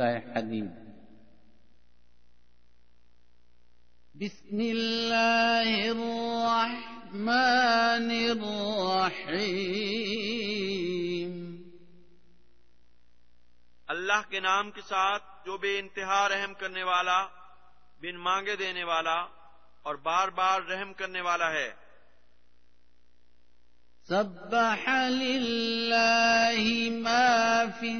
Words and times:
سورة 0.00 0.22
حديد 0.36 0.70
بسم 4.14 4.60
الله 4.60 5.70
الرحمن 5.90 7.18
الرحيم 8.30 9.50
اللہ 13.88 14.22
کے 14.30 14.40
نام 14.40 14.70
کے 14.70 14.82
ساتھ 14.88 15.24
جو 15.46 15.54
بے 15.64 15.72
انتہا 15.78 16.22
رحم 16.28 16.52
کرنے 16.60 16.84
والا 16.92 17.20
بن 18.00 18.16
مانگے 18.28 18.54
دینے 18.56 18.84
والا 18.92 19.18
اور 19.82 19.94
بار 20.08 20.28
بار 20.40 20.58
رحم 20.70 20.90
کرنے 21.02 21.20
والا 21.28 21.48
ہے۔ 21.52 21.70
سبح 24.08 24.82
لله 25.20 26.64
ما 27.04 27.30
في 27.80 27.92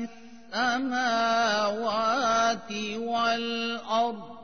السماوات 0.52 2.72
والأرض 2.96 4.40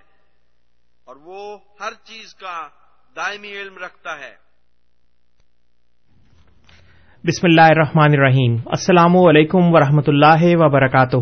اور 1.07 1.15
وہ 1.25 1.57
ہر 1.79 1.93
چیز 2.03 2.35
کا 2.35 2.67
دائمی 3.15 3.47
علم 3.47 3.73
رکھتا 3.85 4.09
ہے۔ 4.09 4.33
بسم 7.23 7.47
اللہ 7.49 7.61
الرحمن 7.61 8.11
الرحیم۔ 8.13 8.55
السلام 8.65 9.17
علیکم 9.17 9.75
ورحمۃ 9.75 10.07
اللہ 10.07 10.43
وبرکاتہ۔ 10.43 11.17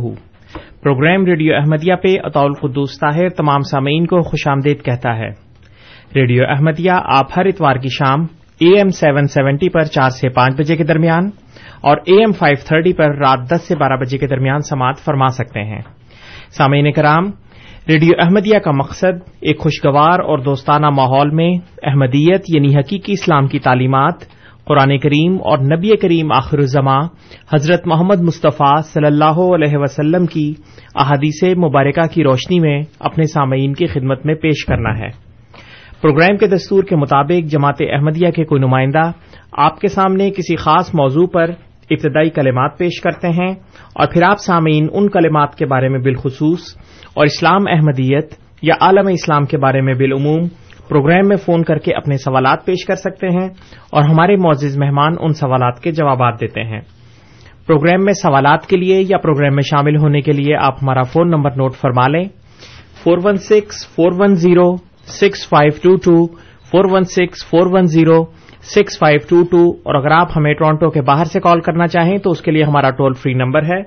پروگرام 0.82 1.26
ریڈیو 1.26 1.56
احمدیہ 1.56 1.96
پہ 1.96 2.08
اطول 2.24 2.54
قدوس 2.54 3.00
طاہر 3.00 3.30
تمام 3.30 3.60
سامعین 3.60 4.06
کو 4.06 4.22
خوش 4.22 4.48
آمدید 4.48 4.86
کہتا 4.86 5.18
ہے۔ 5.18 5.30
ریڈیو 6.16 6.44
احمدیہ 6.50 6.92
آپ 6.92 7.26
ہر 7.38 7.46
اتوار 7.46 7.76
کی 7.76 7.90
شام 7.90 8.22
اے 8.58 8.78
ایم 8.78 8.90
سیون 8.90 9.28
سیونٹی 9.28 9.70
پر 9.70 9.84
چار 9.84 10.10
سے 10.10 10.30
پانچ 10.30 10.60
بجے 10.60 10.76
کے 10.76 10.84
درمیان 10.84 11.30
اور 11.82 11.98
اے 11.98 12.20
ایم 12.20 12.32
فائیو 12.32 12.66
تھرٹی 12.68 12.94
پر 12.94 13.16
رات 13.16 13.40
دس 13.52 13.68
سے 13.68 13.76
بارہ 13.76 13.94
بجے 13.94 14.18
کے 14.18 14.28
درمیان 14.28 14.60
سماعت 14.60 15.00
فرما 15.06 15.28
سکتے 15.28 15.60
ہیں۔ 15.60 15.82
سامعین 16.58 16.92
کرام 16.92 17.32
ریڈیو 17.90 18.12
احمدیہ 18.20 18.60
کا 18.60 18.72
مقصد 18.72 19.30
ایک 19.42 19.60
خوشگوار 19.60 20.20
اور 20.20 20.40
دوستانہ 20.40 20.90
ماحول 20.90 21.30
میں 21.30 21.52
احمدیت 21.84 22.42
یعنی 22.48 22.76
حقیقی 22.76 23.14
اسلام 23.14 23.48
کی 23.48 23.60
تعلیمات، 23.60 24.14
قرآن 24.66 24.98
کریم 24.98 25.34
اور 25.34 25.58
نبی 25.58 25.98
کریم 25.98 26.32
آخر 26.32 26.58
الزماں 26.58 27.00
حضرت 27.54 27.88
محمد 27.88 28.22
مصطفیٰ 28.22 28.82
صلی 28.84 29.06
اللہ 29.06 29.40
علیہ 29.56 29.78
وسلم 29.78 30.26
کی 30.26 30.54
احادیث 30.96 31.44
مبارکہ 31.44 32.08
کی 32.08 32.24
روشنی 32.24 32.60
میں 32.60 32.82
اپنے 33.00 33.24
سامعین 33.24 33.74
کی 33.74 33.86
خدمت 33.86 34.26
میں 34.26 34.36
پیش 34.36 34.66
کرنا 34.66 35.00
ہے۔ 35.00 35.10
پروگرام 36.02 36.38
کے 36.38 36.48
دستور 36.48 36.84
کے 36.84 36.96
مطابق 36.96 37.52
جماعت 37.52 37.82
احمدیہ 37.82 38.32
کے 38.32 38.44
کوئی 38.44 38.62
نمائندہ 38.62 39.12
آپ 39.52 39.80
کے 39.80 39.88
سامنے 39.88 40.32
کسی 40.32 40.56
خاص 40.56 40.96
موضوع 40.96 41.28
پر 41.28 41.52
ابتدائی 41.90 42.30
کلمات 42.30 42.78
پیش 42.78 43.02
کرتے 43.02 43.28
ہیں 43.28 43.56
اور 43.96 44.08
پھر 44.14 44.24
آپ 44.24 44.40
سامعین 44.40 44.88
ان 44.94 45.10
کلمات 45.10 45.56
کے 45.56 45.66
بارے 45.66 45.90
میں 45.90 46.00
بالخصوص 46.00 46.78
اور 47.16 47.26
اسلام 47.26 47.62
احمدیت 47.68 48.34
یا 48.62 48.76
عالم 48.82 49.08
اسلام 49.08 49.46
کے 49.46 49.58
بارے 49.58 49.82
میں 49.82 49.94
بالعموم 49.94 50.48
پروگرام 50.90 51.28
میں 51.28 51.38
فون 51.38 51.64
کر 51.64 51.78
کے 51.78 51.94
اپنے 51.94 52.18
سوالات 52.18 52.66
پیش 52.66 52.86
کر 52.86 52.96
سکتے 52.96 53.28
ہیں 53.28 53.50
اور 53.92 54.04
ہمارے 54.04 54.36
معزز 54.36 54.78
مہمان 54.78 55.16
ان 55.20 55.34
سوالات 55.34 55.80
کے 55.80 55.92
جوابات 55.92 56.42
دیتے 56.42 56.64
ہیں۔ 56.64 56.82
پروگرام 57.68 58.06
میں 58.06 58.14
سوالات 58.14 58.66
کے 58.66 58.78
لیے 58.78 59.02
یا 59.10 59.18
پروگرام 59.18 59.56
میں 59.56 59.62
شامل 59.62 59.98
ہونے 59.98 60.22
کے 60.22 60.32
لیے 60.32 60.56
آپ 60.56 60.74
ہمارا 60.82 61.02
فون 61.02 61.30
نمبر 61.30 61.52
نوٹ 61.52 61.76
فرما 61.76 62.08
لیں۔ 62.08 62.24
Four 63.04 63.18
one 63.24 63.36
six, 63.36 63.96
four 63.96 64.12
one 64.20 64.36
zero, 64.36 64.76
six 65.06 65.50
five 65.50 65.72
two 65.84 65.96
two, 65.96 66.28
four 66.72 66.92
one 66.92 67.04
six, 67.04 67.46
four 67.46 67.68
one 67.72 67.86
zero 67.86 68.24
six 68.66 68.98
five 69.00 69.20
two 69.30 69.44
two 69.44 69.64
اور 69.84 69.96
اگر 69.96 70.12
آپ 70.12 70.30
ہمیں 70.36 70.54
ٹورانٹو 70.54 70.90
کے 70.90 71.02
باہر 71.02 71.26
سے 71.26 71.40
کال 71.40 71.60
کرنا 71.62 71.88
چاہیں 71.88 72.18
تو 72.18 72.32
اس 72.32 72.42
کے 72.42 72.52
لیے 72.52 72.64
ہمارا 72.64 72.90
ٹول 72.90 73.14
فری 73.14 73.34
نمبر 73.34 73.64
ہے 73.64 73.82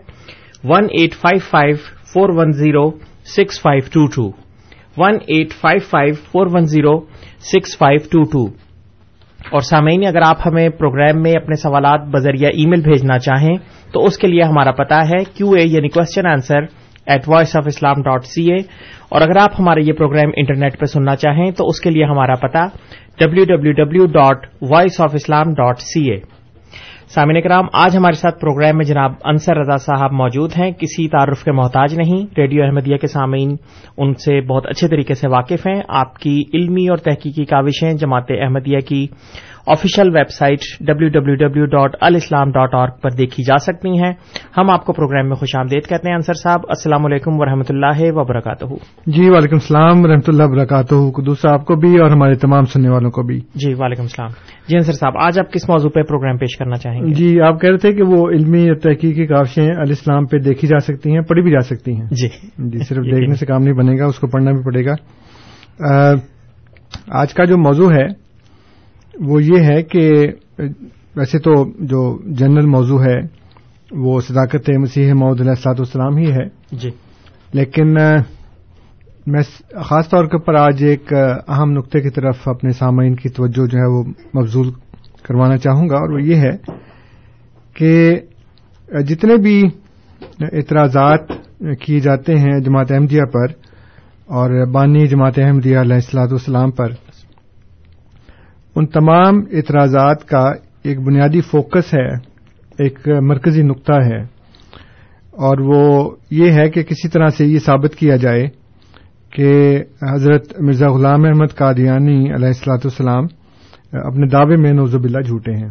one 0.65 0.87
eight 0.91 1.15
five 1.15 1.41
five 1.51 1.77
four 2.13 2.31
one 2.37 2.53
zero 2.53 2.89
six 3.37 3.61
five 3.63 3.83
two 3.93 4.07
two 4.07 4.31
one 4.97 5.19
eight 5.27 5.53
five 5.61 5.81
five 5.91 6.15
four 6.33 6.47
one 6.47 6.67
zero 6.67 6.99
six 7.53 7.77
five 7.79 7.99
two 8.11 8.23
two 8.25 8.47
اور 9.39 9.61
سامعین، 9.61 10.07
اگر 10.07 10.23
آپ 10.27 10.47
ہمیں 10.47 10.69
پروگرام 10.69 11.23
میں 11.23 11.33
اپنے 11.33 11.57
سوالات 11.57 12.07
بذریعہ 12.07 12.51
ای 12.55 12.67
میل 12.67 12.81
بھیجنا 12.81 13.19
چاہیں 13.19 13.57
تو 13.93 14.05
اس 14.05 14.19
کے 14.19 14.27
لیے 14.27 14.43
ہمارا 14.43 14.73
پتا 14.73 14.99
ہے 15.09 15.23
کیو 15.35 15.51
اے 15.51 15.65
یعنی 15.65 15.89
question 15.89 16.27
answer 16.27 16.65
at 17.09 17.23
voice 17.29 17.57
of 17.57 17.65
Islam 17.67 18.03
dot 18.03 18.25
C 18.25 18.53
A 18.53 18.59
اور 19.09 19.21
اگر 19.21 19.37
آپ 19.37 19.51
ہمارا 19.59 19.81
یہ 19.81 19.93
پروگرام 19.93 20.31
انٹرنیٹ 20.37 20.81
پہ 20.81 20.85
سننا 20.85 21.17
چاہیں 21.17 21.51
تو 21.51 21.67
اس 21.67 21.81
کے 21.81 21.91
لیے 21.91 22.05
ہمارا 22.05 22.35
پتا 22.35 22.67
W 23.19 23.45
W 23.45 23.73
W 23.73 24.07
dot 24.07 24.47
voice 24.71 25.01
of 25.01 25.11
Islam 25.15 25.55
dot 25.55 25.79
C 25.79 26.11
A 26.11 26.39
سامعین 27.15 27.43
کرام، 27.43 27.65
آج 27.73 27.97
ہمارے 27.97 28.13
ساتھ 28.13 28.41
پروگرام 28.41 28.77
میں 28.77 28.85
جناب 28.85 29.13
انصر 29.25 29.57
رضا 29.57 29.77
صاحب 29.77 30.13
موجود 30.13 30.51
ہیں۔ 30.59 30.71
کسی 30.71 31.09
تعارف 31.09 31.45
کے 31.45 31.53
محتاج 31.53 31.99
نہیں۔ 31.99 32.27
ریڈیو 32.39 32.65
احمدیہ 32.65 32.97
کے 32.97 33.07
سامعین 33.07 33.57
ان 33.97 34.15
سے 34.15 34.41
بہت 34.41 34.67
اچھے 34.67 34.89
طریقے 34.89 35.15
سے 35.15 35.29
واقف 35.29 35.67
ہیں۔ 35.67 35.83
آپ 35.89 36.19
کی 36.19 36.43
علمی 36.55 36.89
اور 36.89 36.97
تحقیقی 36.97 37.45
کاوشیں 37.45 37.93
جماعت 37.93 38.25
احمدیہ 38.31 38.79
کی 38.79 39.07
official 39.69 40.09
web 40.15 40.31
site 40.31 40.59
W 40.81 41.09
W 41.09 41.35
W 41.35 41.65
dot 41.65 41.97
Alislam 42.01 42.51
dot 42.51 42.75
org 42.75 42.89
پر 42.89 43.11
دیکھی 43.11 43.45
جا 43.45 43.59
سکتی 43.59 43.89
ہیں۔ 43.89 44.13
ہم 44.57 44.71
آپ 44.71 44.85
کو 44.85 44.93
پروگرام 44.93 45.29
میں 45.29 45.37
خوش 45.37 45.57
آمدید 45.57 45.89
کہتے 45.89 46.09
ہیں 46.09 46.15
انصر 46.15 46.33
صاحب 46.33 46.61
السلام 46.69 47.07
علیکم 47.07 47.41
ورحمۃ 47.41 47.69
اللہ 47.69 48.01
وبرکاتہ۔ 48.01 48.65
جی 49.07 49.31
وعلیکم 49.31 49.55
السلام 49.55 50.05
ورحمۃ 50.05 50.29
اللہ 50.29 50.43
وبرکاتہ۔ 50.43 51.21
دوسرا 51.27 51.53
آپ 51.55 51.65
کو 51.65 51.77
بھی 51.77 51.99
اور 51.99 52.11
ہمارے 52.11 52.35
تمام 52.35 52.65
سننے 52.65 52.89
والوں 52.89 53.11
کو 53.11 53.23
بھی۔ 53.23 53.41
جی 53.55 53.75
وعلیکم 53.75 54.03
السلام۔ 54.03 54.31
جی 54.69 54.77
انصر 54.77 54.93
صاحب 54.93 55.13
آج 55.17 55.39
آپ 55.39 55.53
کس 55.53 55.69
موضوع 55.71 55.91
پہ 55.91 56.03
پروگرام 56.03 56.37
پیش 56.37 56.57
کرنا 56.57 56.77
چاہیں 56.77 57.03
گے؟ 57.03 57.15
جی 57.15 57.41
آپ 57.41 57.61
کہہ 57.61 57.71
رہے 57.71 57.79
تھے 57.79 57.93
کہ 57.93 58.03
وہ 58.03 58.29
علمی 58.29 58.75
تحقیقی 58.75 59.27
کاوشیں 59.27 59.67
الاسلام 59.67 60.27
پہ 60.27 60.39
دیکھی 60.39 60.69
جا 60.69 60.79
سکتی 60.79 61.13
ہیں 61.13 61.21
پڑھی 61.21 61.43
بھی 61.43 61.51
جا 61.51 61.61
سکتی 61.61 61.93
ہیں۔ 61.93 62.07
جی۔ 62.11 62.29
جی 62.59 62.79
صرف 62.79 63.05
دیکھنے 63.05 63.35
سے 63.35 63.47
کام 63.47 63.63
نہیں 63.63 63.75
بنے 63.75 63.99
گا 63.99 64.05
اس 64.05 64.19
کو 64.19 64.27
پڑھنا 64.27 64.51
بھی 64.51 64.63
پڑے 64.63 64.85
گا۔ 64.87 64.95
آج 67.21 67.35
کا 67.35 67.45
جو 67.45 67.59
موضوع 67.59 67.93
ہے 67.93 68.28
وہ 69.21 69.43
یہ 69.43 69.63
ہے 69.63 69.83
کہ 69.83 70.11
ویسے 71.17 71.39
تو 71.39 71.65
جو 71.79 72.19
جنرل 72.27 72.67
موضوع 72.67 73.03
ہے 73.05 73.21
وہ 73.91 74.21
صداقت 74.21 74.71
مسیح 74.71 75.13
محدود 75.13 75.41
علیہ 75.41 75.51
السلاط 75.51 75.81
والسلام 75.81 76.17
ہی 76.17 76.33
ہے۔ 76.33 76.77
جی۔ 76.77 76.91
لیکن 77.53 77.95
میں 79.27 79.43
خاص 79.85 80.09
طور 80.09 80.39
پر 80.39 80.55
آج 80.55 80.85
ایک 80.85 81.13
اہم 81.49 81.71
نقطے 81.71 82.01
کی 82.01 82.11
طرف 82.11 82.49
اپنے 82.49 82.71
سامعین 82.71 83.15
کی 83.15 83.29
توجہ 83.29 83.67
جو 83.67 83.79
ہے 83.79 83.87
وہ 83.87 84.03
مبزول 84.39 84.71
کروانا 85.23 85.57
چاہوں 85.57 85.89
گا۔ 85.89 85.95
اور 85.95 86.11
وہ 86.11 86.23
یہ 86.23 86.35
ہے 86.35 86.73
کہ 87.75 88.21
جتنے 88.89 89.37
بھی 89.37 89.65
اعتراضات 90.41 91.29
کیے 91.81 92.01
جاتے 92.01 92.35
ہیں 92.35 92.61
جماعت 92.61 92.93
احمدیہ 92.93 93.23
پر 93.23 93.47
اور 94.27 94.67
بانی 94.67 95.07
جماعت 95.07 95.39
احمدیہ 95.39 95.79
علیہ 95.79 95.95
السلاط 95.95 96.29
والسلام 96.29 96.71
پر 96.71 96.89
ان 98.77 98.87
تمام 98.87 99.35
اعتراضات 99.53 100.25
کا 100.25 100.53
ایک 100.83 101.01
بنیادی 101.01 101.41
فوکس 101.41 101.95
ہے، 101.95 102.07
ایک 102.79 103.09
مرکزی 103.23 103.63
نقطہ 103.63 103.93
ہے۔ 103.93 104.39
اور 105.31 105.59
وہ 105.59 106.11
یہ 106.31 106.53
ہے 106.53 106.71
کہ 106.71 106.83
کسی 106.83 107.09
طرح 107.09 107.29
سے 107.29 107.47
یہ 107.47 107.59
ثابت 107.59 107.95
کیا 107.95 108.17
جائے 108.17 108.47
کہ 109.33 109.81
حضرت 110.11 110.61
مرزا 110.61 110.89
غلام 110.89 111.25
احمد 111.25 111.57
قادیانی 111.57 112.35
علیہ 112.35 112.47
السلاۃ 112.47 112.77
والسلام 112.77 113.25
اپنے 113.93 114.27
دعوے 114.27 114.57
میں 114.57 114.73
نوزب 114.73 115.05
اللہ 115.05 115.21
جھوٹے 115.21 115.53
ہیں۔ 115.53 115.69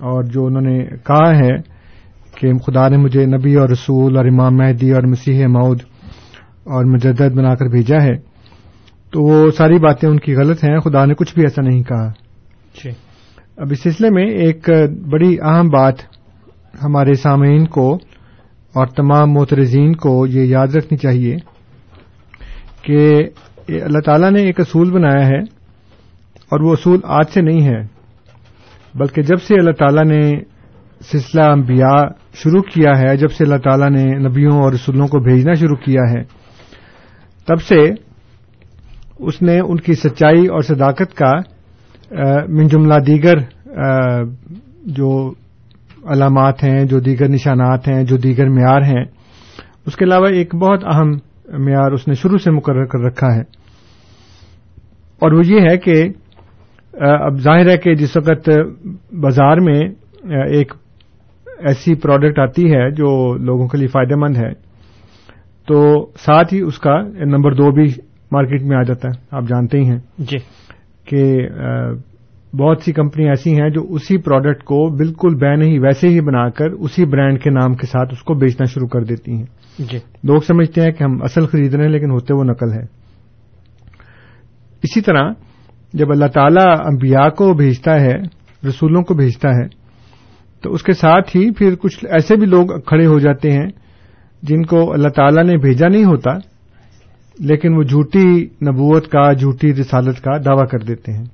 اور 0.00 0.24
جو 0.24 0.46
انہوں 0.46 0.62
نے 0.62 0.84
کہا 0.84 1.38
ہے 1.38 1.76
کہ 2.36 2.52
خدا 2.54 2.88
نے 2.88 2.96
مجھے 2.96 3.26
نبی 3.26 3.54
اور 3.54 3.68
رسول 3.68 4.16
اور 4.16 4.24
امام 4.24 4.56
مہدی 4.56 4.92
اور 4.92 5.02
مسیح 5.02 5.46
مود 5.46 5.80
اور 6.64 6.84
مجدد 6.84 7.34
بنا 7.34 7.54
کر 7.54 7.66
بھیجا 7.66 7.96
ہے 8.02 8.35
تو 9.12 9.22
وہ 9.22 9.50
ساری 9.50 9.78
باتیں 9.78 10.08
ان 10.08 10.18
کی 10.18 10.34
غلط 10.34 10.64
ہیں 10.64 10.78
خدا 10.78 11.04
نے 11.04 11.14
کچھ 11.14 11.34
بھی 11.34 11.42
ایسا 11.42 11.62
نہیں 11.62 11.82
کہا۔ 11.82 12.08
جی۔ 12.84 12.90
اب 13.56 13.66
اس 13.70 13.82
سلسلے 13.82 14.10
میں 14.10 14.26
ایک 14.26 14.70
بڑی 15.10 15.36
اہم 15.42 15.68
بات 15.68 15.94
ہمارے 16.82 17.14
سامعین 17.14 17.66
کو 17.66 17.94
اور 18.74 18.86
تمام 18.86 19.32
موترزین 19.32 19.96
کو 19.96 20.26
یہ 20.26 20.42
یاد 20.42 20.66
رکھنی 20.76 20.96
چاہیے 20.96 21.36
کہ 22.82 23.22
اللہ 23.68 24.00
تعالیٰ 24.00 24.30
نے 24.30 24.42
ایک 24.42 24.60
اصول 24.60 24.90
بنایا 24.90 25.26
ہے 25.26 25.40
اور 26.50 26.60
وہ 26.60 26.72
اصول 26.72 27.00
آج 27.04 27.24
سے 27.34 27.40
نہیں 27.40 27.68
ہے 27.68 27.82
بلکہ 28.94 29.22
جب 29.22 29.42
سے 29.42 29.54
اللہ 29.54 29.70
تعالیٰ 29.70 30.04
نے 30.04 30.40
سلسلہ 31.12 31.42
انبیاء 31.42 32.02
شروع 32.34 32.62
کیا 32.62 32.98
ہے 32.98 33.16
جب 33.16 33.30
سے 33.30 33.44
اللہ 33.44 33.56
تعالیٰ 33.56 33.90
نے 33.90 34.04
نبیوں 34.28 34.52
اور 34.52 34.72
رسولوں 34.72 35.06
کو 35.06 35.18
بھیجنا 35.18 35.54
شروع 35.54 35.76
کیا 35.76 36.02
ہے 36.10 36.22
تب 37.46 37.62
سے 37.62 38.05
اس 39.18 39.42
نے 39.42 39.58
ان 39.60 39.76
کی 39.76 39.94
سچائی 39.94 40.46
اور 40.46 40.60
صداقت 40.60 41.14
کا 41.14 41.32
من 42.48 42.66
جملہ 42.66 42.94
دیگر 43.06 43.38
جو 44.86 45.30
علامات 46.04 46.62
ہیں، 46.64 46.84
جو 46.84 47.00
دیگر 47.00 47.28
نشانات 47.28 47.88
ہیں، 47.88 48.04
جو 48.04 48.16
دیگر 48.16 48.48
معیار 48.48 48.82
ہیں، 48.82 49.04
اس 49.86 49.96
کے 49.96 50.04
علاوہ 50.04 50.26
ایک 50.26 50.54
بہت 50.54 50.84
اہم 50.84 51.10
معیار 51.64 51.92
اس 51.92 52.08
نے 52.08 52.14
شروع 52.14 52.38
سے 52.38 52.50
مقرر 52.50 52.84
کر 52.84 53.00
رکھا 53.00 53.34
ہے۔ 53.34 53.42
اور 55.18 55.32
وہ 55.32 55.46
یہ 55.46 55.60
ہے 55.60 55.76
کہ 55.78 56.08
اب 57.00 57.40
ظاہر 57.40 57.70
ہے 57.70 57.76
کہ 57.76 57.94
جس 57.94 58.16
وقت 58.16 58.50
بازار 59.12 59.56
میں 59.56 59.80
ایک 60.50 60.72
ایسی 61.58 61.94
پروڈکٹ 61.94 62.38
آتی 62.38 62.72
ہے 62.72 62.90
جو 62.90 63.34
لوگوں 63.36 63.68
کے 63.68 63.78
لیے 63.78 63.86
فائدہ 63.86 64.16
مند 64.16 64.36
ہے، 64.36 64.52
تو 65.68 66.06
ساتھ 66.16 66.54
ہی 66.54 66.60
اس 66.60 66.78
کا، 66.78 67.00
نمبر 67.02 67.54
دو 67.54 67.70
بھی 67.70 67.84
مارکیٹ 68.32 68.62
میں 68.62 68.76
آ 68.76 68.82
جاتا 68.82 69.08
ہے۔ 69.08 69.24
آپ 69.30 69.42
جانتے 69.42 69.78
ہی 69.78 69.84
ہیں۔ 69.84 69.98
جی۔ 70.18 70.36
کہ 71.04 71.48
بہت 72.56 72.82
سی 72.84 72.92
کمپنی 72.92 73.28
ایسی 73.28 73.60
ہیں 73.60 73.70
جو 73.70 73.86
اسی 73.88 74.18
پروڈکٹ 74.18 74.62
کو 74.62 74.96
بالکل 74.96 75.34
بے 75.34 75.56
نہیں 75.56 75.78
ویسے 75.78 76.08
ہی 76.08 76.20
بنا 76.20 76.48
کر 76.48 76.70
اسی 76.70 77.04
برانڈ 77.04 77.42
کے 77.42 77.50
نام 77.50 77.74
کے 77.74 77.86
ساتھ 77.86 78.08
اس 78.12 78.22
کو 78.22 78.34
بیچنا 78.34 78.64
شروع 78.64 78.88
کر 78.88 79.00
دیتی 79.04 79.32
ہیں۔ 79.32 79.44
جی۔ 79.78 79.98
لوگ 80.24 80.40
سمجھتے 80.40 80.80
ہیں 80.80 80.90
کہ 80.90 81.04
ہم 81.04 81.22
اصل 81.22 81.46
خرید 81.46 81.74
رہے 81.74 81.84
ہیں 81.84 81.90
لیکن 81.90 82.10
ہوتے 82.10 82.34
وہ 82.34 82.44
نقل 82.44 82.72
ہے 82.72 82.82
اسی 84.82 85.00
طرح 85.00 85.30
جب 85.92 86.10
اللہ 86.10 86.26
تعالی 86.26 86.82
انبیاء 86.84 87.28
کو 87.28 87.54
بھیجتا 87.54 88.00
ہے 88.00 88.14
رسولوں 88.68 89.02
کو 89.02 89.14
بھیجتا 89.14 89.48
ہے 89.48 89.66
تو 90.62 90.72
اس 90.72 90.82
کے 90.82 90.92
ساتھ 90.92 91.36
ہی 91.36 91.50
پھر 91.50 91.74
کچھ 91.74 92.04
ایسے 92.04 92.36
بھی 92.36 92.46
لوگ 92.46 92.66
کھڑے 92.80 93.06
ہو 93.06 93.18
جاتے 93.18 93.50
ہیں 93.50 93.66
جن 94.42 94.62
کو 94.62 94.92
اللہ 94.92 95.08
تعالی 95.08 95.42
نے 95.42 95.56
بھیجا 95.56 95.88
نہیں 95.88 96.04
ہوتا۔ 96.04 96.30
لیکن 97.40 97.74
وہ 97.74 97.82
جھوٹی 97.82 98.44
نبوت 98.44 99.08
کا 99.08 99.32
جھوٹی 99.32 99.74
رسالت 99.74 100.20
کا 100.20 100.36
دعوی 100.36 100.66
کر 100.66 100.78
دیتے 100.78 101.12
ہیں۔ 101.12 101.24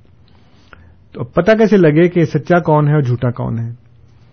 تو 1.13 1.23
پتہ 1.23 1.51
کیسے 1.51 1.77
لگے 1.77 2.09
کہ 2.09 2.21
سچا 2.21 2.59
کون 2.59 2.87
ہے 2.87 2.93
اور 2.93 3.01
جھوٹا 3.01 3.31
کون 3.31 3.59
ہے؟ 3.59 3.69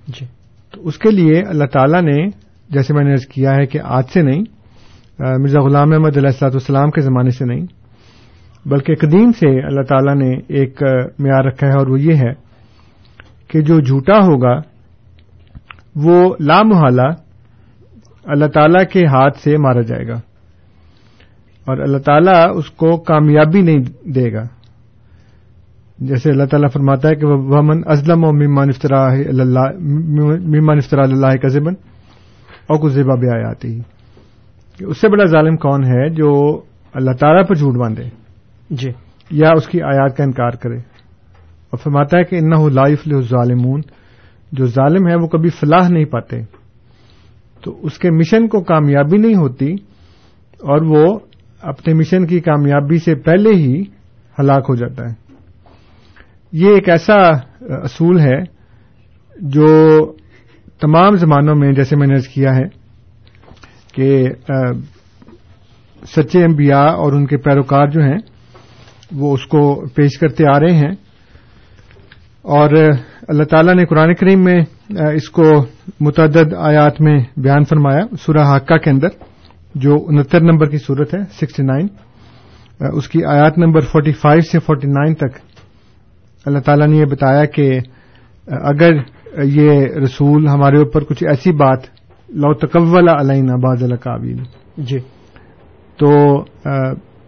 جی۔ 0.08 0.26
تو 0.72 0.86
اس 0.86 0.98
کے 0.98 1.10
لیے 1.10 1.42
اللہ 1.48 1.64
تعالیٰ 1.64 2.02
نے 2.02 2.26
جیسے 2.70 2.94
میں 2.94 3.04
نے 3.04 3.10
ارض 3.10 3.26
کیا 3.26 3.54
ہے 3.54 3.66
کہ 3.66 3.78
آج 3.84 4.04
سے 4.12 4.22
نہیں 4.22 4.42
مرزا 5.18 5.60
غلام 5.60 5.92
احمد 5.92 6.16
علیہ 6.16 6.26
السلاط 6.26 6.52
والسلام 6.52 6.90
کے 6.90 7.00
زمانے 7.00 7.30
سے 7.30 7.44
نہیں 7.44 7.66
بلکہ 8.68 8.94
قدیم 8.94 9.32
سے 9.32 9.66
اللہ 9.66 9.82
تعالیٰ 9.82 10.14
نے 10.14 10.36
ایک 10.48 10.82
معیار 11.18 11.44
رکھا 11.44 11.66
ہے 11.66 11.72
اور 11.72 11.86
وہ 11.86 12.00
یہ 12.00 12.14
ہے 12.14 12.32
کہ 13.48 13.60
جو 13.60 13.80
جھوٹا 13.80 14.18
ہوگا 14.18 14.60
وہ 15.96 16.34
لامحالہ 16.40 17.08
اللہ 18.24 18.46
تعالیٰ 18.46 18.84
کے 18.92 19.06
ہاتھ 19.06 19.38
سے 19.38 19.56
مارا 19.56 19.80
جائے 19.80 20.08
گا۔ 20.08 20.20
اور 21.70 21.78
اللہ 21.78 21.98
تعالیٰ 21.98 22.50
اس 22.54 22.70
کو 22.70 22.96
کامیابی 22.96 23.60
نہیں 23.60 24.08
دے 24.08 24.32
گا۔ 24.32 24.42
جیسے 25.98 26.30
اللہ 26.30 26.44
تعالیٰ 26.44 26.68
فرماتا 26.72 27.08
ہے 27.08 27.14
کہ 27.14 27.26
ومن 27.26 27.82
ازلم 27.86 28.24
و 28.24 28.32
ممان 28.32 28.68
افطرا 28.68 29.14
اللہ 31.02 31.28
کا 31.28 31.48
اور 32.68 32.78
کچھ 32.78 32.94
بھی 32.94 33.04
آتی 33.44 33.80
اس 34.78 35.00
سے 35.00 35.08
بڑا 35.08 35.24
ظالم 35.24 35.56
کون 35.56 35.84
ہے 35.84 36.08
جو 36.08 36.60
اللہ 36.94 37.10
تعالیٰ 37.20 37.46
پر 37.46 37.54
جھوٹ 37.54 37.74
باندھے؟ 37.74 38.04
جی۔ 38.70 38.90
یا 39.30 39.50
اس 39.56 39.66
کی 39.66 39.82
آیات 39.82 40.16
کا 40.16 40.24
انکار 40.24 40.50
کرے۔ 40.50 40.78
اور 41.70 41.76
فرماتا 41.76 42.18
ہے 42.18 42.24
کہ 42.24 42.36
انہ 42.36 42.68
لائف 42.68 43.06
ظالمون 43.20 43.80
جو 44.52 44.66
ظالم 44.66 45.08
ہے 45.08 45.14
وہ 45.14 45.26
کبھی 45.26 45.50
فلاح 45.50 45.88
نہیں 45.88 46.04
پاتے۔ 46.04 46.40
تو 47.64 47.78
اس 47.82 47.98
کے 47.98 48.10
مشن 48.10 48.48
کو 48.48 48.60
کامیابی 48.60 49.16
نہیں 49.16 49.34
ہوتی 49.34 49.74
اور 50.60 50.82
وہ 50.82 51.18
اپنے 51.62 51.94
مشن 51.94 52.26
کی 52.26 52.40
کامیابی 52.40 52.98
سے 52.98 53.14
پہلے 53.14 53.50
ہی 53.50 53.82
ہلاک 54.38 54.66
ہو 54.68 54.74
جاتا 54.74 55.04
ہے۔ 55.08 55.14
یہ 56.52 56.68
ایک 56.68 56.88
ایسا 56.88 57.14
اصول 57.60 58.20
ہے 58.20 58.42
جو 59.36 59.66
تمام 60.80 61.14
زمانوں 61.14 61.54
میں، 61.54 61.72
جیسے 61.72 61.96
میں 61.96 62.06
نے 62.06 62.14
ارض 62.14 62.28
کیا 62.28 62.56
ہے 62.56 62.62
کہ 63.94 64.24
سچے 66.06 66.44
انبیاء 66.44 66.88
اور 66.88 67.12
ان 67.12 67.26
کے 67.26 67.36
پیروکار 67.36 67.86
جو 67.86 68.00
ہیں، 68.00 68.18
وہ 69.12 69.34
اس 69.34 69.46
کو 69.46 69.86
پیش 69.94 70.18
کرتے 70.18 70.44
آ 70.54 70.60
رہے 70.60 70.76
ہیں۔ 70.76 70.92
اور 72.42 72.70
اللہ 73.28 73.44
تعالیٰ 73.44 73.74
نے 73.74 73.86
قرآن 73.86 74.14
کریم 74.14 74.44
میں 74.44 74.60
اس 74.90 75.30
کو 75.30 75.66
متعدد 76.00 76.54
آیات 76.58 77.00
میں 77.00 77.18
بیان 77.36 77.64
فرمایا، 77.64 78.00
سورہ 78.20 78.56
حقہ 78.56 78.74
کے 78.74 78.90
اندر۔ 78.90 79.08
جو 79.74 79.96
انہتر 80.08 80.40
نمبر 80.42 80.68
کی 80.68 80.78
صورت 80.78 81.14
ہے 81.14 81.20
سکسٹی 81.32 81.62
نائن 81.62 81.86
اس 82.80 83.08
کی 83.08 83.24
آیات 83.26 83.58
نمبر 83.58 83.80
فورٹی 83.92 84.12
فائیو 84.20 84.40
سے 84.42 84.58
فورٹی 84.58 84.88
نائن 84.88 85.14
تک 85.16 85.38
اللہ 86.46 86.58
تعالیٰ 86.58 86.86
نے 86.88 86.96
یہ 86.96 87.04
بتایا 87.04 87.44
کہ 87.46 87.70
اگر 88.46 88.96
یہ 89.48 89.84
رسول 90.04 90.46
ہمارے 90.48 90.78
اوپر 90.78 91.04
کچھ 91.04 91.22
ایسی 91.24 91.52
بات 91.56 91.84
لو 92.28 92.52
تکول 92.56 93.08
علین 93.10 93.46
باز 93.60 93.82
القابین 93.82 94.42
جی۔ 94.84 94.98
تو 95.98 96.10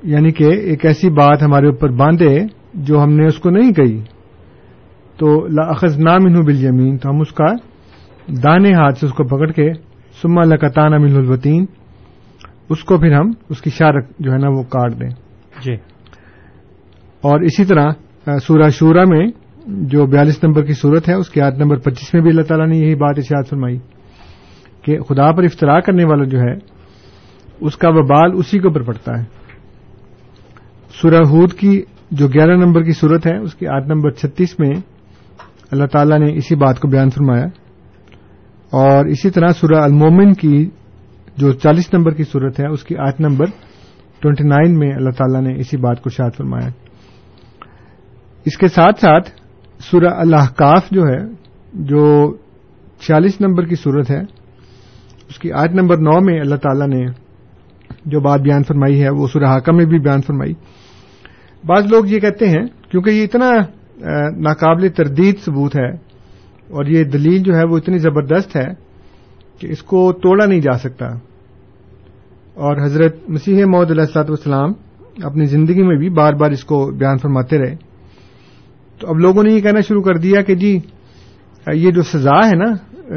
یعنی 0.05 0.31
کہ 0.31 0.51
ایک 0.63 0.87
ایسی 0.87 1.11
بات 1.13 1.43
ہمارے 1.43 1.67
اوپر 1.67 1.91
باندھے 1.97 2.35
جو 2.81 3.03
ہم 3.03 3.13
نے 3.13 3.27
اس 3.27 3.39
کو 3.39 3.51
نہیں 3.51 3.73
کہی 3.73 4.01
تو 5.19 5.35
لاخذ 5.51 5.99
نام 6.01 6.25
انہوں 6.27 6.43
بل 6.43 6.65
یمین 6.65 6.97
تو 6.99 7.11
ہم 7.11 7.21
اس 7.21 7.33
کا 7.33 7.53
دانے 8.43 8.73
ہاتھ 8.75 8.99
سے 8.99 9.07
اس 9.07 9.13
کو 9.13 9.25
پکڑ 9.27 9.51
کے 9.53 9.73
سما 10.17 10.45
لکتان 10.45 10.95
امین 10.95 11.17
الوطین 11.17 11.65
اس 12.69 12.85
کو 12.85 12.99
پھر 12.99 13.13
ہم 13.13 13.31
اس 13.49 13.61
کی 13.61 13.71
شارک 13.71 14.07
جو 14.19 14.33
ہے 14.33 14.39
نا 14.39 14.49
وہ 14.49 14.63
کاٹ 14.63 15.01
دیں۔ 15.01 15.11
جی۔ 15.63 15.75
اور 17.21 17.41
اسی 17.41 17.65
طرح 17.65 17.91
سورہ 18.27 18.71
شورا 18.71 19.05
میں 19.05 19.27
جو 19.67 20.07
بیالیس 20.07 20.45
نمبر 20.45 20.65
کی 20.65 20.73
صورت 20.73 21.09
ہے 21.09 21.15
اس 21.15 21.31
کی 21.31 21.41
آیت 21.41 21.55
نمبر 21.55 21.77
پچیس 21.77 22.15
میں 22.15 22.23
بھی 22.23 22.31
اللہ 22.31 22.43
تعالیٰ 22.43 22.69
نے 22.69 22.77
یہی 22.77 22.95
بات 22.95 23.15
اشاعت 23.19 23.49
فرمائی 23.49 23.79
کہ 24.83 25.01
خدا 25.01 25.33
پر 25.33 25.43
افطرا 25.43 25.81
کرنے 25.81 26.05
والا 26.05 26.25
جو 26.25 26.41
ہے 26.41 26.55
اس 27.61 27.77
کا 27.77 27.89
وبال 27.89 28.31
اسی 28.35 28.59
کے 28.59 28.69
اوپر 28.69 28.83
پڑتا 28.83 29.19
ہے۔ 29.19 29.25
سورہ 31.01 31.15
ہود 31.15 31.53
کی 31.53 31.83
جو 32.11 32.29
گیارہ 32.29 32.57
نمبر 32.57 32.83
کی 32.83 32.93
صورت 32.93 33.27
ہے 33.27 33.37
اس 33.37 33.55
کی 33.55 33.67
آیت 33.67 33.87
نمبر 33.87 34.11
چھتیس 34.11 34.59
میں 34.59 34.71
اللہ 35.71 35.87
تعالیٰ 35.87 36.19
نے 36.19 36.33
اسی 36.35 36.55
بات 36.55 36.81
کو 36.81 36.89
بیان 36.89 37.11
فرمایا۔ 37.11 37.45
اور 38.71 39.07
اسی 39.07 39.31
طرح 39.31 39.49
سورہ 39.49 39.81
المومن 39.81 40.33
کی 40.33 40.71
جو 41.37 41.53
چالیس 41.53 41.95
نمبر 41.95 42.15
کی 42.15 42.23
صورت 42.23 42.61
ہے، 42.61 42.67
اس 42.67 42.85
کی 42.85 42.97
آیت 42.97 43.21
نمبر 43.21 43.45
ٹوینٹی 44.21 44.45
نائن 44.45 44.79
میں 44.79 44.93
اللہ 44.95 45.11
تعالیٰ 45.11 45.41
نے 45.41 45.61
اسی 45.61 45.77
بات 45.77 46.03
کو 46.03 46.11
شاد 46.11 46.31
فرمایا۔ 46.37 46.69
اس 48.45 48.57
کے 48.57 48.69
ساتھ 48.69 49.01
ساتھ 49.01 49.31
سورہ 49.79 50.15
الحقاف 50.15 50.91
جو 50.91 51.03
ہے، 51.03 51.19
جو 51.73 52.37
چھیالیس 53.01 53.41
نمبر 53.41 53.67
کی 53.67 53.75
صورت 53.75 54.11
ہے، 54.11 54.21
اس 55.29 55.39
کی 55.39 55.53
آیت 55.53 55.71
نمبر 55.71 55.97
نو 55.97 56.21
میں 56.21 56.41
اللہ 56.41 56.55
تعالیٰ 56.55 56.89
نے 56.89 57.07
جو 58.07 58.21
بات 58.21 58.41
بیان 58.41 58.63
فرمائی 58.63 59.03
ہے، 59.03 59.09
وہ 59.11 59.27
سورہ 59.27 59.45
حاکم 59.45 59.77
میں 59.77 59.85
بھی 59.85 59.99
بیان 59.99 60.21
فرمائی۔ 60.21 60.53
بعض 61.67 61.87
لوگ 61.93 62.07
یہ 62.07 62.21
کہتے 62.21 62.49
ہیں، 62.49 62.67
کیونکہ 62.91 63.11
یہ 63.11 63.25
اتنا 63.25 63.51
ناقابل 64.37 64.89
تردید 64.89 65.39
ثبوت 65.39 65.77
ہے 65.77 65.91
اور 66.71 66.87
یہ 66.87 67.05
دلیل 67.05 67.43
جو 67.43 67.57
ہے، 67.57 67.65
وہ 67.65 67.77
اتنی 67.77 67.99
زبردست 67.99 68.57
ہے 68.57 68.92
کہ 69.63 69.67
اس 69.67 69.83
کو 69.83 70.13
توڑا 70.13 70.47
نہیں 70.47 70.61
جا 70.61 70.79
سکتا۔ 70.79 71.07
اور 72.55 72.85
حضرت 72.85 73.17
مسیح 73.29 73.65
محدود 73.65 73.91
علیہ 73.91 74.03
السلاط 74.03 74.31
والسلام 74.31 74.71
اپنی 75.23 75.45
زندگی 75.45 75.83
میں 75.83 75.97
بھی 75.97 76.11
بار 76.11 76.33
بار 76.33 76.51
اس 76.51 76.65
کو 76.65 76.91
بیان 76.91 77.19
فرماتے 77.19 77.59
رہے۔ 77.59 77.77
تو 79.01 79.09
اب 79.09 79.19
لوگوں 79.19 79.43
نے 79.43 79.53
یہ 79.53 79.61
کہنا 79.61 79.81
شروع 79.81 80.03
کر 80.03 80.15
دیا 80.15 80.41
کہ 80.43 80.55
جی 80.55 80.79
یہ 81.73 81.91
جو 81.91 82.03
سزا 82.03 82.47
ہے 82.47 82.57
نا، 82.57 82.73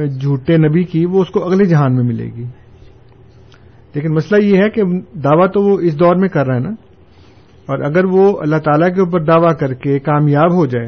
جھوٹے 0.05 0.57
نبی 0.57 0.83
کی، 0.83 1.05
وہ 1.05 1.21
اس 1.21 1.29
کو 1.29 1.43
اگلے 1.43 1.65
جہان 1.65 1.95
میں 1.95 2.03
ملے 2.03 2.25
گی۔ 2.25 2.43
لیکن 3.93 4.13
مسئلہ 4.13 4.45
یہ 4.45 4.57
ہے 4.57 4.69
کہ 4.69 4.83
دعویٰ 5.13 5.47
تو 5.47 5.61
وہ 5.61 5.79
اس 5.79 5.99
دور 5.99 6.15
میں 6.15 6.29
کر 6.29 6.47
رہا 6.47 6.55
ہے 6.55 6.59
نا۔ 6.59 6.69
اور 7.65 7.79
اگر 7.79 8.05
وہ 8.05 8.37
اللہ 8.41 8.55
تعالی 8.55 8.93
کے 8.93 8.99
اوپر 8.99 9.23
دعویٰ 9.23 9.57
کر 9.59 9.73
کے 9.73 9.99
کامیاب 9.99 10.53
ہو 10.53 10.65
جائے، 10.65 10.87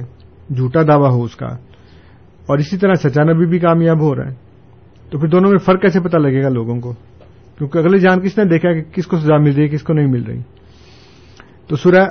جھوٹا 0.54 0.82
دعویٰ 0.82 1.10
ہو 1.10 1.24
اس 1.24 1.36
کا، 1.36 1.48
اور 2.48 2.58
اسی 2.58 2.78
طرح 2.78 2.94
سچا 2.94 3.24
نبی 3.24 3.46
بھی 3.46 3.60
کامیاب 3.60 4.02
ہو 4.02 4.16
رہا 4.16 4.30
ہے۔ 4.30 4.47
تو 5.10 5.20
پھر 5.20 5.28
دونوں 5.28 5.52
میں 5.52 5.58
فرق 5.58 5.82
کیسے 5.82 6.00
پتا 6.00 6.18
لگے 6.18 6.44
گا 6.44 6.50
لوگوں 6.50 6.80
کو؟ 6.82 6.94
کیونکہ 7.58 7.78
اگلے 7.78 7.98
جان 7.98 8.22
کس 8.22 8.38
نے 8.38 8.46
دیکھا 8.46 8.74
کہ 8.74 8.84
کس 8.92 9.06
کو 9.08 9.18
سزا 9.18 9.38
مل 9.38 9.54
رہی 9.54 9.64
ہے، 9.64 9.68
کس 9.68 9.84
کو 9.84 9.94
نہیں 9.94 10.08
مل 10.08 10.24
رہی؟ 10.24 10.42
تو 11.68 11.76
سورہ 11.76 12.08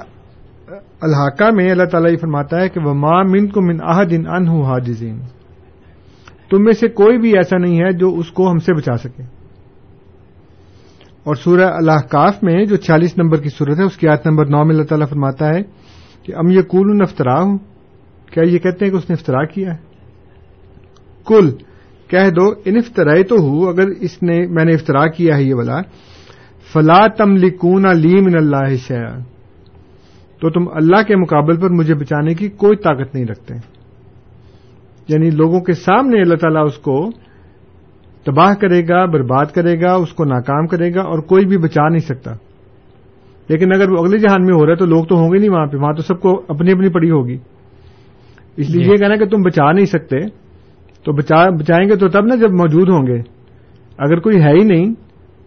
الحاقہ 1.01 1.45
میں 1.55 1.71
اللہ 1.71 1.85
تعالیٰ 1.85 2.11
یہ 2.11 2.17
فرماتا 2.17 2.61
ہے 2.61 2.69
کہ 2.69 2.81
وہ 2.81 2.95
ماں 2.95 3.25
من 3.25 3.47
کو 3.47 3.61
من 3.61 3.77
آہ 3.83 4.05
دن 4.05 4.27
ان 4.27 4.49
ہوں 4.49 4.63
حاجزین 4.63 5.21
تم 6.51 6.65
میں 6.65 6.73
سے 6.73 6.89
کوئی 6.89 7.19
بھی 7.19 7.37
ایسا 7.37 7.59
نہیں 7.59 7.81
ہے 7.81 7.93
جو 7.93 8.15
اس 8.15 8.31
کو 8.31 8.51
ہم 8.51 8.59
سے 8.59 8.75
بچا 8.75 8.97
سکے۔ 8.97 9.23
اور 11.25 11.35
سورہ 11.35 11.65
اللہ 11.65 12.07
کاف 12.11 12.43
میں 12.43 12.65
جو 12.65 12.77
چھیالیس 12.77 13.19
نمبر 13.19 13.41
کی 13.41 13.49
صورت 13.49 13.79
ہے، 13.79 13.85
اس 13.85 13.97
کی 13.97 14.09
آیت 14.09 14.27
نمبر 14.27 14.47
نو 14.47 14.65
میں 14.65 14.75
اللہ 14.75 14.87
تعالیٰ 14.87 15.09
فرماتا 15.09 15.49
ہے 15.49 15.63
کہ 16.23 16.35
ام 16.37 16.51
یہ 16.51 16.63
کول 16.63 17.03
افطرا 17.03 17.43
ہوں 17.43 17.59
کیا 18.33 18.43
یہ 18.43 18.59
کہتے 18.59 18.85
ہیں 18.85 18.93
کہ 18.93 18.97
اس 18.97 19.11
نے 19.11 19.17
افطرا 19.21 19.45
کیا 19.45 19.71
ہے؟ 19.71 19.79
کل 21.27 21.51
کہہ 22.11 22.31
دو، 22.31 22.47
ان 22.65 22.77
افطرائے 22.77 23.23
تو 23.23 23.37
ہوں 23.37 23.69
اگر 23.69 23.87
اس 24.01 24.23
نے، 24.23 24.47
میں 24.47 24.65
نے 24.65 24.73
افطرا 24.73 25.07
کیا 25.07 25.37
ہے 25.37 25.43
یہ 25.43 25.55
والا، 25.55 25.83
فلا 26.73 27.07
تم 27.07 27.37
لکون 27.37 27.83
من 28.25 28.37
اللہ 28.37 28.75
شیا 28.75 29.19
تو 30.41 30.51
تم 30.51 30.69
اللہ 30.75 31.03
کے 31.03 31.17
مقابل 31.17 31.61
پر 31.61 31.71
مجھے 31.71 31.95
بچانے 31.95 32.35
کی 32.35 32.49
کوئی 32.49 32.77
طاقت 32.77 33.15
نہیں 33.15 33.25
رکھتے۔ 33.25 33.55
یعنی 35.09 35.31
لوگوں 35.31 35.61
کے 35.61 35.73
سامنے 35.73 36.21
اللہ 36.21 36.35
تعالیٰ 36.35 36.65
اس 36.65 36.79
کو 36.79 37.11
تباہ 38.25 38.55
کرے 38.55 38.89
گا، 38.89 39.05
برباد 39.05 39.47
کرے 39.47 39.81
گا، 39.81 39.93
اس 39.95 40.13
کو 40.13 40.25
ناکام 40.25 40.67
کرے 40.67 40.95
گا 40.95 41.01
اور 41.01 41.19
کوئی 41.19 41.47
بھی 41.47 41.59
بچا 41.59 41.89
نہیں 41.89 41.99
سکتا۔ 41.99 42.33
لیکن 43.49 43.75
اگر 43.75 43.91
وہ 43.91 43.97
اگلے 43.99 44.19
جہان 44.19 44.47
میں 44.47 44.55
ہو 44.55 44.67
رہا 44.67 44.71
ہے 44.71 44.77
تو 44.77 44.87
لوگ 44.87 45.05
تو 45.05 45.17
ہوں 45.17 45.33
گے 45.33 45.39
نہیں 45.39 45.51
وہاں 45.51 45.67
پہ، 45.67 45.77
وہاں 45.77 45.93
تو 45.93 46.03
سب 46.03 46.21
کو 46.21 46.43
اپنی 46.49 46.73
اپنی 46.73 46.89
پڑی 46.89 47.11
ہوگی۔ 47.11 47.39
اس 48.57 48.71
لیے 48.71 48.87
یہ 48.87 48.97
کہنا 48.97 49.17
کہ 49.17 49.27
تم 49.27 49.43
بچا 49.43 49.73
نہیں 49.73 49.85
سکتے۔ 49.85 50.46
تو 51.07 51.13
بچائیں 51.13 51.89
گے 51.89 51.97
تو 51.97 52.09
تب 52.09 52.25
نا 52.27 52.35
جب 52.35 52.51
موجود 52.51 52.89
ہوں 52.89 53.07
گے۔ 53.07 53.19
اگر 53.99 54.19
کوئی 54.19 54.43
ہے 54.43 54.51
ہی 54.51 54.65
نہیں، 54.65 54.95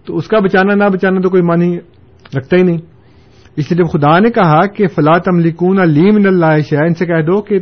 تو 0.05 0.15
اس 0.15 0.27
کا 0.27 0.39
بچانا 0.39 0.75
نہ 0.75 0.83
بچانا 0.93 1.21
تو 1.21 1.29
کوئی 1.29 1.43
مانی 1.43 1.77
رکھتا 2.37 2.57
ہی 2.57 2.63
نہیں۔ 2.63 2.77
اس 3.55 3.71
لیے 3.71 3.77
جب 3.77 3.89
خدا 3.91 4.19
نے 4.19 4.29
کہا 4.29 4.65
کہ 4.65 4.87
فلاں 4.87 5.19
تملکون 5.19 5.79
علیم 5.79 6.15
اللہ 6.25 6.59
شاہ 6.69 6.79
ان 6.79 6.93
سے 6.93 7.05
کہہ 7.05 7.21
دو 7.21 7.41
کہ 7.41 7.59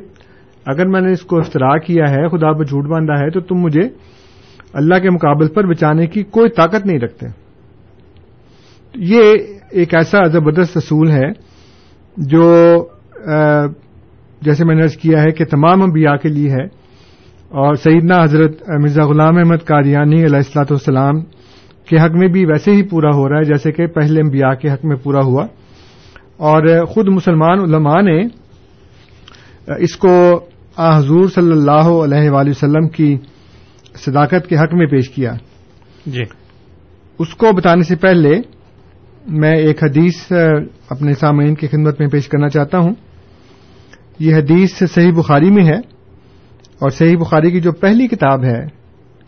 اگر 0.66 0.88
میں 0.88 1.02
نے 1.02 1.12
اس 1.12 1.22
کو 1.22 1.40
افطرا 1.40 1.78
کیا 1.78 2.04
ہے، 2.10 2.28
خدا 2.28 2.54
پر 2.54 2.64
جھوٹ 2.64 2.86
باندھا 2.86 3.14
ہے، 3.14 3.30
تو 3.30 3.40
تم 3.40 3.56
مجھے 3.56 3.90
اللہ 4.74 5.00
کے 5.00 5.10
مقابل 5.10 5.48
پر 5.48 5.68
بچانے 5.68 6.08
کی 6.08 6.24
کوئی 6.24 6.50
طاقت 6.50 6.86
نہیں 6.86 7.00
رکھتے۔ 7.00 7.26
یہ 8.96 9.22
ایک 9.72 9.96
ایسا 9.96 10.28
زبردست 10.28 10.78
اصول 10.78 11.12
ہے 11.12 11.30
جو 12.18 12.44
جیسے 14.42 14.66
میں 14.66 14.76
نے 14.76 14.88
کیا 15.02 15.22
ہے 15.22 15.32
کہ 15.32 15.46
تمام 15.46 15.82
انبیاء 15.82 16.16
کے 16.16 16.30
لیے 16.30 16.50
ہے۔ 16.50 16.87
اور 17.50 17.76
سیدنا 17.76 18.24
حضرت 18.24 18.70
مرزا 18.70 19.04
غلام 19.06 19.38
احمد 19.38 19.66
قادیانی 19.66 20.24
علیہ 20.24 20.36
السلاۃ 20.36 20.66
والسلام 20.70 21.22
کے 21.86 21.98
حق 21.98 22.12
میں 22.12 22.28
بھی 22.28 22.46
ویسے 22.46 22.72
ہی 22.72 22.84
پورا 22.84 23.10
ہو 23.10 23.30
رہا 23.30 23.38
ہے 23.38 23.44
جیسے 23.44 23.72
کہ 23.72 23.88
پہلے 23.88 24.22
انبیاء 24.22 24.54
کے 24.54 24.72
حق 24.72 24.86
میں 24.86 24.96
پورا 24.96 25.20
ہوا۔ 25.22 25.46
اور 26.38 26.86
خود 26.86 27.08
مسلمان 27.08 27.60
علماء 27.60 28.02
نے 28.02 28.24
اس 29.84 29.96
کو 29.96 30.40
حضور 30.78 31.28
صلی 31.28 31.52
اللہ 31.52 31.72
علیہ 31.72 32.30
وآلہ 32.30 32.50
وسلم 32.50 32.88
کی 32.88 33.18
صداقت 33.96 34.48
کے 34.48 34.56
حق 34.56 34.74
میں 34.74 34.88
پیش 34.88 35.10
کیا۔ 35.10 35.34
جی۔ 36.06 36.24
اس 37.20 37.36
کو 37.36 37.52
بتانے 37.58 37.84
سے 37.84 37.96
پہلے 37.96 38.42
میں 39.28 39.56
ایک 39.56 39.84
حدیث 39.84 40.32
اپنے 40.90 41.14
سامعین 41.14 41.56
کی 41.56 41.68
خدمت 41.68 42.00
میں 42.00 42.08
پیش 42.08 42.28
کرنا 42.28 42.50
چاہتا 42.50 42.78
ہوں۔ 42.78 42.94
یہ 44.20 44.36
حدیث 44.36 44.84
صحیح 44.90 45.12
بخاری 45.12 45.52
میں 45.52 45.66
ہے۔ 45.66 45.97
اور 46.80 46.90
صحیح 46.90 47.18
بخاری 47.18 47.52
کی 47.52 47.62
جو 47.62 47.72
پہلی 47.72 48.08
کتاب 48.08 48.44
ہے، 48.44 48.66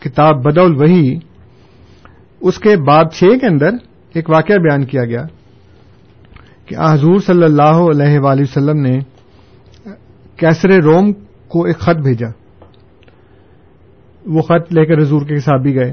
کتاب 0.00 0.44
بدول 0.44 0.76
وہی 0.76 1.18
اس 2.40 2.58
کے 2.58 2.76
باب 2.76 3.12
چھ 3.12 3.24
کے 3.40 3.46
اندر 3.46 3.70
ایک 4.14 4.30
واقعہ 4.30 4.56
بیان 4.56 4.84
کیا 4.84 5.04
گیا 5.04 5.24
کہ 6.66 6.76
حضور 6.78 7.18
صلی 7.18 7.44
اللہ 7.44 7.62
علیہ 7.62 8.18
وآلہ 8.18 8.40
وسلم 8.40 8.80
نے 8.80 8.98
کیسر 10.36 10.82
روم 10.82 11.12
کو 11.48 11.64
ایک 11.64 11.78
خط 11.78 11.96
بھیجا۔ 11.96 12.28
وہ 14.26 14.42
خط 14.42 14.72
لے 14.72 14.86
کر 14.86 15.02
حضور 15.02 15.22
کے 15.22 15.36
ساتھ 15.36 15.62
بھی 15.62 15.74
گئے۔ 15.74 15.92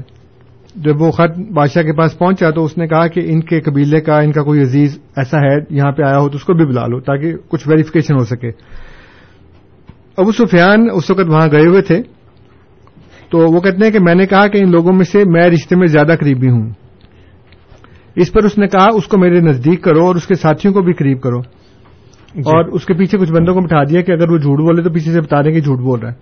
جب 0.76 1.02
وہ 1.02 1.10
خط 1.10 1.52
بادشاہ 1.54 1.82
کے 1.82 1.92
پاس 1.92 2.18
پہنچا 2.18 2.50
تو 2.50 2.64
اس 2.64 2.78
نے 2.78 2.88
کہا 2.88 3.06
کہ 3.06 3.20
ان 3.24 3.40
کے 3.40 3.60
قبیلے 3.60 4.00
کا، 4.00 4.20
ان 4.20 4.32
کا 4.32 4.42
کوئی 4.42 4.60
عزیز 4.60 4.98
ایسا 5.16 5.38
ہے، 5.38 5.56
یہاں 5.70 5.92
پہ 5.92 6.02
آیا 6.02 6.18
ہو 6.18 6.28
تو 6.28 6.36
اس 6.36 6.44
کو 6.44 6.54
بھی 6.54 6.66
بلا 6.66 6.86
لو 6.86 7.00
تاکہ 7.00 7.32
کچھ 7.48 7.68
ویریفیکیشن 7.68 8.14
ہو 8.14 8.24
سکے۔ 8.24 8.50
ابو 10.18 10.32
سفیان 10.32 10.86
اس 10.92 11.10
وقت 11.10 11.28
وہاں 11.28 11.48
گئے 11.52 11.66
ہوئے 11.66 11.82
تھے۔ 11.82 12.02
تو 13.30 13.38
وہ 13.38 13.60
کہتے 13.60 13.84
ہیں 13.84 13.90
کہ 13.90 13.98
میں 13.98 14.14
نے 14.14 14.26
کہا 14.26 14.46
کہ 14.46 14.58
ان 14.58 14.70
لوگوں 14.70 14.92
میں 14.92 15.04
سے 15.04 15.24
میں 15.26 15.42
رشتے 15.42 15.76
میں 15.76 15.86
زیادہ 15.86 16.12
قریبی 16.20 16.48
ہوں۔ 16.50 16.70
اس 18.16 18.32
پر 18.32 18.44
اس 18.44 18.58
نے 18.58 18.66
کہا 18.66 18.86
اس 18.94 19.04
کو 19.04 19.18
میرے 19.18 19.40
نزدیک 19.40 19.82
کرو 19.82 20.06
اور 20.06 20.14
اس 20.14 20.26
کے 20.26 20.34
ساتھیوں 20.34 20.74
کو 20.74 20.82
بھی 20.82 20.92
قریب 20.92 21.20
کرو۔ 21.20 21.40
جی۔ 22.34 22.40
اور 22.40 22.64
اس 22.64 22.86
کے 22.86 22.94
پیچھے 22.94 23.18
کچھ 23.18 23.32
بندوں 23.32 23.54
کو 23.54 23.60
بٹھا 23.60 23.84
دیا 23.84 24.00
کہ 24.00 24.12
اگر 24.12 24.30
وہ 24.30 24.38
جھوٹ 24.38 24.58
بولے 24.58 24.82
تو 24.82 24.90
پیچھے 24.90 25.12
سے 25.12 25.20
بتا 25.20 25.42
دیں 25.42 25.52
کہ 25.52 25.60
جھوٹ 25.60 25.78
بول 25.78 26.00
رہا 26.00 26.08
ہے۔ 26.08 26.14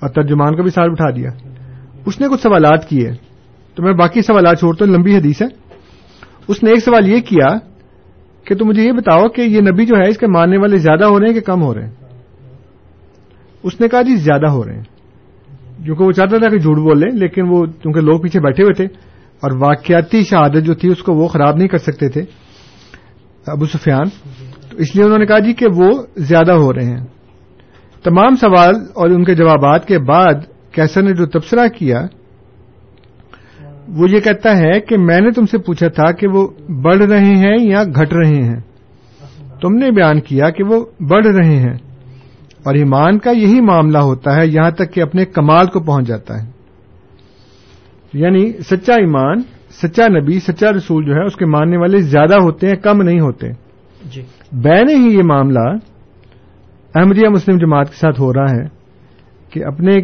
اور 0.00 0.08
ترجمان 0.08 0.56
کو 0.56 0.62
بھی 0.62 0.70
ساتھ 0.70 0.90
بٹھا 0.90 1.10
دیا۔ 1.10 1.30
اس 2.06 2.20
نے 2.20 2.28
کچھ 2.28 2.40
سوالات 2.40 2.88
کیے۔ 2.88 3.10
تو 3.74 3.82
میں 3.82 3.92
باقی 3.92 4.22
سوالات 4.22 4.58
چھوڑتا 4.58 4.84
ہوں 4.84 4.92
لمبی 4.92 5.16
حدیث 5.16 5.42
ہے۔ 5.42 5.46
اس 6.48 6.62
نے 6.62 6.70
ایک 6.70 6.84
سوال 6.84 7.08
یہ 7.08 7.20
کیا 7.20 7.56
کہ 8.44 8.54
تم 8.54 8.66
مجھے 8.66 8.82
یہ 8.82 8.92
بتاؤ 8.92 9.28
کہ 9.28 9.40
یہ 9.40 9.60
نبی 9.60 9.86
جو 9.86 9.96
ہے 9.96 10.08
اس 10.08 10.18
کے 10.18 10.26
ماننے 10.26 10.58
والے 10.58 10.76
زیادہ 10.76 11.04
ہو 11.04 11.20
رہے 11.20 11.26
ہیں 11.26 11.34
کہ 11.34 11.40
کم 11.40 11.62
ہو 11.62 11.74
رہے 11.74 11.84
ہیں؟ 11.84 12.03
اس 13.64 13.80
نے 13.80 13.88
کہا 13.88 14.02
جی 14.02 14.16
زیادہ 14.16 14.46
ہو 14.46 14.64
رہے 14.64 14.76
ہیں۔ 14.76 14.82
کیونکہ 15.84 16.04
وہ 16.04 16.12
چاہتا 16.12 16.38
تھا 16.38 16.48
کہ 16.48 16.58
جھوٹ 16.58 16.76
بولے، 16.76 17.16
لیکن 17.16 17.42
وہ 17.48 17.64
کیونکہ 17.64 18.00
لوگ 18.00 18.20
پیچھے 18.20 18.40
بیٹھے 18.40 18.62
ہوئے 18.62 18.74
تھے 18.74 18.84
اور 19.42 19.50
واقعاتی 19.60 20.24
شہادت 20.24 20.64
جو 20.64 20.74
تھی 20.74 20.88
اس 20.88 21.02
کو 21.02 21.14
وہ 21.14 21.28
خراب 21.28 21.56
نہیں 21.56 21.68
کر 21.68 21.78
سکتے 21.78 22.08
تھے، 22.08 22.24
ابو 23.46 23.66
سفیان۔ 23.66 24.04
تو 24.70 24.76
اس 24.76 24.96
لیے 24.96 25.04
انہوں 25.04 25.18
نے 25.18 25.26
کہا 25.26 25.38
جی 25.38 25.52
کہ 25.52 25.66
وہ 25.76 25.90
زیادہ 26.16 26.52
ہو 26.52 26.72
رہے 26.72 26.84
ہیں۔ 26.84 27.04
تمام 28.04 28.36
سوال 28.36 28.74
اور 28.94 29.10
ان 29.10 29.24
کے 29.24 29.34
جوابات 29.34 29.86
کے 29.86 29.98
بعد 29.98 30.34
کیسر 30.72 31.02
نے 31.02 31.14
جو 31.14 31.26
تبصرہ 31.26 31.68
کیا، 31.68 32.06
وہ 33.88 34.10
یہ 34.10 34.20
کہتا 34.20 34.56
ہے 34.56 34.80
کہ 34.80 34.98
میں 34.98 35.20
نے 35.20 35.30
تم 35.30 35.46
سے 35.46 35.58
پوچھا 35.58 35.88
تھا 35.88 36.12
کہ 36.12 36.28
وہ 36.28 36.48
بڑھ 36.82 37.02
رہے 37.02 37.24
ہیں 37.24 37.56
یا 37.60 37.84
گھٹ 37.84 38.12
رہے 38.12 38.42
ہیں۔ 38.42 38.60
تم 39.62 39.74
نے 39.74 39.90
بیان 39.90 40.20
کیا 40.20 40.50
کہ 40.50 40.64
وہ 40.64 40.84
بڑھ 41.00 41.26
رہے 41.26 41.56
ہیں۔ 41.56 41.93
اور 42.64 42.74
ایمان 42.74 43.18
کا 43.18 43.30
یہی 43.30 43.60
معاملہ 43.60 43.98
ہوتا 43.98 44.36
ہے 44.36 44.46
یہاں 44.46 44.70
تک 44.70 44.94
کہ 44.94 45.00
اپنے 45.00 45.24
کمال 45.24 45.66
کو 45.66 45.80
پہنچ 45.80 46.06
جاتا 46.06 46.42
ہے۔ 46.42 46.50
یعنی 48.12 48.52
سچا 48.52 48.92
ایمان 48.94 49.40
سچا 49.82 50.06
نبی 50.08 50.40
سچا 50.40 50.72
رسول 50.72 51.04
جو 51.04 51.14
ہے 51.14 51.24
اس 51.24 51.36
کے 51.36 51.46
ماننے 51.46 51.76
والے 51.76 51.98
زیادہ 51.98 52.34
ہوتے 52.34 52.68
ہیں 52.68 52.74
کم 52.74 53.02
نہیں 53.02 53.20
ہوتے۔ 53.20 53.48
جی۔ 54.04 54.22
بین 54.52 54.88
ہی 54.88 55.16
یہ 55.16 55.22
معاملہ 55.22 55.68
احمدیہ 56.94 57.28
مسلم 57.28 57.56
جماعت 57.56 57.90
کے 57.90 57.96
ساتھ 57.96 58.20
ہو 58.20 58.34
رہا 58.34 58.50
ہے 58.50 58.66
کہ 59.50 59.64
اپنے 59.64 60.02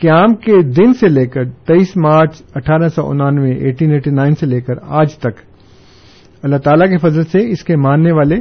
قیام 0.00 0.34
کے 0.34 0.62
دن 0.62 0.94
سے 0.94 1.08
لے 1.08 1.26
کر 1.26 1.44
تیئیس 1.44 1.96
مارچ 1.96 2.42
اٹھارہ 2.54 2.88
سو 2.88 3.10
انانوے 3.10 3.50
ایٹین 3.50 3.92
ایٹی 3.92 4.10
نائن 4.10 4.34
سے 4.34 4.46
لے 4.46 4.60
کر 4.60 4.74
آج 4.88 5.14
تک 5.14 5.32
اللہ 6.42 6.56
تعالی 6.56 6.90
کے 6.90 6.96
فضل 6.96 7.22
سے 7.22 7.50
اس 7.50 7.64
کے 7.64 7.76
ماننے 7.76 8.12
والے 8.12 8.36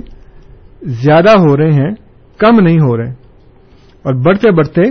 زیادہ 0.81 1.29
ہو 1.29 1.57
رہے 1.57 1.71
ہیں 1.71 1.91
کم 2.37 2.59
نہیں 2.59 2.77
ہو 2.81 2.97
رہے۔ 2.97 3.28
اور 4.03 4.13
بڑھتے 4.13 4.51
بڑھتے 4.51 4.81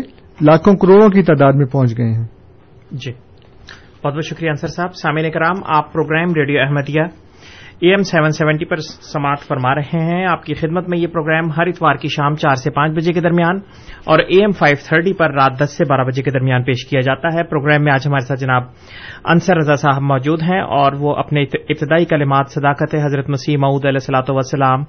لاکھوں 0.40 0.76
کروڑوں 0.76 1.08
کی 1.08 1.22
تعداد 1.22 1.52
میں 1.52 1.66
پہنچ 1.66 1.98
گئے 1.98 2.12
ہیں۔ 2.12 2.26
جی۔ 2.92 3.12
بہت 4.04 4.14
بہت 4.14 4.24
شکریہ 4.24 4.48
انصر 4.48 4.66
صاحب۔ 4.66 4.94
سامعین 4.94 5.30
کرام 5.30 5.56
آپ 5.64 5.92
program 5.92 6.34
radio 6.34 6.60
Ahmadiyya 6.60 7.02
A 7.78 7.90
M 7.90 8.02
seven 8.02 8.30
seventy 8.30 8.64
پر 8.64 8.76
سماعت 8.76 9.40
فرما 9.40 9.74
رہے 9.74 9.98
ہیں۔ 9.98 10.26
آپ 10.26 10.44
کی 10.44 10.54
خدمت 10.54 10.88
میں 10.88 10.98
یہ 10.98 11.06
پروگرام 11.06 11.50
ہر 11.50 11.66
اتوار 11.66 11.94
کی 11.94 12.08
شام 12.08 12.34
چار 12.34 12.54
سے 12.54 12.70
پانچ 12.70 12.92
بجے 12.92 13.12
کے 13.12 13.20
درمیان 13.20 13.56
اور 14.04 14.18
اے 14.18 14.40
ایم 14.40 14.50
فائیو 14.50 14.76
تھرٹی 14.88 15.12
پر 15.12 15.32
رات 15.32 15.60
دس 15.60 15.76
سے 15.76 15.84
بارہ 15.84 16.04
بجے 16.04 16.22
کے 16.22 16.30
درمیان 16.30 16.62
پیش 16.62 16.86
کیا 16.86 17.00
جاتا 17.00 17.28
ہے۔ 17.34 17.42
پروگرام 17.42 17.84
میں 17.84 17.92
آج 17.92 18.06
ہمارے 18.06 18.26
ساتھ 18.26 18.40
جناب 18.40 18.62
انصر 19.24 19.56
رضا 19.56 19.74
صاحب 19.74 20.02
موجود 20.02 20.42
ہیں 20.42 20.60
اور 20.60 20.92
وہ 20.92 21.16
اپنے 21.16 21.42
ابتدائی 21.42 22.04
کلمات 22.04 22.50
صداقت 22.50 22.94
حضرت 22.94 23.30
مسیح 23.30 23.56
معود 23.58 23.84
علیہ 23.84 23.98
السلاۃ 24.02 24.34
وسلام 24.36 24.84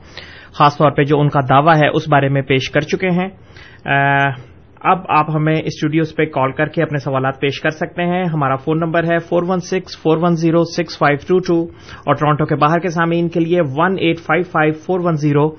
خاص 0.53 0.77
طور 0.77 0.91
پہ 0.91 1.03
جو 1.03 1.19
ان 1.19 1.29
کا 1.29 1.39
دعویٰ 1.49 1.75
ہے، 1.75 1.87
اس 1.87 2.09
بارے 2.09 2.29
میں 2.29 2.41
پیش 2.41 2.71
کر 2.71 2.79
چکے 2.79 3.09
ہیں۔ 3.09 3.29
اب 3.85 4.97
آپ 5.09 5.25
ہمیں 5.35 5.55
اسٹوڈیوز 5.55 6.15
پہ 6.15 6.25
کال 6.25 6.51
کر 6.51 6.65
کے 6.65 6.83
اپنے 6.83 6.97
سوالات 6.97 7.39
پیش 7.39 7.61
کر 7.61 7.69
سکتے 7.69 8.03
ہیں۔ 8.03 8.23
ہمارا 8.25 8.55
فون 8.55 8.77
نمبر 8.79 9.03
ہے 9.03 9.17
four 9.17 9.43
one 9.47 9.59
six 9.59 10.01
four 10.01 10.17
one 10.21 10.35
zero 10.35 10.63
six 10.63 10.97
five 10.97 11.17
two 11.27 11.39
two 11.39 11.63
اور 11.97 12.15
ٹورانٹو 12.15 12.45
کے 12.45 12.55
باہر 12.55 12.79
کے 12.79 12.87
سامعین 12.87 13.29
کے 13.29 13.39
لیے 13.39 13.61
one 13.77 13.95
eight 13.99 14.19
five 14.19 14.43
five 14.43 14.73
four 14.73 14.99
one 15.03 15.15
zero 15.15 15.49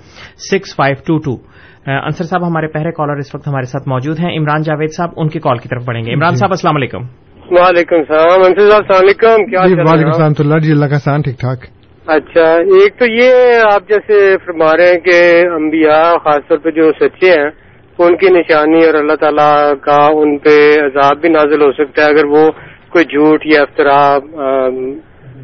six 0.50 0.76
five 0.76 0.96
two 1.06 1.18
two 1.18 1.42
Ansar 1.86 2.24
صاحب 2.24 2.48
ہمارے 2.48 2.66
پہلے 2.66 2.90
کالر 2.90 3.16
اس 3.16 3.34
وقت 3.34 3.48
ہمارے 3.48 3.64
ساتھ 3.64 3.88
موجود 3.88 4.18
ہیں۔ 4.18 4.38
عمران 4.38 4.62
جاوید 4.62 4.88
صاحب 4.96 5.10
ان 5.16 5.28
کی 5.28 5.38
کال 5.38 5.58
کی 5.58 5.68
طرف 5.68 5.84
بڑھیں 5.84 6.04
گے۔ 6.04 6.14
عمران 6.14 6.34
صاحب 6.34 6.50
السلام 6.50 6.76
علیکم۔ 6.76 7.02
وعلیکم 7.50 7.96
السلام۔ 7.96 8.40
انصر 8.44 8.70
صاحب 8.70 8.82
السلام 8.88 9.02
علیکم۔ 9.02 9.50
کیا 9.50 9.66
جی 9.66 9.74
وعلیکم 9.74 10.06
السلام 10.06 10.32
تو 10.32 10.42
اللہ 10.42 10.58
جی 10.58 10.72
اللہ 10.72 10.86
کا 10.86 10.98
سان 10.98 11.22
ٹھیک 11.22 11.40
ٹھاک۔ 11.40 11.58
اچھا 12.06 12.52
ایک 12.52 12.98
تو 12.98 13.04
یہ 13.08 13.32
آپ 13.72 13.88
جیسے 13.88 14.36
فرما 14.44 14.76
رہے 14.76 14.92
ہیں 14.92 15.00
کہ 15.00 15.46
انبیاء 15.54 16.12
خاص 16.24 16.48
طور 16.48 16.58
پہ 16.58 16.70
جو 16.70 16.92
سچے 17.00 17.30
ہیں 17.30 17.50
ان 18.06 18.16
کی 18.16 18.28
نشانی 18.28 18.84
اور 18.86 18.94
اللہ 18.94 19.16
تعالیٰ 19.20 19.54
کا 19.80 20.00
ان 20.14 20.36
پہ 20.38 20.56
عذاب 20.80 21.20
بھی 21.20 21.28
نازل 21.28 21.62
ہو 21.62 21.70
سکتا 21.72 22.04
ہے 22.04 22.10
اگر 22.10 22.24
وہ 22.24 22.44
کوئی 22.88 23.04
جھوٹ 23.04 23.46
یا 23.46 23.62
افطرا 23.62 24.00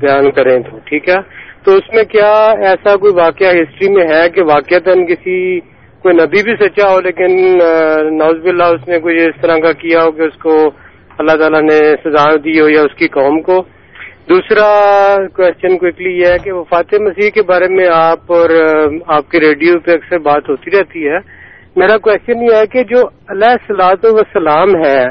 بیان 0.00 0.30
کریں 0.30 0.58
تو، 0.58 0.78
ٹھیک 0.84 1.08
ہے؟ 1.08 1.16
تو 1.64 1.74
اس 1.76 1.92
میں 1.94 2.02
کیا 2.04 2.32
ایسا 2.66 2.96
کوئی 2.96 3.12
واقعہ 3.16 3.52
ہسٹری 3.52 3.88
میں 3.92 4.06
ہے 4.08 4.28
کہ 4.28 4.42
واقعتاً 4.42 5.04
کسی 5.06 5.38
کوئی 6.04 6.14
نبی 6.16 6.42
بھی 6.42 6.54
سچا 6.56 6.90
ہو 6.90 7.00
لیکن 7.00 7.32
نوز 8.18 8.42
باللہ 8.42 8.68
اس 8.74 8.88
نے 8.88 8.98
کوئی 9.00 9.18
اس 9.18 9.40
طرح 9.40 9.58
کا 9.58 9.72
کیا 9.78 10.02
ہو 10.02 10.10
کہ 10.10 10.22
اس 10.22 10.36
کو 10.42 10.58
اللہ 11.18 11.36
تعالیٰ 11.40 11.62
نے 11.62 11.78
سزا 12.04 12.24
دی 12.44 12.60
ہو 12.60 12.68
یا 12.68 12.82
اس 12.82 12.94
کی 12.94 13.08
قوم 13.08 13.40
کو؟ 13.42 13.56
دوسرا 14.28 14.66
کوشچن 15.36 15.76
کوئکلی 15.78 16.12
یہ 16.18 16.26
ہے 16.26 16.38
کہ 16.44 16.52
وفات 16.52 16.94
مسیح 17.00 17.30
کے 17.30 17.42
بارے 17.42 17.68
میں 17.68 17.86
آپ 17.92 18.32
اور 18.32 18.50
آپ 19.06 19.30
کے 19.30 19.40
ریڈیو 19.40 19.78
پہ 19.78 19.92
اکثر 19.92 20.18
بات 20.22 20.48
ہوتی 20.48 20.70
رہتی 20.70 21.08
ہے۔ 21.08 21.18
میرا 21.76 21.96
کوشچن 21.98 22.42
یہ 22.42 22.54
ہے 22.56 22.66
کہ 22.66 22.82
جو 22.82 23.00
علیہ 23.28 23.56
سلاد 23.66 24.04
وسلام 24.04 24.74
ہے 24.84 25.04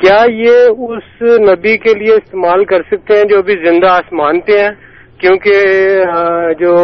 کیا 0.00 0.24
یہ 0.28 0.84
اس 0.88 1.22
نبی 1.22 1.76
کے 1.78 1.98
لیے 1.98 2.14
استعمال 2.14 2.64
کر 2.64 2.82
سکتے 2.90 3.16
ہیں 3.16 3.24
جو 3.24 3.38
ابھی 3.38 3.54
زندہ 3.64 3.86
آسمان 3.86 4.40
پہ 4.40 4.60
ہیں؟ 4.60 4.68
کیونکہ 5.18 5.52
جو 6.58 6.74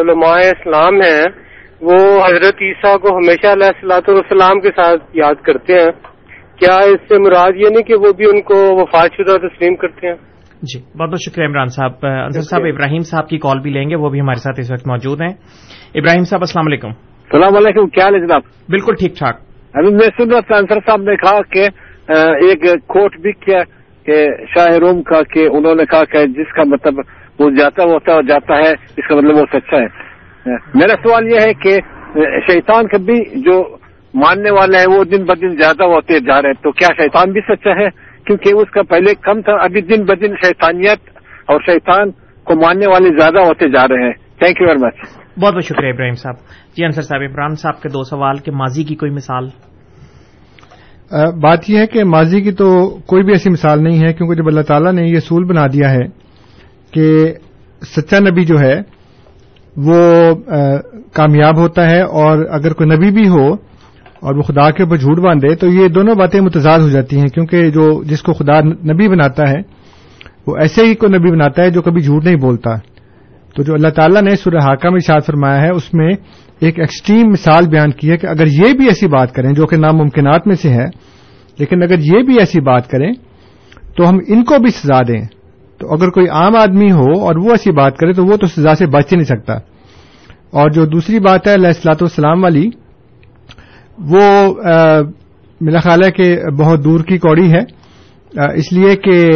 علماء 0.00 0.38
اسلام 0.38 1.00
ہیں 1.00 1.24
وہ 1.80 1.96
حضرت 2.26 2.62
عیسیٰ 2.62 2.98
کو 2.98 3.16
ہمیشہ 3.16 3.46
علیہ 3.46 3.66
السلاۃ 3.66 4.08
والسلام 4.08 4.60
کے 4.60 4.68
ساتھ 4.68 5.02
یاد 5.14 5.34
کرتے 5.34 5.72
ہیں۔ 5.72 5.90
کیا 6.56 6.74
اس 6.74 7.08
سے 7.08 7.18
مراد 7.18 7.52
یہ 7.56 7.68
نہیں 7.70 7.82
کہ 7.82 7.94
وہ 7.94 8.12
بھی 8.12 8.26
ان 8.26 8.40
کو 8.40 8.54
وفات 8.54 9.10
شدہ 9.16 9.36
تسلیم 9.36 9.76
کرتے 9.76 10.08
ہیں؟ 10.08 10.14
جی 10.62 10.98
بہت 10.98 11.08
بہت 11.10 11.20
شکریہ 11.20 11.46
عمران 11.46 11.66
صاحب۔ 11.66 12.06
انصر 12.06 12.40
صاحب 12.40 12.62
ابراہیم 12.64 13.02
صاحب 13.02 13.28
کی 13.28 13.38
کال 13.38 13.58
بھی 13.58 13.70
لیں 13.70 13.90
گے 13.90 13.96
وہ 13.96 14.10
بھی 14.10 14.20
ہمارے 14.20 14.38
ساتھ 14.38 14.60
اس 14.60 14.70
وقت 14.70 14.86
موجود 14.88 15.20
ہیں۔ 15.20 15.32
ابراہیم 15.94 16.24
صاحب 16.24 16.40
السلام 16.40 16.66
علیکم۔ 16.66 17.15
السلام 17.30 17.56
علیکم 17.56 17.86
کیا 17.86 18.06
ہے 18.06 18.18
جناب؟ 18.20 18.42
بالکل 18.68 18.94
ٹھیک 18.94 19.16
ٹھاک۔ 19.18 19.36
ابھی 19.74 19.90
میں 19.90 20.08
سن 20.16 20.30
رہا 20.30 20.40
تھا 20.40 20.56
انصر 20.56 20.78
صاحب 20.86 21.02
نے 21.02 21.16
کہا 21.16 21.40
کہ 21.42 21.68
ایک 22.46 22.86
کوٹ 22.86 23.16
بھی 23.20 23.32
کیا 23.32 23.62
کہ 24.06 24.26
شاہ 24.54 24.76
روم 24.76 25.02
کا 25.02 25.22
کہ 25.22 25.48
انہوں 25.52 25.74
نے 25.74 25.84
کہا 25.84 26.04
کہ 26.04 26.26
جس 26.26 26.52
کا 26.52 26.62
مطلب 26.66 26.94
وہ 27.38 27.50
جاتا 27.50 27.82
ہوتا 27.82 28.14
ہے 28.14 28.22
جاتا 28.22 28.56
ہے 28.56 28.72
اس 28.96 29.08
کا 29.08 29.16
مطلب 29.16 29.36
وہ 29.36 29.44
سچا 29.52 29.76
ہے۔ 29.76 30.54
میرا 30.74 30.94
سوال 31.02 31.32
یہ 31.32 31.40
ہے 31.40 31.54
کہ 31.54 31.78
شیطان 32.46 32.86
کا 32.86 32.98
بھی 32.98 33.40
جو 33.42 33.76
ماننے 34.14 34.50
والے 34.50 34.78
ہیں 34.78 34.96
وہ 34.96 35.04
دن 35.04 35.24
بدن 35.24 35.56
زیادہ 35.56 35.84
ہوتے 35.84 36.20
جا 36.20 36.42
رہے 36.42 36.48
ہیں 36.48 36.62
تو 36.62 36.72
کیا 36.72 36.94
شیطان 37.02 37.32
بھی 37.32 37.40
سچا 37.40 37.70
ہے؟ 37.70 37.88
کیونکہ 38.24 38.52
اس 38.52 38.70
کا 38.70 38.82
پہلے 38.82 39.14
کم 39.14 39.40
تھا 39.40 39.52
ابھی 39.52 39.80
دن 39.80 40.04
بدن 40.04 40.34
شیطانیت 40.44 41.10
اور 41.46 41.60
شیطان 41.66 42.10
کو 42.44 42.54
ماننے 42.54 42.86
والے 42.86 43.18
زیادہ 43.18 43.38
ہوتے 43.38 43.68
جا 43.68 43.86
رہے 43.88 44.04
ہیں۔ 44.04 44.12
تھینک 44.38 44.60
یو 44.60 44.68
ویری 44.68 44.78
مچ 44.78 45.25
بہت 45.40 45.54
بہت 45.54 45.64
شکریہ 45.64 45.92
ابراہیم 45.92 46.14
صاحب۔ 46.14 46.34
جی 46.76 46.84
انصر 46.84 47.02
صاحب، 47.02 47.20
عمران 47.22 47.54
صاحب 47.54 47.82
کے 47.82 47.88
دو 47.88 48.02
سوال 48.02 48.38
کہ 48.38 48.52
ماضی 48.52 48.84
کی 48.84 48.94
کوئی 48.94 49.12
مثال؟ 49.12 49.48
بات 51.42 51.70
یہ 51.70 51.78
ہے 51.78 51.86
کہ 51.86 52.04
ماضی 52.04 52.40
کی 52.40 52.52
تو 52.52 52.88
کوئی 53.06 53.24
بھی 53.24 53.32
ایسی 53.32 53.50
مثال 53.50 53.82
نہیں 53.84 54.06
ہے، 54.06 54.12
کیونکہ 54.12 54.34
جب 54.34 54.46
اللہ 54.46 54.60
تعالیٰ 54.60 54.92
نے 54.92 55.02
یہ 55.02 55.16
اصول 55.16 55.44
بنا 55.44 55.66
دیا 55.66 55.90
ہے 55.90 56.04
کہ 56.92 57.32
سچا 57.82 58.18
نبی 58.18 58.44
جو 58.44 58.60
ہے، 58.60 58.74
وہ 59.76 60.00
کامیاب 61.12 61.58
ہوتا 61.58 61.90
ہے 61.90 62.00
اور 62.00 62.44
اگر 62.50 62.72
کوئی 62.72 62.88
نبی 62.90 63.10
بھی 63.10 63.28
ہو 63.28 63.52
اور 64.20 64.34
وہ 64.34 64.42
خدا 64.42 64.70
کے 64.70 64.82
اوپر 64.82 64.96
جھوٹ 64.96 65.18
باندھے، 65.18 65.54
تو 65.54 65.66
یہ 65.66 65.88
دونوں 65.88 66.14
باتیں 66.14 66.40
متضاد 66.40 66.78
ہو 66.78 66.88
جاتی 66.88 67.18
ہیں، 67.18 67.26
کیونکہ 67.26 67.70
جو، 67.70 68.04
جس 68.04 68.22
کو 68.22 68.32
خدا 68.32 68.60
نبی 68.60 69.08
بناتا 69.08 69.50
ہے، 69.50 69.60
وہ 70.46 70.56
ایسے 70.56 70.86
ہی 70.86 70.94
کوئی 70.94 71.18
نبی 71.18 71.30
بناتا 71.30 71.62
ہے 71.62 71.70
جو 71.70 71.82
کبھی 71.82 72.02
جھوٹ 72.02 72.24
نہیں 72.24 72.36
بولتا۔ 72.36 72.70
تو 73.56 73.62
جو 73.62 73.74
اللہ 73.74 73.88
تعالیٰ 73.88 74.22
نے 74.22 74.36
سورہ 74.36 74.56
حاکہ 74.56 74.88
میں 74.88 74.96
اشاد 74.96 75.20
فرمایا 75.26 75.60
ہے، 75.60 75.70
اس 75.70 75.94
میں 75.94 76.12
ایک 76.60 76.78
ایکسٹریم 76.78 77.28
مثال 77.28 77.68
بیان 77.68 77.90
کی 77.90 78.10
ہے 78.10 78.16
کہ 78.16 78.26
اگر 78.26 78.46
یہ 78.46 78.72
بھی 78.72 78.86
ایسی 78.88 79.06
بات 79.06 79.32
کریں، 79.32 79.52
جو 79.52 79.66
کہ 79.66 79.76
ناممکنات 79.76 80.46
میں 80.46 80.54
سے 80.54 80.70
ہے، 80.70 80.86
لیکن 81.58 81.82
اگر 81.82 81.98
یہ 81.98 82.22
بھی 82.22 82.38
ایسی 82.38 82.60
بات 82.60 82.90
کریں، 82.90 83.12
تو 83.96 84.08
ہم 84.08 84.18
ان 84.28 84.44
کو 84.44 84.58
بھی 84.58 84.70
سزا 84.70 85.02
دیں۔ 85.02 85.24
تو 85.78 85.92
اگر 85.92 86.10
کوئی 86.10 86.28
عام 86.28 86.56
آدمی 86.56 86.90
ہو 86.92 87.20
اور 87.20 87.36
وہ 87.36 87.50
ایسی 87.50 87.70
بات 87.70 87.96
کرے، 87.96 88.12
تو 88.12 88.26
وہ 88.26 88.36
تو 88.36 88.46
سزا 88.46 88.74
سے 88.74 88.86
بچ 88.86 89.04
ہی 89.12 89.16
نہیں 89.16 89.24
سکتا۔ 89.24 89.54
اور 90.50 90.70
جو 90.70 90.86
دوسری 90.86 91.18
بات 91.18 91.46
ہے، 91.46 91.54
علیہ 91.54 91.66
السلاۃ 91.66 92.00
والسلام 92.00 92.42
والی، 92.42 92.70
وہ 93.98 94.54
میرا 95.60 95.78
خیال 95.78 96.04
ہے 96.04 96.10
کہ 96.10 96.50
بہت 96.58 96.84
دور 96.84 97.00
کی 97.00 97.18
کوڑی 97.18 97.52
ہے۔ 97.52 97.60
اس 98.54 98.72
لیے 98.72 98.96
کہ 98.96 99.28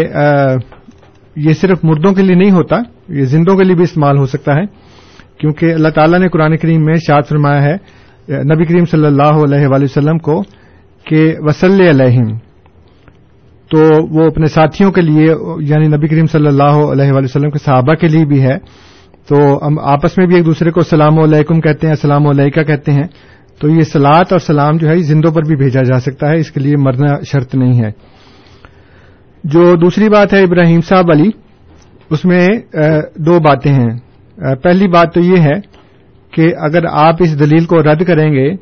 یہ 1.36 1.52
صرف 1.52 1.78
مردوں 1.82 2.12
کے 2.12 2.22
لیے 2.22 2.34
نہیں 2.34 2.50
ہوتا، 2.50 2.76
یہ 3.08 3.24
زندوں 3.24 3.56
کے 3.56 3.64
لیے 3.64 3.74
بھی 3.74 3.82
استعمال 3.82 4.18
ہو 4.18 4.26
سکتا 4.26 4.52
ہے، 4.52 4.64
کیونکہ 5.38 5.74
اللہ 5.74 5.88
تعالیٰ 5.88 6.18
نے 6.18 6.28
قرآن 6.28 6.56
کریم 6.56 6.84
میں 6.84 6.94
شاد 6.94 7.22
فرمایا 7.28 7.62
ہے، 7.62 7.76
نبی 8.28 8.64
کریم 8.64 8.84
صلی 8.84 9.06
اللہ 9.06 9.54
علیہ 9.54 9.66
وآلہ 9.66 9.84
وسلم 9.84 10.18
کو 10.18 10.42
کہ 11.06 11.34
وسل 11.38 11.80
علیہم 11.88 12.36
تو 13.70 13.82
وہ 14.10 14.26
اپنے 14.26 14.46
ساتھیوں 14.46 14.92
کے 14.92 15.00
لیے 15.00 15.34
یعنی 15.60 15.88
نبی 15.88 16.06
کریم 16.06 16.26
صلی 16.26 16.46
اللہ 16.46 16.62
علیہ 16.62 17.12
وآلہ 17.12 17.24
وسلم 17.24 17.50
کے 17.50 17.58
صحابہ 17.58 17.94
کے 17.94 18.08
لیے 18.08 18.24
بھی 18.24 18.42
ہے۔ 18.42 18.58
تو 19.28 19.66
ہم 19.66 19.78
آپس 19.78 20.18
میں 20.18 20.26
بھی 20.26 20.36
ایک 20.36 20.46
دوسرے 20.46 20.70
کو 20.70 20.80
السلام 20.80 21.18
علیکم 21.18 21.60
کہتے 21.60 21.86
ہیں، 21.86 21.94
السلام 21.94 22.26
علیکہ 22.26 22.62
کہتے 22.62 22.92
ہیں۔ 22.92 23.06
تو 23.60 23.68
یہ 23.68 23.80
سلاد 23.80 24.24
اور 24.30 24.38
سلام 24.38 24.76
جو 24.76 24.88
ہے 24.88 24.98
زندوں 24.98 25.32
پر 25.32 25.42
بھی 25.42 25.56
بھیجا 25.56 25.82
جا 25.82 26.00
سکتا 26.00 26.28
ہے، 26.28 26.36
اس 26.36 26.50
کے 26.50 26.60
لیے 26.60 26.76
مرنا 26.76 27.14
شرط 27.32 27.54
نہیں 27.54 27.84
ہے۔ 27.84 28.19
جو 29.44 29.74
دوسری 29.74 30.08
بات 30.08 30.34
ہے 30.34 30.42
ابراہیم 30.42 30.80
صاحب 30.80 31.08
والی 31.08 31.30
اس 32.10 32.24
میں 32.24 32.48
دو 33.16 33.38
باتیں 33.40 33.72
ہیں۔ 33.72 33.98
پہلی 34.54 34.88
بات 34.88 35.14
تو 35.14 35.20
یہ 35.20 35.36
ہے 35.36 35.60
کہ 36.30 36.54
اگر 36.58 36.84
آپ 36.90 37.14
اس 37.18 37.38
دلیل 37.38 37.64
کو 37.64 37.82
رد 37.82 38.04
کریں 38.04 38.32
گے، 38.32 38.56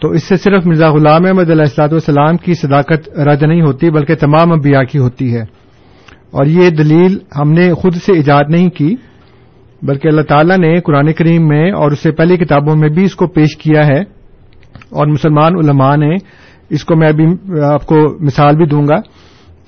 تو 0.00 0.08
اس 0.08 0.22
سے 0.22 0.36
صرف 0.36 0.66
مرزا 0.66 0.90
غلام 0.90 1.26
احمد 1.26 1.50
علیہ 1.50 1.62
السلاط 1.62 1.92
والسلام 1.92 2.36
کی 2.36 2.54
صداقت 2.54 3.18
رد 3.18 3.42
نہیں 3.42 3.62
ہوتی، 3.62 3.90
بلکہ 3.90 4.14
تمام 4.14 4.52
انبیاء 4.52 4.82
کی 4.82 4.98
ہوتی 4.98 5.34
ہے۔ 5.34 5.42
اور 6.30 6.46
یہ 6.46 6.70
دلیل 6.70 7.18
ہم 7.40 7.52
نے 7.52 7.74
خود 7.74 7.94
سے 7.94 8.12
ایجاد 8.12 8.44
نہیں 8.48 8.70
کی، 8.70 8.96
بلکہ 9.82 10.08
اللہ 10.08 10.22
تعالیٰ 10.22 10.58
نے 10.58 10.80
قرآن 10.80 11.12
کریم 11.12 11.48
میں 11.48 11.72
اور 11.72 11.90
اس 11.90 11.98
سے 11.98 12.12
پہلی 12.12 12.36
کتابوں 12.36 12.76
میں 12.76 12.88
بھی 12.88 13.04
اس 13.04 13.14
کو 13.14 13.26
پیش 13.26 13.56
کیا 13.56 13.86
ہے۔ 13.86 14.00
اور 14.90 15.06
مسلمان 15.06 15.56
علماء 15.56 15.96
نے 15.96 16.14
اس 16.70 16.84
کو 16.84 16.96
میں 16.96 17.08
ابھی 17.08 17.60
آپ 17.62 17.86
کو 17.86 18.24
مثال 18.24 18.56
بھی 18.56 18.66
دوں 18.66 18.88
گا۔ 18.88 18.96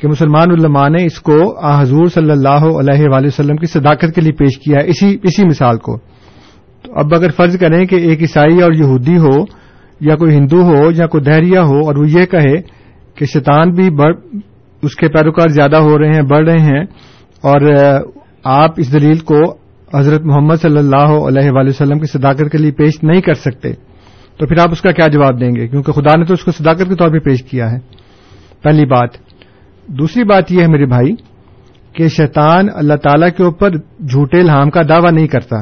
کہ 0.02 0.08
مسلمان 0.08 0.50
علماء 0.50 0.88
نے 0.88 1.04
اس 1.06 1.18
کو 1.20 1.34
حضور 1.62 2.06
صلی 2.14 2.30
اللہ 2.30 2.64
علیہ 2.78 3.08
وآلہ 3.10 3.26
وسلم 3.26 3.56
کی 3.56 3.66
صداقت 3.66 4.14
کے 4.14 4.20
لیے 4.20 4.32
پیش 4.32 4.58
کیا 4.58 4.78
ہے، 4.78 4.88
اسی 4.88 5.16
اسی 5.22 5.46
مثال 5.46 5.76
کو۔ 5.78 5.96
تو 6.84 6.92
اب 7.00 7.14
اگر 7.14 7.30
فرض 7.30 7.58
کریں 7.58 7.84
کہ 7.86 7.96
ایک 7.96 8.20
عیسائی 8.20 8.62
اور 8.62 8.72
یہودی 8.72 9.16
ہو، 9.16 9.36
یا 10.00 10.16
کوئی 10.16 10.36
ہندو 10.36 10.62
ہو، 10.62 10.90
یا 10.90 11.06
کوئی 11.06 11.24
دہریا 11.24 11.62
ہو، 11.62 11.78
اور 11.78 11.96
وہ 11.96 12.08
یہ 12.10 12.24
کہے 12.26 12.60
کہ 13.16 13.24
شیطان 13.24 13.72
بھی 13.72 13.88
بڑھ 13.90 14.16
اس 14.82 14.96
کے 14.96 15.08
پیروکار 15.08 15.48
زیادہ 15.48 15.76
ہو 15.76 15.98
رہے 15.98 16.14
ہیں، 16.14 16.22
بڑھ 16.22 16.48
رہے 16.48 16.62
ہیں، 16.62 16.82
اور 17.44 17.70
آپ 18.52 18.70
اس 18.76 18.92
دلیل 18.92 19.18
کو 19.18 19.40
حضرت 19.88 20.22
محمد 20.24 20.62
صلی 20.62 20.78
اللہ 20.78 21.10
علیہ 21.28 21.50
وآلہ 21.50 21.68
وسلم 21.68 21.98
کی 21.98 22.06
صداقت 22.12 22.52
کے 22.52 22.58
لیے 22.58 22.72
پیش 22.72 23.02
نہیں 23.02 23.20
کر 23.20 23.34
سکتے، 23.40 23.72
تو 24.38 24.46
پھر 24.46 24.58
آپ 24.58 24.72
اس 24.72 24.80
کا 24.80 24.90
کیا 24.90 25.06
جواب 25.06 25.40
دیں 25.40 25.54
گے؟ 25.56 25.68
کیونکہ 25.68 25.92
خدا 25.92 26.18
نے 26.18 26.24
تو 26.24 26.34
اس 26.34 26.44
کو 26.44 26.50
صداقت 26.50 26.88
کے 26.88 26.94
طور 26.94 27.08
پہ 27.08 27.18
پیش 27.18 27.42
کیا 27.42 27.70
ہے۔ 27.72 27.78
پہلی 28.62 28.86
بات 28.86 29.31
دوسری 29.86 30.24
بات 30.24 30.52
یہ 30.52 30.62
ہے 30.62 30.66
میرے 30.66 30.86
بھائی 30.86 31.14
کہ 31.92 32.08
شیطان 32.08 32.66
اللہ 32.74 32.94
تعالی 32.94 33.26
کے 33.36 33.42
اوپر 33.42 33.70
جھوٹے 34.00 34.40
الہام 34.40 34.70
کا 34.70 34.82
دعوی 34.82 35.14
نہیں 35.14 35.26
کرتا۔ 35.26 35.56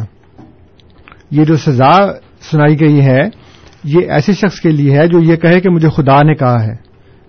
یہ 1.30 1.44
جو 1.44 1.56
سزا 1.56 2.12
سنائی 2.40 2.80
گئی 2.80 3.00
ہے، 3.00 3.20
یہ 3.84 4.00
ایسے 4.10 4.32
شخص 4.32 4.60
کے 4.60 4.70
لیے 4.70 4.98
ہے 4.98 5.06
جو 5.06 5.22
یہ 5.22 5.36
کہے 5.36 5.60
کہ 5.60 5.70
مجھے 5.70 5.88
خدا 5.88 6.22
نے 6.22 6.34
کہا 6.34 6.64
ہے۔ 6.64 6.74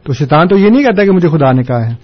تو 0.04 0.14
شیطان 0.14 0.48
تو 0.48 0.58
یہ 0.58 0.70
نہیں 0.70 0.84
کہتا 0.84 1.06
کہ 1.06 1.12
مجھے 1.12 1.30
خدا 1.30 1.52
نے 1.52 1.64
کہا 1.64 1.86
ہے۔ 1.86 1.96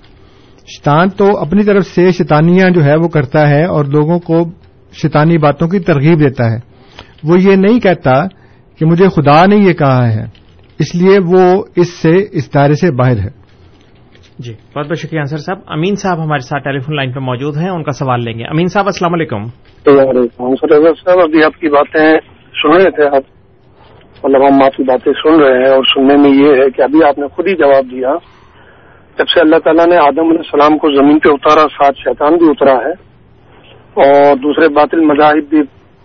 شیطان 0.67 1.09
تو 1.09 1.37
اپنی 1.37 1.63
طرف 1.63 1.87
سے 1.87 2.11
شیطانیاں 2.11 2.69
جو 2.69 2.83
ہے 2.83 2.95
وہ 2.95 3.07
کرتا 3.07 3.49
ہے 3.49 3.65
اور 3.65 3.85
لوگوں 3.85 4.19
کو 4.19 4.51
شیطانی 4.93 5.37
باتوں 5.37 5.67
کی 5.67 5.79
ترغیب 5.79 6.19
دیتا 6.19 6.51
ہے۔ 6.51 6.57
وہ 7.23 7.41
یہ 7.41 7.55
نہیں 7.55 7.79
کہتا 7.79 8.27
کہ 8.77 8.85
مجھے 8.85 9.09
خدا 9.09 9.45
نے 9.45 9.55
یہ 9.55 9.73
کہا 9.73 10.07
ہے۔ 10.07 10.25
اس 10.79 10.95
لیے 10.95 11.17
وہ 11.25 11.63
اس 11.75 11.89
سے، 11.89 12.25
اس 12.31 12.53
دائرے 12.53 12.73
سے 12.73 12.91
باہر 12.91 13.17
ہے۔ 13.17 13.46
جی۔ 14.39 14.53
بہت 14.75 14.87
بہت 14.87 14.97
شکریہ 14.97 15.19
انصر 15.19 15.37
صاحب۔ 15.37 15.59
امین 15.67 15.95
صاحب 15.95 16.23
ہمارے 16.23 16.39
ساتھ 16.39 16.63
ٹیلی 16.63 16.79
فون 16.79 16.95
لائن 16.95 17.11
پہ 17.11 17.19
موجود 17.19 17.57
ہیں، 17.57 17.69
ان 17.69 17.83
کا 17.83 17.91
سوال 17.91 18.23
لیں 18.23 18.39
گے۔ 18.39 18.43
امین 18.43 18.67
صاحب، 18.67 18.85
السلام 18.85 19.13
علیکم۔ 19.13 19.43
صاحب، 20.95 21.19
ابھی 21.19 21.43
آپ 21.43 21.59
کی 21.59 21.69
باتیں 21.69 22.13
سن 22.53 22.73
رہے 22.73 22.91
تھے 22.91 23.05
آپ۔ 23.05 23.23
مطلب 24.23 24.41
ہم 24.41 24.59
آپ 24.65 24.77
کی 24.77 24.83
باتیں 24.83 25.13
سن 25.13 25.41
رہے 25.41 25.57
ہیں 25.57 25.75
اور 25.75 25.83
سننے 25.83 26.15
میں 26.15 26.29
یہ 26.29 26.63
ہے 26.63 26.69
کہ 26.69 26.81
ابھی 26.81 27.03
آپ 27.03 27.19
نے 27.19 27.27
خود 27.27 27.47
ہی 27.47 27.55
جواب 27.55 27.91
دیا۔ 27.91 28.13
جب 29.17 29.27
سے 29.27 29.39
اللہ 29.39 29.55
تعالیٰ 29.63 29.85
نے 29.87 29.95
آدم 29.95 30.27
علیہ 30.27 30.37
السلام 30.37 30.77
کو 30.77 30.87
زمین 30.95 31.19
پہ 31.19 31.29
اتارا، 31.29 31.63
ساتھ 31.63 31.97
شیطان 31.97 32.37
بھی 32.37 32.47
اترا 32.49 32.75
ہے۔ 32.75 33.07
اور 33.93 34.35
دوسرے 34.35 34.67
باطل 34.67 34.99
مذاہب 34.99 35.49
بھی 35.49 35.61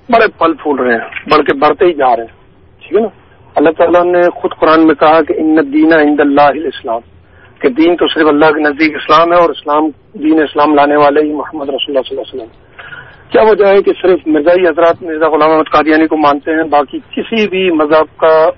بڑے 0.08 0.26
پل 0.38 0.52
پھول 0.54 0.80
رہے 0.80 0.92
ہیں، 0.92 1.00
بڑھ 1.00 1.46
کے 1.46 1.58
بڑھتے 1.58 1.84
ہی 1.86 1.94
جا 1.94 2.16
رہے 2.16 2.24
ہیں۔ 2.24 2.42
ٹھیک 2.80 2.92
ہے 2.92 3.00
نا؟ 3.00 3.08
اللہ 3.56 3.70
تعالیٰ 3.70 4.04
نے 4.04 4.20
خود 4.34 4.50
قرآن 4.60 4.86
میں 4.86 4.94
کہا 4.94 5.22
کہ 5.22 5.34
ان 5.36 5.56
دینا 5.72 5.96
عند 5.96 6.20
اللہ 6.20 6.66
اسلام 6.66 7.11
کہ 7.62 7.68
دین 7.68 7.96
تو 7.96 8.06
صرف 8.06 8.28
اللہ 8.28 8.50
کے 8.50 8.60
نزدیک 8.60 8.94
اسلام 8.94 9.32
ہے 9.32 9.40
اور 9.40 9.50
اسلام، 9.50 9.88
دین 10.14 10.42
اسلام 10.42 10.74
لانے 10.74 10.96
والے 10.96 11.20
ہی 11.28 11.32
محمد 11.32 11.68
رسول 11.68 11.96
اللہ 11.96 12.08
صلی 12.08 12.16
اللہ 12.16 12.22
علیہ 12.22 12.42
وسلم۔ 12.42 12.50
کیا 13.30 13.42
وجہ 13.42 13.66
ہے 13.66 13.82
کہ 13.82 13.92
صرف 14.02 14.20
مرزائی 14.26 14.66
حضرات 14.68 15.02
مرزا 15.02 15.28
غلام 15.28 15.50
احمد 15.50 15.72
قادیانی 15.72 16.06
کو 16.06 16.16
مانتے 16.16 16.50
ہیں، 16.50 16.62
باقی 16.62 16.98
کسی 16.98 17.48
بھی 17.48 17.70
مذہب 17.70 18.18
کا 18.18 18.50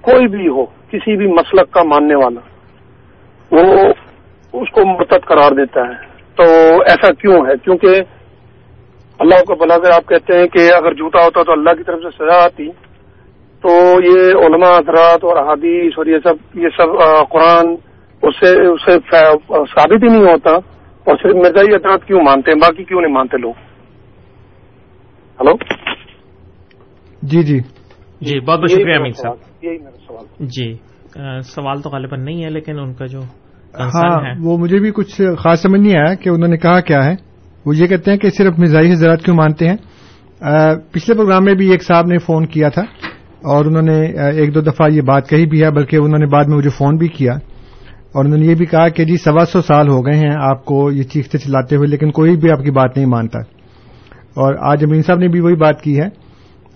کوئی 0.00 0.26
بھی 0.26 0.48
ہو، 0.48 0.64
کسی 0.64 1.16
بھی 1.16 1.26
مسلک 1.26 1.70
کا 1.70 1.82
ماننے 1.82 2.14
والا، 2.14 2.40
وہ 3.50 3.92
اس 4.52 4.70
کو 4.70 4.86
مرتد 4.86 5.24
قرار 5.26 5.52
دیتا 5.52 5.80
ہے۔ 5.80 6.06
تو 6.36 6.42
ایسا 6.80 7.12
کیوں 7.12 7.46
ہے؟ 7.46 7.52
کیونکہ 7.64 8.00
اللہ 9.18 9.44
کو 9.46 9.54
بلا 9.54 9.78
کر 9.78 9.90
آپ 9.90 10.06
کہتے 10.08 10.38
ہیں 10.38 10.46
کہ 10.46 10.68
اگر 10.74 10.92
جھوٹا 10.92 11.24
ہوتا 11.24 11.42
تو 11.42 11.52
اللہ 11.52 11.70
کی 11.70 11.82
طرف 11.82 12.00
سے 12.02 12.10
سزا 12.10 12.44
آتی۔ 12.44 12.68
تو 13.62 13.68
یہ 14.04 14.46
علماء، 14.46 14.78
حضرات 14.78 15.24
اور 15.24 15.36
احادیث 15.36 15.92
اور 15.96 16.06
یہ 16.06 16.18
سب 16.24 16.36
یہ 16.54 16.68
سب 16.76 16.98
قرآن 17.30 17.76
اس 18.22 18.34
سے 18.40 18.66
اسے 18.66 18.98
ثابت 19.74 20.02
ہی 20.02 20.08
نہیں 20.08 20.24
ہوتا 20.24 20.50
اور 21.06 21.16
صرف 21.16 21.34
مرزائی 21.34 21.74
اطلاعات 21.74 22.04
کیوں 22.04 22.20
مانتے 22.20 22.50
ہیں؟ 22.50 22.58
باقی 22.58 22.84
کیوں 22.84 23.00
نہیں 23.00 23.12
مانتے 23.12 23.36
لوگ؟ 23.36 23.52
ہلو؟ 25.40 25.52
جی 27.22 27.42
جی۔ 27.42 27.58
جی 28.20 28.40
بہت 28.40 28.58
بہت 28.58 28.70
شکریہ 28.70 28.94
امین 28.94 29.12
صاحب۔ 29.12 29.34
یہی 29.62 29.78
میرا 29.78 29.96
سوال۔ 30.06 30.46
جی 30.46 30.74
سوال 31.44 31.80
تو 31.80 31.90
غالباً 31.90 32.24
نہیں 32.24 32.44
ہے 32.44 32.50
لیکن 32.50 32.78
ان 32.78 32.94
کا 32.94 33.06
جو 33.06 33.20
ہاں 33.80 34.34
وہ 34.42 34.58
مجھے 34.58 34.78
بھی 34.78 34.90
کچھ 34.90 35.20
خاص 35.38 35.62
سمجھ 35.62 35.80
نہیں 35.80 35.98
آیا 35.98 36.14
کہ 36.14 36.28
انہوں 36.28 36.48
نے 36.48 36.56
کہا 36.56 36.80
کیا 36.80 37.04
ہے۔ 37.06 37.14
وہ 37.66 37.76
یہ 37.76 37.86
کہتے 37.86 38.10
ہیں 38.10 38.18
کہ 38.18 38.30
صرف 38.30 38.58
مرزائی 38.58 38.92
حضرات 38.92 39.22
کیوں 39.22 39.36
مانتے 39.36 39.68
ہیں؟ 39.68 39.76
پچھلے 40.92 41.16
پروگرام 41.16 41.44
میں 41.44 41.54
بھی 41.54 41.70
ایک 41.70 41.82
صاحب 41.82 42.06
نے 42.06 42.18
فون 42.18 42.46
کیا 42.46 42.68
تھا 42.68 42.82
اور 43.52 43.64
انہوں 43.64 43.82
نے 43.82 44.00
ایک 44.36 44.54
دو 44.54 44.60
دفعہ 44.60 44.88
یہ 44.90 45.00
بات 45.00 45.28
کہی 45.28 45.46
بھی 45.46 45.62
ہے 45.62 45.70
بلکہ 45.70 45.96
انہوں 45.96 46.18
نے 46.18 46.26
بعد 46.26 46.44
میں 46.44 46.56
مجھے 46.56 46.70
فون 46.70 46.96
بھی 46.96 47.08
کیا 47.08 47.32
اور 48.12 48.24
انہوں 48.24 48.38
نے 48.38 48.46
یہ 48.46 48.54
بھی 48.54 48.66
کہا 48.66 48.88
کہ 48.88 49.04
جی 49.04 49.16
سوا 49.16 49.44
سو 49.44 49.60
سال 49.60 49.88
ہو 49.88 50.06
گئے 50.06 50.14
ہیں 50.14 50.34
آپ 50.38 50.64
کو 50.64 50.90
یہ 50.92 51.02
چیختے 51.02 51.38
چلاتے 51.38 51.76
ہوئے، 51.76 51.88
لیکن 51.88 52.10
کوئی 52.10 52.36
بھی 52.36 52.50
آپ 52.50 52.64
کی 52.64 52.70
بات 52.70 52.96
نہیں 52.96 53.06
مانتا۔ 53.06 53.38
اور 54.36 54.54
آج 54.72 54.84
امین 54.84 55.02
صاحب 55.02 55.18
نے 55.18 55.28
بھی 55.28 55.40
وہی 55.40 55.54
بات 55.54 55.82
کی 55.82 56.00
ہے۔ 56.00 56.28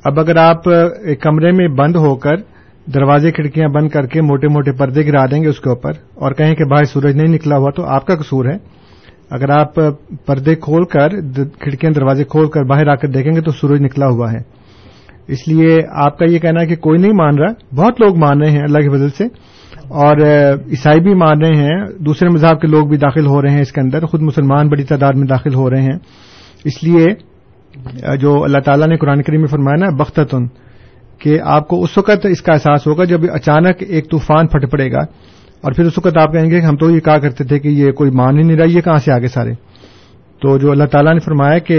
اب 0.05 0.21
اگر 0.21 0.37
آپ 0.37 0.69
ایک 1.05 1.23
کمرے 1.23 1.53
میں 1.53 1.69
بند 1.69 1.97
ہو 1.97 2.15
کر 2.15 2.37
دروازے، 2.95 3.33
کھڑکیاں 3.33 3.69
بند 3.69 3.89
کر 3.89 4.07
کے 4.07 4.23
موٹے 4.23 4.49
موٹے 4.49 4.73
پردے 4.73 5.07
گرا 5.07 5.25
دیں 5.27 5.43
گے 5.43 5.49
اس 5.49 5.61
کے 5.61 5.69
اوپر 5.69 5.91
اور 6.15 6.33
کہیں 6.33 6.55
کہ 6.55 6.65
باہر 6.65 6.85
سورج 6.85 7.17
نہیں 7.17 7.35
نکلا 7.35 7.57
ہوا 7.57 7.71
تو 7.77 7.85
آپ 7.85 8.07
کا 8.07 8.15
قصور 8.15 8.45
ہے۔ 8.45 8.57
اگر 9.31 9.51
آپ 9.51 9.75
پردے 10.27 10.55
کھول 10.55 10.85
کر، 10.85 11.09
کھڑکیاں 11.61 11.93
دروازے 11.93 12.25
کھول 12.25 12.51
کر 12.51 12.63
باہر 12.63 12.89
آ 12.89 12.95
کر 12.95 13.09
دیکھیں 13.09 13.33
گے 13.33 13.41
تو 13.41 13.51
سورج 13.51 13.81
نکلا 13.81 14.07
ہوا 14.07 14.33
ہے۔ 14.33 14.39
اس 15.29 15.49
لیے 15.49 15.79
آپ 15.91 16.19
کا 16.19 16.25
یہ 16.25 16.39
کہنا 16.39 16.61
ہے 16.61 16.67
کہ 16.67 16.77
کوئی 16.77 17.01
نہیں 17.01 17.13
مان 17.13 17.39
رہا، 17.39 17.77
بہت 17.77 18.01
لوگ 18.01 18.17
مان 18.17 18.43
رہے 18.43 18.51
ہیں 18.51 18.63
اللہ 18.63 18.79
کی 18.79 18.89
فضل 18.89 19.11
سے۔ 19.11 19.25
اور 19.89 20.17
عیسائی 20.71 21.01
بھی 21.01 21.15
مان 21.15 21.45
رہے 21.45 21.63
ہیں، 21.63 21.85
دوسرے 21.99 22.29
مذہب 22.29 22.61
کے 22.61 22.67
لوگ 22.67 22.87
بھی 22.87 22.97
داخل 22.97 23.27
ہو 23.27 23.43
رہے 23.43 23.51
ہیں 23.51 23.61
اس 23.61 23.73
کے 23.73 23.81
اندر، 23.81 24.07
خود 24.07 24.23
مسلمان 24.23 24.69
بڑی 24.69 24.85
تعداد 24.85 25.13
میں 25.17 25.27
داخل 25.27 25.55
ہو 25.55 25.71
رہے 25.71 25.83
ہیں۔ 25.83 25.99
اس 26.65 26.83
لیے 26.83 27.07
جو 28.21 28.45
اللہ 28.45 28.59
تعالیٰ 28.59 28.89
نے 28.89 28.97
قرآن 28.97 29.23
کریم 29.23 29.41
میں 29.41 29.49
فرمایا 29.49 29.77
نا، 29.77 29.97
بختتن، 29.97 30.47
کہ 31.19 31.39
آپ 31.45 31.69
کو 31.69 31.83
اس 31.83 31.99
وقت 31.99 32.27
اس 32.27 32.43
کا 32.43 32.53
احساس 32.53 32.87
ہوگا 32.87 33.05
جب 33.05 33.21
اچانک 33.33 33.83
ایک 33.89 34.11
طوفان 34.11 34.47
پھٹ 34.47 34.71
پڑے 34.71 34.93
گا۔ 34.93 35.01
اور 35.61 35.73
پھر 35.73 35.85
اس 35.85 35.99
وقت 35.99 36.17
آپ 36.17 36.33
کہیں 36.33 36.51
گے 36.51 36.61
کہ 36.61 36.65
ہم 36.65 36.77
تو 36.77 36.91
یہ 36.91 37.01
کہا 37.01 37.19
کرتے 37.19 37.45
تھے 37.45 37.59
کہ 37.59 37.69
یہ 37.69 37.93
کوئی 37.93 38.11
مان 38.11 38.39
ہی 38.39 38.43
نہیں 38.43 38.57
رہا، 38.57 38.65
یہ 38.65 38.81
کہاں 38.81 38.97
سے 38.97 39.13
آگے 39.13 39.27
سارے؟ 39.27 39.53
تو 40.43 40.59
جو 40.59 40.71
اللہ 40.71 40.85
تعالیٰ 40.85 41.13
نے 41.13 41.19
فرمایا 41.19 41.59
کہ 41.59 41.79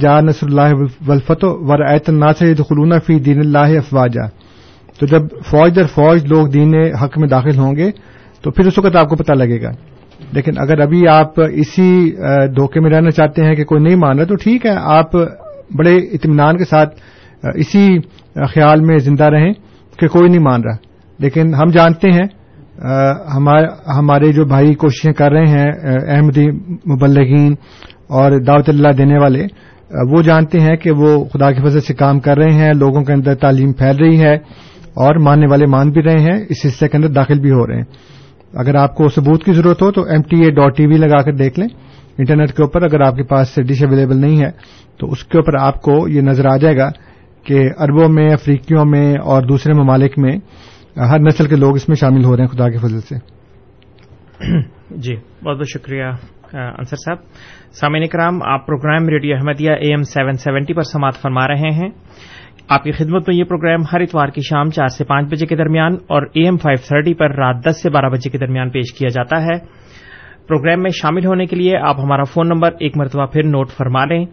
جا 0.00 0.20
نصر 0.20 0.46
اللہ 0.46 0.74
ولفت 1.08 1.44
ور 1.44 1.80
ایت 1.80 2.10
ناصر 2.10 2.54
خلون 2.54 2.92
فی 3.06 3.18
دین 3.18 3.38
اللہ 3.38 3.78
افواجہ 3.78 4.26
تو 5.00 5.06
جب 5.06 5.22
فوج 5.46 5.76
در 5.76 5.86
فوج 5.86 6.26
لوگ 6.26 6.46
دین 6.46 6.74
حق 7.02 7.18
میں 7.18 7.28
داخل 7.28 7.58
ہوں 7.58 7.76
گے، 7.76 7.90
تو 8.42 8.50
پھر 8.50 8.66
اس 8.66 8.78
وقت 8.78 8.96
آپ 8.96 9.08
کو 9.08 9.16
پتہ 9.16 9.32
لگے 9.32 9.62
گا۔ 9.62 9.70
لیکن 10.32 10.52
اگر 10.56 10.80
ابھی 10.80 11.08
آپ 11.08 11.40
اسی 11.52 12.12
دھوکے 12.56 12.80
میں 12.80 12.90
رہنا 12.90 13.10
چاہتے 13.10 13.44
ہیں 13.44 13.54
کہ 13.54 13.64
کوئی 13.64 13.82
نہیں 13.82 13.96
مان 13.96 14.16
رہا، 14.16 14.24
تو 14.24 14.34
ٹھیک 14.34 14.66
ہے، 14.66 14.74
آپ 14.76 15.12
بڑے 15.78 15.96
اطمینان 15.96 16.56
کے 16.56 16.64
ساتھ 16.64 16.94
اسی 17.54 17.98
خیال 18.54 18.80
میں 18.80 18.98
زندہ 18.98 19.24
رہیں 19.24 19.52
کہ 19.98 20.08
کوئی 20.08 20.28
نہیں 20.28 20.42
مان 20.42 20.60
رہا۔ 20.62 20.76
لیکن 21.18 21.54
ہم 21.54 21.70
جانتے 21.70 22.10
ہیں 22.10 22.26
ہمارے 23.96 24.32
جو 24.32 24.44
بھائی 24.44 24.74
کوششیں 24.74 25.12
کر 25.12 25.32
رہے 25.32 25.46
ہیں 25.46 25.72
احمدی 26.16 26.50
مبلغین 26.94 27.52
اور 28.08 28.32
دعوت 28.32 28.68
اللہ 28.68 28.88
دینے 28.88 29.18
والے 29.18 29.46
وہ 30.10 30.22
جانتے 30.22 30.60
ہیں 30.60 30.76
کہ 30.76 30.90
وہ 30.90 31.24
خدا 31.24 31.52
کی 31.52 31.62
فضل 31.64 31.80
سے 31.80 31.94
کام 31.94 32.20
کر 32.20 32.36
رہے 32.38 32.52
ہیں، 32.52 32.72
لوگوں 32.72 33.02
کے 33.02 33.12
اندر 33.12 33.34
تعلیم 33.34 33.72
پھیل 33.72 33.96
رہی 33.96 34.20
ہے۔ 34.20 34.38
اور 34.98 35.14
ماننے 35.14 35.46
والے 35.50 35.66
مان 35.66 35.90
بھی 35.90 36.02
رہے 36.02 36.20
ہیں، 36.20 36.44
اس 36.48 36.66
حصے 36.66 36.88
کے 36.88 36.96
اندر 36.96 37.08
داخل 37.08 37.40
بھی 37.40 37.50
ہو 37.50 37.66
رہے 37.66 37.76
ہیں۔ 37.76 37.84
اگر 38.54 38.74
آپ 38.74 38.94
کو 38.94 39.08
ثبوت 39.08 39.44
کی 39.44 39.52
ضرورت 39.52 39.82
ہو 39.82 39.92
تو 39.92 40.02
M 40.02 40.22
T 40.22 40.44
A 40.44 40.50
dot 40.50 40.76
T 40.76 40.86
V 40.86 40.96
لگا 40.96 41.22
کر 41.22 41.32
دیکھ 41.32 41.60
لیں۔ 41.60 41.68
انٹرنیٹ 42.18 42.52
کے 42.52 42.62
اوپر 42.62 42.82
اگر 42.82 43.00
آپ 43.00 43.16
کے 43.16 43.22
پاس 43.22 43.54
ڈش 43.56 43.84
اویلیبل 43.84 44.16
نہیں 44.16 44.44
ہے، 44.44 44.50
تو 44.98 45.10
اس 45.10 45.24
کے 45.24 45.38
اوپر 45.38 45.52
آپ 45.60 45.82
کو 45.82 46.08
یہ 46.08 46.20
نظر 46.20 46.46
آ 46.46 46.56
جائے 46.56 46.76
گا 46.76 46.88
کہ 47.44 47.68
اربوں 47.78 48.08
میں، 48.08 48.32
افریقیوں 48.32 48.84
میں 48.84 49.14
اور 49.14 49.42
دوسرے 49.42 49.72
ممالک 49.72 50.18
میں 50.18 50.36
ہر 50.96 51.18
نسل 51.18 51.46
کے 51.46 51.56
لوگ 51.56 51.74
اس 51.74 51.88
میں 51.88 51.96
شامل 51.96 52.24
ہو 52.24 52.36
رہے 52.36 52.44
ہیں، 52.44 52.56
خدا 52.56 52.70
کی 52.70 52.78
فضل 52.78 53.00
سے۔ 53.00 53.14
جی 54.90 55.16
بہت 55.16 55.56
بہت 55.56 55.68
شکریہ 55.68 56.04
انصر 56.52 56.96
صاحب۔ 56.96 57.16
سامعین 57.72 58.06
کرام، 58.06 58.38
آپ 58.42 58.66
program 58.66 59.08
radio 59.08 59.36
Ahmadiyya 59.36 59.70
A 59.70 59.88
M 59.88 60.02
seven 60.02 60.32
seventy 60.32 60.74
پر 60.74 60.82
سماعت 60.82 61.14
فرما 61.14 61.48
رہے 61.48 61.70
ہیں۔ 61.74 61.88
آپ 62.68 62.82
کی 62.84 62.92
خدمت 62.92 63.28
میں 63.28 63.36
یہ 63.36 63.44
پروگرام 63.44 63.82
ہر 63.92 64.00
اتوار 64.00 64.28
کی 64.28 64.40
شام 64.40 64.70
چار 64.70 64.88
سے 64.88 65.04
پانچ 65.04 65.28
بجے 65.28 65.46
کے 65.46 65.56
درمیان 65.56 65.94
اور 66.06 66.22
اے 66.32 66.44
ایم 66.44 66.56
فائیو 66.56 66.78
تھرٹی 66.88 67.14
پر 67.14 67.34
رات 67.34 67.64
دس 67.64 67.82
سے 67.82 67.90
بارہ 67.90 68.06
بجے 68.06 68.30
کے 68.30 68.38
درمیان 68.38 68.70
پیش 68.70 68.92
کیا 68.92 69.08
جاتا 69.08 69.42
ہے۔ 69.42 69.58
پروگرام 70.48 70.82
میں 70.82 70.90
شامل 70.90 71.26
ہونے 71.26 71.46
کے 71.46 71.56
لیے 71.56 71.76
آپ 71.76 72.00
ہمارا 72.00 72.22
فون 72.22 72.48
نمبر 72.48 72.70
ایک 72.80 72.96
مرتبہ 72.96 73.26
پھر 73.26 73.44
نوٹ 73.44 73.70
فرما 73.70 74.04
لیں۔ 74.04 74.24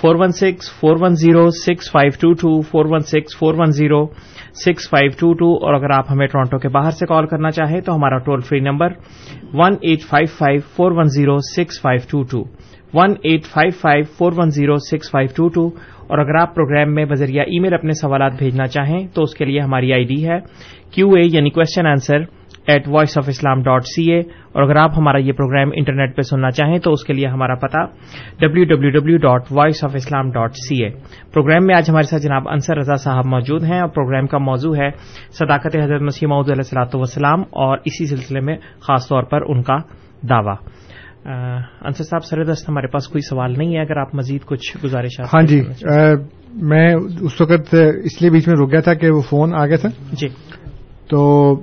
Four 0.00 0.16
one 0.16 0.32
six, 0.32 0.72
four 0.80 0.96
one 1.00 1.14
zero, 1.14 1.50
six 1.50 1.90
five 1.90 2.12
two 2.20 2.32
two, 2.32 2.60
four 2.60 2.84
one 2.84 3.00
six, 3.00 3.36
four 3.38 3.54
one 3.54 3.72
zero, 3.72 4.06
six 4.64 4.88
five 4.90 5.10
two 5.20 5.32
two 5.34 5.66
اور 5.66 5.74
اگر 5.74 5.90
آپ 5.90 6.10
ہمیں 6.10 6.26
ٹورانٹو 6.26 6.58
کے 6.58 6.68
باہر 6.68 6.90
سے 6.90 7.06
کال 7.06 7.26
کرنا 7.26 7.50
چاہیں 7.50 7.80
تو 7.80 7.96
ہمارا 7.96 8.18
toll 8.18 8.40
free 8.40 8.60
number 8.60 8.92
one 9.54 9.74
eight 9.80 10.02
five 10.02 10.26
five 10.38 10.60
four 10.76 10.92
one 10.92 11.08
zero 11.08 11.38
six 11.56 11.80
five 11.80 12.00
two 12.10 12.22
two 12.22 12.44
one 12.94 13.14
eight 13.22 13.44
five 13.44 13.70
five 13.80 14.04
four 14.18 14.32
one 14.36 14.50
zero 14.50 14.76
six 14.90 15.10
five 15.10 15.28
two 15.36 15.48
two 15.48 15.68
اور 16.06 16.18
اگر 16.18 16.34
آپ 16.34 16.54
پروگرام 16.54 16.94
میں 16.94 17.04
بذریعہ 17.04 17.44
ای 17.46 17.60
میل 17.60 17.74
اپنے 17.74 17.92
سوالات 17.92 18.32
بھیجنا 18.38 18.66
چاہیں 18.66 19.06
تو 19.06 19.22
اس 19.22 19.34
کے 19.34 19.44
لیے 19.44 19.60
ہماری 19.60 19.92
آئی 19.92 20.04
ڈی 20.04 20.28
ہے 20.28 20.38
کیو 20.90 21.10
اے 21.10 21.22
یعنی 21.24 21.50
question 21.50 21.86
answer 21.86 22.22
at 22.66 22.88
voice 22.88 23.18
of 23.18 23.24
Islam 23.28 23.62
dot 23.62 23.84
C 23.84 24.12
A 24.12 24.20
اور 24.20 24.62
اگر 24.62 24.76
آپ 24.76 24.90
ہمارا 24.96 25.18
یہ 25.18 25.32
پروگرام 25.32 25.70
انٹرنیٹ 25.74 26.16
پہ 26.16 26.22
سننا 26.22 26.50
چاہیں 26.50 26.78
تو 26.78 26.92
اس 26.92 27.04
کے 27.04 27.12
لیے 27.12 27.26
ہمارا 27.26 27.54
پتا 27.54 27.84
W 28.40 28.64
W 28.64 28.90
W 28.90 29.16
dot 29.16 29.42
voice 29.50 29.84
of 29.84 29.90
Islam 29.94 30.30
dot 30.30 30.52
C 30.54 30.84
A 30.84 30.90
program 31.32 31.66
میں 31.66 31.74
آج 31.74 31.90
ہمارے 31.90 32.02
ساتھ 32.02 32.22
جناب 32.22 32.48
انصر 32.48 32.76
رضا 32.76 32.96
صاحب 32.96 33.26
موجود 33.26 33.62
ہیں 33.62 33.80
اور 33.80 33.88
پروگرام 33.88 34.26
کا 34.26 34.38
موضوع 34.38 34.76
ہے 34.76 34.90
صداقت 35.30 35.76
حضرت 35.76 36.02
مسیح 36.02 36.28
محدود 36.28 36.50
علیہ 36.50 36.62
السلاۃ 36.64 36.94
وسلام 36.94 37.40
اور 37.40 37.78
اسی 37.84 38.06
سلسلے 38.06 38.40
میں 38.40 38.56
خاص 38.80 39.08
طور 39.08 39.22
پر 39.22 39.42
ان 39.46 39.62
کا 39.62 39.76
دعوی۔ 40.30 40.83
انصر 41.26 42.04
صاحب 42.04 42.24
سر 42.24 42.44
دست 42.44 42.68
ہمارے 42.68 42.86
پاس 42.86 43.08
کوئی 43.08 43.20
سوال 43.20 43.54
نہیں 43.58 43.76
ہے 43.76 43.80
اگر 43.80 43.96
آپ 43.96 44.14
مزید 44.14 44.44
کچھ 44.44 44.76
گزارش 44.84 45.20
ہاں 45.20 45.42
جی 45.42 45.62
میں 46.62 46.94
اس 47.20 47.40
وقت 47.40 47.74
اس 48.04 48.22
لیے 48.22 48.30
بیچ 48.30 48.48
میں 48.48 48.54
رک 48.62 48.72
گیا 48.72 48.80
تھا 48.80 48.94
کہ 48.94 49.10
وہ 49.10 49.20
فون 49.20 49.54
آ 49.54 49.66
گیا 49.66 49.76
تھا۔ 49.76 49.88
جی۔ 50.12 50.28
تو 51.10 51.54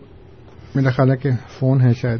میرا 0.75 0.89
خیال 0.89 1.11
ہے 1.11 1.17
کہ 1.17 1.29
فون 1.47 1.81
ہے 1.81 1.93
شاید۔ 1.93 2.19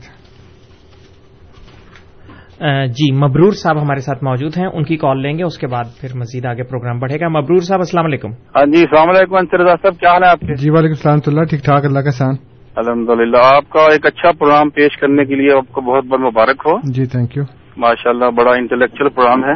جی 2.89 3.11
مبرور 3.11 3.51
صاحب 3.51 3.81
ہمارے 3.81 3.99
ساتھ 3.99 4.23
موجود 4.23 4.57
ہیں 4.57 4.65
ان 4.65 4.83
کی 4.83 4.97
کال 4.97 5.21
لیں 5.21 5.37
گے 5.37 5.43
اس 5.43 5.57
کے 5.57 5.67
بعد 5.67 5.83
پھر 6.01 6.09
مزید 6.15 6.45
آگے 6.45 6.63
پروگرام 6.63 6.99
بڑھے 6.99 7.15
گا۔ 7.15 7.27
مبرور 7.27 7.59
صاحب 7.59 7.79
السلام 7.79 8.05
علیکم۔ 8.05 8.31
ہاں 8.31 8.65
جی 8.65 8.79
السلام 8.79 9.09
علیکم 9.09 9.35
انصر 9.35 9.65
صاحب 9.65 9.99
کیا 9.99 10.11
حال 10.11 10.23
ہے 10.23 10.27
آپ 10.27 10.39
کے؟ 10.39 10.55
جی 10.55 10.69
وعلیکم 10.69 10.93
السلام 10.97 11.19
اللہ 11.27 11.43
ٹھیک 11.43 11.63
ٹھاک 11.63 11.85
اللہ 11.85 11.99
کا 11.99 12.11
سان 12.11 12.50
الحمد 12.75 13.09
للہ 13.09 13.37
آپ 13.37 13.69
کا 13.69 13.79
ایک 13.79 14.05
اچھا 14.05 14.31
پروگرام 14.31 14.69
پیش 14.69 14.97
کرنے 14.97 15.25
کے 15.25 15.35
لیے 15.35 15.53
آپ 15.57 15.71
کو 15.71 15.81
بہت 15.81 16.05
بہت 16.05 16.19
مبارک 16.19 16.61
ہو۔ 16.65 16.91
جی 16.91 17.05
تھینک 17.05 17.37
یو 17.37 17.43
ماشاء 17.77 18.09
اللہ 18.09 18.25
بڑا 18.25 18.51
انٹلیکچل 18.51 19.09
پروگرام 19.09 19.43
ہے۔ 19.43 19.55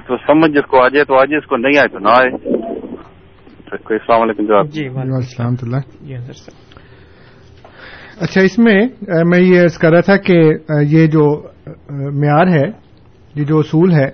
تو 0.00 0.16
سمجھ 0.16 0.52
جس 0.52 0.66
کو 0.68 0.84
آ 0.84 0.88
جائے 0.88 1.04
تو 1.04 1.14
آ 1.14 1.24
جائے 1.24 1.36
اس 1.36 1.46
کو 1.46 1.56
نہیں 1.56 1.78
آئے 1.78 1.88
تو 1.88 1.98
نہ 1.98 2.08
آئے۔ 2.08 2.28
السلام 3.72 4.22
علیکم 4.22 4.46
جناب۔ 4.46 4.66
جی 4.66 4.88
وعلیکم 4.88 5.14
السلام 5.14 5.54
اللہ۔ 5.62 5.76
جی 6.00 6.14
اچھا 8.20 8.40
اس 8.40 8.58
میں 8.58 8.80
میں 9.26 9.40
یہ 9.40 9.62
عرض 9.62 9.78
کر 9.78 9.90
رہا 9.90 10.00
تھا 10.00 10.16
کہ 10.16 10.40
یہ 10.82 11.06
جو 11.06 11.42
معیار 11.90 12.46
ہے 12.46 12.70
یہ 13.34 13.44
جو 13.44 13.58
اصول 13.58 13.92
ہے 13.92 14.08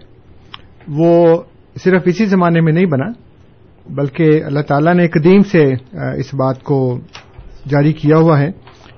وہ 0.88 1.42
صرف 1.77 2.03
اسی 2.05 2.25
زمانے 2.25 2.61
میں 2.61 2.72
نہیں 2.72 2.87
بنا 2.87 3.07
بلکہ 3.94 4.44
اللہ 4.44 4.61
تعالیٰ 4.61 4.94
نے 4.94 5.09
قدیم 5.09 5.40
سے 5.40 5.64
اس 6.18 6.35
بات 6.35 6.62
کو 6.62 6.98
جاری 7.68 7.92
کیا 7.92 8.16
ہوا 8.16 8.40
ہے 8.40 8.51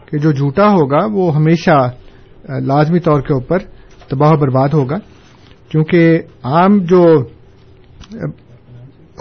کہ 0.07 0.19
جو 0.19 0.33
جھوٹا 0.33 0.67
ہوگا 0.67 1.07
وہ 1.13 1.35
ہمیشہ 1.35 1.91
لازمی 2.49 2.99
طور 2.99 3.21
کے 3.21 3.33
اوپر 3.33 3.59
تباہ 4.09 4.33
و 4.33 4.37
برباد 4.37 4.69
ہوگا۔ 4.69 4.97
کیونکہ 5.69 6.19
عام 6.43 6.79
جو 6.79 7.05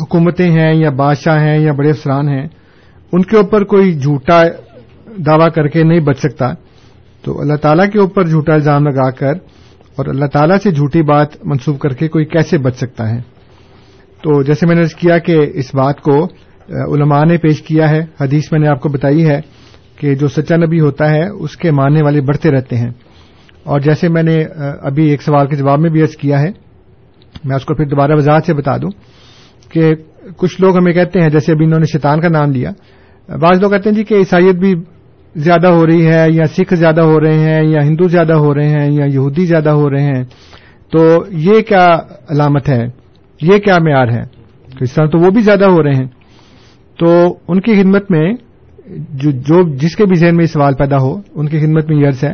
حکومتیں 0.02 0.52
ہیں 0.52 0.74
یا 0.74 0.90
بادشاہ 0.90 1.40
ہیں 1.40 1.60
یا 1.60 1.74
بڑے 1.74 1.90
افسران 1.90 2.28
ہیں، 2.28 2.48
ان 3.12 3.22
کے 3.22 3.38
اوپر 3.38 3.64
کوئی 3.64 4.00
جھوٹا 4.00 4.44
دعوی 5.26 5.50
کر 5.50 5.68
کے 5.68 5.84
نہیں 5.84 6.00
بچ 6.00 6.20
سکتا۔ 6.20 6.54
تو 7.22 7.42
اللہ 7.42 7.54
تعالیٰ 7.54 7.90
کے 7.90 8.00
اوپر 8.00 8.28
جھوٹا 8.28 8.54
الزام 8.54 8.84
لگا 8.84 9.10
کر 9.10 9.34
اور 9.96 10.06
اللہ 10.06 10.26
تعالیٰ 10.26 10.58
سے 10.64 10.72
جھوٹی 10.72 11.02
بات 11.02 11.46
منسوخ 11.46 11.80
کر 11.80 11.90
کے 11.90 12.08
کوئی 12.08 12.26
کیسے 12.26 12.58
بچ 12.58 12.76
سکتا 12.76 13.10
ہے؟ 13.10 13.20
تو 14.22 14.44
جیسے 14.44 14.66
میں 14.66 14.76
نے 14.76 14.82
کیا 15.00 15.18
کہ 15.18 15.38
اس 15.54 15.76
بات 15.76 16.02
کو 16.02 16.28
علماء 16.70 17.24
نے 17.26 17.38
پیش 17.38 17.62
کیا 17.62 17.90
ہے، 17.90 18.00
حدیث 18.22 18.52
میں 18.52 18.60
نے 18.60 18.68
آپ 18.68 18.82
کو 18.82 18.90
بتائی 18.90 19.30
ہے 19.30 19.40
کہ 19.98 20.16
جو 20.16 20.28
سچا 20.28 20.56
نبی 20.56 20.80
ہوتا 20.80 21.10
ہے، 21.10 21.30
اس 21.30 21.58
کے 21.58 21.72
ماننے 21.72 22.00
والے 22.04 22.22
بڑھتے 22.22 22.52
رہتے 22.52 22.78
ہیں۔ 22.78 22.90
اور 23.64 23.80
جیسے 23.80 24.10
میں 24.10 24.24
نے 24.24 24.46
ابھی 24.82 25.10
ایک 25.10 25.22
سوال 25.22 25.48
کے 25.48 25.56
جواب 25.56 25.80
میں 25.80 25.90
بھی 25.90 26.02
عرض 26.02 26.16
کیا 26.16 26.42
ہے، 26.42 26.52
میں 27.44 27.56
اس 27.56 27.66
کو 27.66 27.76
پھر 27.76 27.86
دوبارہ 27.86 28.12
وضاحت 28.16 28.46
سے 28.46 28.54
بتا 28.54 28.78
دوں 28.78 28.90
کہ 29.72 29.96
کچھ 30.38 30.62
لوگ 30.62 30.78
ہمیں 30.78 30.94
کہتے 30.94 31.22
ہیں، 31.22 31.30
جیسے 31.30 31.52
ابھی 31.52 31.66
انہوں 31.66 31.80
نے 31.80 31.86
شیطان 31.86 32.22
کا 32.22 32.28
نام 32.28 32.52
لیا، 32.52 32.72
بعض 33.28 33.62
لوگ 33.62 33.72
کہتے 33.72 33.90
ہیں 33.90 33.96
جی 33.96 34.04
کہ 34.04 34.14
عیسائیت 34.14 34.56
بھی 34.56 34.76
زیادہ 35.36 35.68
ہو 35.68 35.88
رہی 35.88 36.08
ہے، 36.08 36.26
یا 36.30 36.46
سکھ 36.46 36.74
زیادہ 36.74 37.02
ہو 37.02 37.20
رہے 37.20 37.40
ہیں، 37.40 37.64
یا 37.64 37.80
ہندو 37.84 38.08
زیادہ 38.08 38.34
ہو 38.34 38.56
رہے 38.56 38.70
ہیں، 38.70 38.92
یا 38.92 39.06
یہودی 39.06 39.46
زیادہ 39.46 39.70
ہو 39.70 39.90
رہے 39.90 40.04
ہیں۔ 40.04 40.24
تو 40.92 41.24
یہ 41.30 41.62
کیا 41.62 41.96
علامت 42.30 42.70
ہے؟ 42.70 42.86
یہ 43.42 43.58
کیا 43.58 43.78
معیار 43.82 44.08
ہے؟ 44.08 44.22
اس 44.80 44.94
طرح 44.94 45.06
تو 45.06 45.20
وہ 45.20 45.30
بھی 45.30 45.42
زیادہ 45.42 45.66
ہو 45.66 45.84
رہے 45.84 45.92
ہیں۔ 45.92 46.23
تو 47.00 47.38
ان 47.48 47.62
کی 47.62 47.82
خدمت 47.82 48.12
میں 48.12 48.34
جو 49.14 49.32
جو 49.32 49.76
جس 49.76 49.96
کے 49.96 50.06
بھی 50.06 50.16
ذہن 50.16 50.36
میں 50.36 50.46
سوال 50.46 50.74
پیدا 50.74 50.98
ہو، 50.98 51.22
ان 51.36 51.48
کی 51.48 51.60
خدمت 51.60 51.90
میں 51.90 51.98
یہ 51.98 52.08
عرض 52.08 52.24
ہے 52.24 52.34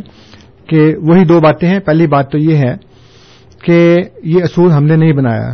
کہ 0.69 0.95
وہی 0.97 1.25
دو 1.25 1.39
باتیں 1.39 1.69
ہیں۔ 1.69 1.79
پہلی 1.79 2.07
بات 2.07 2.31
تو 2.31 2.37
یہ 2.37 2.55
ہے 2.55 2.75
کہ 3.63 3.97
یہ 4.23 4.43
اصول 4.43 4.71
ہم 4.71 4.83
نے 4.83 4.95
نہیں 4.95 5.13
بنایا۔ 5.13 5.49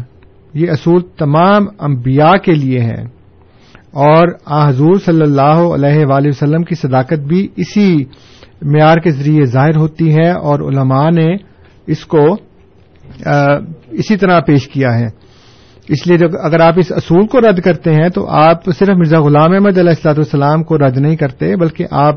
یہ 0.54 0.72
اصول 0.72 1.02
تمام 1.18 1.66
انبیاء 1.80 2.36
کے 2.38 2.52
لیے 2.52 2.80
ہے 2.80 3.02
اور 3.92 4.28
آ 4.46 4.70
حضور 4.70 4.96
صلی 5.06 5.22
اللہ 5.22 5.60
علیہ 5.76 6.06
وآلہ 6.06 6.28
وسلم 6.28 6.64
کی 6.64 6.76
صداقت 6.76 7.20
بھی 7.20 7.48
اسی 7.56 8.04
معیار 8.62 8.98
کے 8.98 9.10
ذریعے 9.10 9.46
ظاہر 9.46 9.76
ہوتی 9.76 10.14
ہے 10.14 10.30
اور 10.32 10.60
علماء 10.60 11.10
نے 11.10 11.36
اس 11.88 12.06
کو 12.06 12.26
اسی 13.92 14.18
طرح 14.18 14.40
پیش 14.40 14.68
کیا 14.68 15.00
ہے۔ 15.00 15.25
اس 15.90 16.08
لیے 16.08 16.18
اگر 16.44 16.60
آپ 16.60 16.74
اس 16.78 16.92
اصول 16.92 17.28
کو 17.28 17.40
رد 17.40 17.60
کرتے 17.60 17.94
ہیں 17.94 18.10
تو 18.10 18.28
آپ 18.30 18.66
صرف 18.66 18.90
مرزا 18.90 19.20
غلام 19.20 19.52
احمد 19.52 19.78
علیہ 19.78 19.90
السلاط 19.90 20.18
والسلام 20.18 20.64
کو 20.64 20.78
رد 20.78 20.98
نہیں 20.98 21.16
کرتے، 21.16 21.56
بلکہ 21.56 21.86
آپ 21.92 22.16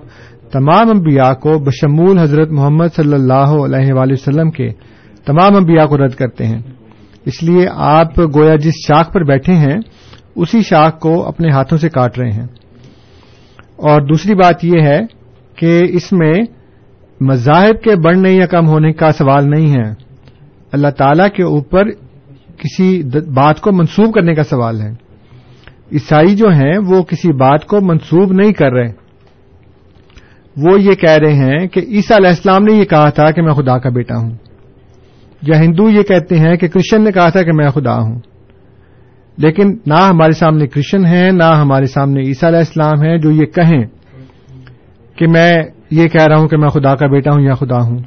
تمام 0.53 0.91
انبیاء 0.91 1.33
کو 1.33 1.59
بشمول 1.59 2.19
حضرت 2.19 2.51
محمد 2.51 2.87
صلی 2.97 3.13
اللہ 3.13 3.33
علیہ 3.33 3.93
وآلہ 3.93 4.13
وسلم 4.13 4.51
کے 4.51 4.69
تمام 5.25 5.57
انبیاء 5.57 5.85
کو 5.85 5.99
رد 5.99 6.15
کرتے 6.15 6.47
ہیں۔ 6.47 6.63
اس 7.25 7.43
لیے 7.43 7.67
آپ 7.75 8.19
گویا 8.19 8.57
جس 8.57 8.75
شاخ 8.89 9.13
پر 9.13 9.25
بیٹھے 9.25 9.55
ہیں، 9.55 9.77
اسی 10.37 10.63
شاخ 10.63 10.99
کو 10.99 11.27
اپنے 11.27 11.49
ہاتھوں 11.49 11.79
سے 11.79 11.89
کاٹ 11.89 12.19
رہے 12.19 12.31
ہیں۔ 12.31 12.47
اور 13.77 14.01
دوسری 14.01 14.35
بات 14.35 14.65
یہ 14.65 14.81
ہے 14.83 15.01
کہ 15.57 15.83
اس 15.89 16.13
میں 16.13 16.35
مذاہب 17.21 17.83
کے 17.83 17.97
بڑھنے 17.97 18.31
یا 18.31 18.47
کم 18.47 18.67
ہونے 18.67 18.93
کا 18.93 19.11
سوال 19.11 19.51
نہیں 19.51 19.71
ہے۔ 19.73 19.91
اللہ 20.73 20.89
تعالی 20.89 21.23
کے 21.37 21.43
اوپر 21.43 21.83
کسی 22.59 23.03
بات 23.35 23.61
کو 23.61 23.73
منسوب 23.73 24.15
کرنے 24.15 24.35
کا 24.35 24.43
سوال 24.43 24.81
ہے۔ 24.81 24.91
عیسائی 25.93 26.37
جو 26.37 26.49
ہیں، 26.49 26.79
وہ 26.87 27.03
کسی 27.03 27.33
بات 27.33 27.67
کو 27.67 27.81
منسوب 27.81 28.33
نہیں 28.33 28.53
کر 28.53 28.73
رہے۔ 28.73 29.09
وہ 30.57 30.81
یہ 30.81 30.95
کہہ 30.95 31.11
رہے 31.11 31.33
ہیں 31.33 31.67
کہ 31.67 31.81
عیسیٰ 31.89 32.17
علیہ 32.17 32.29
السلام 32.29 32.65
نے 32.65 32.73
یہ 32.73 32.85
کہا 32.85 33.11
تھا 33.11 33.31
کہ 33.31 33.43
میں 33.43 33.55
خدا 33.55 33.79
کا 33.79 33.89
بیٹا 33.89 34.17
ہوں۔ 34.17 34.31
یا 35.43 35.61
ہندو 35.61 35.91
یہ 35.91 36.03
کہتے 36.03 36.39
ہیں 36.39 36.57
کہ 36.57 36.69
کرشن 36.69 37.05
نے 37.05 37.13
کہا 37.13 37.29
تھا 37.29 37.43
کہ 37.43 37.53
میں 37.53 37.69
خدا 37.69 37.99
ہوں۔ 37.99 38.21
لیکن 39.39 39.79
نہ 39.87 39.95
ہمارے 39.95 40.33
سامنے 40.33 40.67
کرشن 40.67 41.07
ہیں، 41.07 41.33
نہ 41.33 41.45
ہمارے 41.45 41.87
سامنے 41.87 42.21
عیسیٰ 42.21 42.49
علیہ 42.49 42.59
السلام 42.59 43.03
ہیں 43.03 43.19
جو 43.19 43.31
یہ 43.31 43.47
کہیں 43.47 43.85
کہ 45.17 45.27
میں 45.27 45.63
یہ 45.91 46.09
کہہ 46.09 46.27
رہا 46.27 46.37
ہوں 46.37 46.49
کہ 46.49 46.57
میں 46.57 46.69
خدا 46.69 46.95
کا 46.95 47.07
بیٹا 47.07 47.31
ہوں 47.31 47.41
یا 47.41 47.55
خدا 47.55 47.79
ہوں۔ 47.79 47.99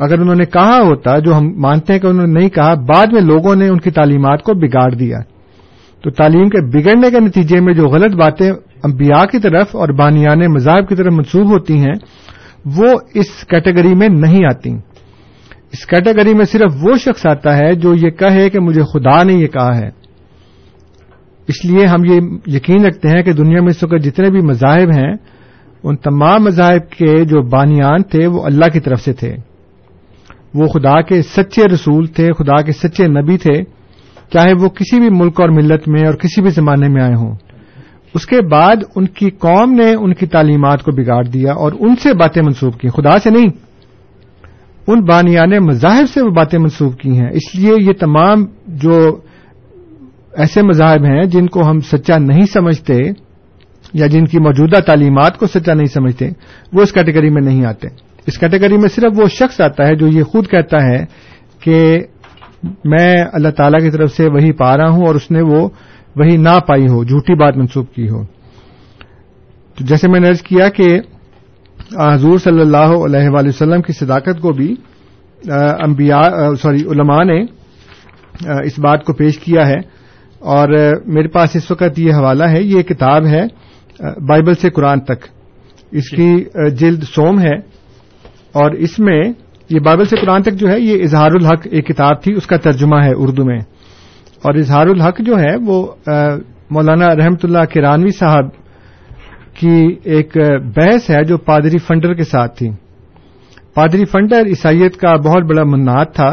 اگر 0.00 0.18
انہوں 0.18 0.34
نے 0.34 0.44
کہا 0.44 0.78
ہوتا، 0.82 1.18
جو 1.18 1.38
ہم 1.38 1.52
مانتے 1.56 1.92
ہیں 1.92 2.00
کہ 2.00 2.06
انہوں 2.06 2.26
نے 2.26 2.40
نہیں 2.40 2.48
کہا، 2.48 2.74
بعد 2.74 3.06
میں 3.12 3.20
لوگوں 3.20 3.56
نے 3.56 3.68
ان 3.68 3.80
کی 3.80 3.90
تعلیمات 3.90 4.42
کو 4.42 4.54
بگاڑ 4.54 4.94
دیا۔ 4.94 5.18
تو 6.02 6.10
تعلیم 6.10 6.48
کے 6.48 6.66
بگڑنے 6.66 7.10
کے 7.10 7.20
نتیجے 7.20 7.60
میں 7.60 7.74
جو 7.74 7.84
غلط 7.84 8.14
باتیں 8.14 8.50
انبیاء 8.84 9.24
کی 9.24 9.38
طرف 9.38 9.76
اور 9.76 9.88
بانیان 9.88 10.52
مذاہب 10.52 10.88
کی 10.88 10.94
طرف 10.94 11.12
منسوب 11.12 11.50
ہوتی 11.50 11.78
ہیں، 11.78 11.94
وہ 12.64 12.84
اس 13.14 13.44
کیٹیگری 13.48 13.94
میں 13.94 14.08
نہیں 14.08 14.44
آتی۔ 14.44 14.70
اس 15.72 15.86
کیٹیگری 15.86 16.34
میں 16.34 16.44
صرف 16.44 16.72
وہ 16.82 16.92
شخص 16.96 17.26
آتا 17.26 17.56
ہے 17.56 17.74
جو 17.74 17.94
یہ 17.94 18.10
کہے 18.10 18.50
کہ 18.50 18.60
مجھے 18.60 18.82
خدا 18.82 19.22
نے 19.22 19.32
یہ 19.32 19.46
کہا 19.46 19.78
ہے۔ 19.78 19.90
اس 21.48 21.64
لیے 21.64 21.86
ہم 21.86 22.04
یہ 22.04 22.20
یقین 22.46 22.84
رکھتے 22.84 23.08
ہیں 23.08 23.22
کہ 23.22 23.32
دنیا 23.32 23.60
میں 23.60 23.68
اس 23.68 23.82
وقت 23.82 24.04
جتنے 24.04 24.30
بھی 24.30 24.40
مذاہب 24.40 24.90
ہیں، 24.96 25.12
ان 25.82 25.96
تمام 25.96 26.44
مذاہب 26.44 26.92
کے 26.92 27.24
جو 27.24 27.42
بانیان 27.42 28.02
تھے، 28.02 28.26
وہ 28.26 28.44
اللہ 28.44 28.64
کی 28.72 28.80
طرف 28.80 29.00
سے 29.00 29.12
تھے۔ 29.12 29.36
وہ 30.54 30.66
خدا 30.66 31.00
کے 31.00 31.22
سچے 31.22 31.64
رسول 31.64 32.06
تھے، 32.06 32.32
خدا 32.32 32.62
کے 32.62 32.72
سچے 32.72 33.06
نبی 33.06 33.36
تھے، 33.36 33.62
چاہے 34.32 34.52
وہ 34.60 34.68
کسی 34.68 35.00
بھی 35.00 35.08
ملک 35.10 35.40
اور 35.40 35.48
ملت 35.48 35.88
میں 35.88 36.06
اور 36.06 36.14
کسی 36.14 36.42
بھی 36.42 36.50
زمانے 36.50 36.88
میں 36.88 37.02
آئے 37.02 37.14
ہوں۔ 37.14 37.34
اس 38.14 38.26
کے 38.26 38.40
بعد 38.40 38.76
ان 38.96 39.06
کی 39.06 39.30
قوم 39.30 39.72
نے 39.72 39.94
ان 39.94 40.14
کی 40.14 40.26
تعلیمات 40.26 40.82
کو 40.82 40.92
بگاڑ 40.92 41.24
دیا 41.24 41.52
اور 41.52 41.72
ان 41.80 41.96
سے 41.96 42.14
باتیں 42.14 42.42
منسوخ 42.42 42.78
کی۔ 42.78 42.88
خدا 42.88 43.18
سے 43.18 43.30
نہیں، 43.30 43.48
ان 44.86 45.00
بانیان 45.00 45.50
مذاہب 45.66 46.04
سے 46.14 46.22
وہ 46.22 46.30
باتیں 46.30 46.58
منسوخ 46.58 46.96
کی 46.96 47.10
ہیں۔ 47.10 47.28
اس 47.32 47.54
لیے 47.54 47.72
یہ 47.80 47.92
تمام 48.00 48.44
جو 48.66 49.20
ایسے 50.34 50.62
مذاہب 50.62 51.04
ہیں 51.04 51.24
جن 51.24 51.46
کو 51.46 51.70
ہم 51.70 51.80
سچا 51.80 52.18
نہیں 52.18 52.42
سمجھتے 52.42 52.98
یا 53.92 54.06
جن 54.06 54.24
کی 54.24 54.38
موجودہ 54.38 54.80
تعلیمات 54.80 55.38
کو 55.38 55.46
سچا 55.46 55.74
نہیں 55.74 55.86
سمجھتے، 55.86 56.28
وہ 56.72 56.82
اس 56.82 56.92
کیٹیگری 56.92 57.30
میں 57.30 57.42
نہیں 57.42 57.64
آتے۔ 57.64 57.88
اس 58.26 58.38
کیٹیگری 58.38 58.78
میں 58.78 58.88
صرف 58.88 59.12
وہ 59.16 59.28
شخص 59.28 59.60
آتا 59.60 59.86
ہے 59.86 59.94
جو 59.94 60.06
یہ 60.06 60.22
خود 60.22 60.48
کہتا 60.48 60.86
ہے 60.86 61.04
کہ 61.60 61.98
میں 62.84 63.24
اللہ 63.32 63.48
تعالی 63.48 63.84
کی 63.84 63.90
طرف 63.90 64.12
سے 64.12 64.28
وہی 64.28 64.52
پا 64.52 64.76
رہا 64.76 64.90
ہوں 64.90 65.06
اور 65.06 65.14
اس 65.14 65.30
نے 65.30 65.42
وہ 65.42 65.68
وہی 66.16 66.36
نہ 66.36 66.58
پائی 66.66 66.86
ہو 66.88 67.04
جھوٹی 67.04 67.34
بات 67.34 67.56
منسوخ 67.56 67.86
کی 67.90 68.08
ہو۔ 68.08 68.24
تو 69.74 69.84
جیسے 69.84 70.08
میں 70.08 70.20
نے 70.20 70.28
ارض 70.28 70.42
کیا 70.42 70.68
کہ 70.68 71.00
حضور 71.98 72.38
صلی 72.38 72.60
اللہ 72.60 72.76
علیہ 72.76 73.28
وآلہ 73.28 73.48
وسلم 73.48 73.82
کی 73.82 73.92
صداقت 73.92 74.40
کو 74.40 74.52
بھی 74.52 74.74
انبیاء 75.82 76.54
سوری 76.62 76.82
علماء 76.82 77.24
نے 77.24 77.42
اس 78.64 78.78
بات 78.78 79.04
کو 79.04 79.12
پیش 79.12 79.38
کیا 79.38 79.68
ہے۔ 79.68 79.76
اور 80.38 80.68
میرے 81.06 81.28
پاس 81.28 81.56
اس 81.56 81.70
وقت 81.70 81.98
یہ 81.98 82.14
حوالہ 82.14 82.44
ہے 82.44 82.62
یہ 82.62 82.82
کتاب 82.82 83.26
ہے 83.26 83.42
بائبل 84.28 84.54
سے 84.54 84.70
قرآن 84.70 85.00
تک۔ 85.00 85.26
اس 85.90 86.10
کی 86.10 86.44
جلد 86.76 87.02
سوم 87.02 87.40
ہے۔ 87.40 87.69
اور 88.52 88.70
اس 88.70 88.98
میں 88.98 89.22
یہ 89.70 89.80
بائبل 89.80 90.04
سے 90.04 90.16
قرآن 90.16 90.42
تک 90.42 90.52
جو 90.52 90.70
ہے 90.70 90.80
یہ 90.80 91.02
اظہار 91.02 91.30
الحق 91.30 91.66
ایک 91.70 91.86
کتاب 91.86 92.22
تھی، 92.22 92.32
اس 92.32 92.46
کا 92.46 92.56
ترجمہ 92.56 92.96
ہے 93.04 93.12
اردو 93.16 93.44
میں۔ 93.44 93.58
اور 94.42 94.54
اظہار 94.54 94.86
الحق 94.86 95.18
جو 95.18 95.38
ہے 95.38 95.56
وہ 95.66 95.86
مولانا 96.70 97.16
رحمت 97.16 97.44
اللہ 97.44 97.64
کرانوی 97.74 98.10
صاحب 98.10 98.44
کی 99.54 99.96
ایک 100.04 100.36
بحث 100.76 101.10
ہے 101.10 101.24
جو 101.24 101.38
پادری 101.38 101.78
فنڈر 101.78 102.14
کے 102.14 102.24
ساتھ 102.24 102.58
تھی۔ 102.58 102.70
پادری 103.74 104.04
فنڈر 104.04 104.46
عیسائیت 104.46 104.96
کا 104.96 105.16
بہت 105.16 105.42
بڑا 105.42 105.64
منات 105.64 106.14
تھا 106.14 106.28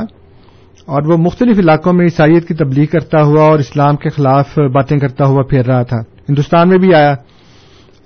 اور 0.86 1.01
وہ 1.06 1.17
مختلف 1.17 1.60
علاقوں 1.60 1.93
میں 1.93 2.06
عیسائیت 2.06 2.47
کی 2.47 2.53
تبلیغ 2.53 2.86
کرتا 2.86 3.21
ہوا 3.21 3.41
اور 3.41 3.60
اسلام 3.60 3.95
کے 3.95 4.10
خلاف 4.10 4.60
باتیں 4.60 4.97
کرتا 4.97 5.25
ہوا 5.25 5.41
پھر 5.49 5.65
رہا 5.65 5.84
تھا۔ 5.84 5.97
ہندوستان 6.30 6.69
میں 6.69 6.77
بھی 6.77 6.93
آیا۔ 6.93 7.12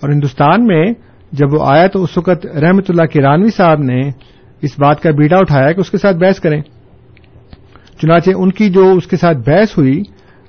اور 0.02 0.10
ہندوستان 0.10 0.66
میں 0.66 0.86
جب 1.32 1.54
وہ 1.54 1.66
آیا 1.66 1.88
تو 1.88 2.04
اس 2.04 2.18
وقت 2.18 2.46
رحمت 2.46 2.86
اللہ 2.90 3.02
کرانوی 3.02 3.50
صاحب 3.50 3.80
نے 3.80 4.02
اس 4.62 4.80
بات 4.80 5.02
کا 5.02 5.12
بیڑا 5.12 5.38
اٹھایا 5.38 5.72
کہ 5.72 5.80
اس 5.80 5.92
کے 5.92 5.98
ساتھ 5.98 6.18
بحث 6.18 6.40
کریں۔ 6.40 6.62
چنانچہ 8.02 8.30
ان 8.36 8.52
کی 8.52 8.70
جو 8.70 8.92
اس 8.92 9.08
کے 9.08 9.18
ساتھ 9.18 9.38
بحث 9.38 9.78
ہوئی، 9.78 10.04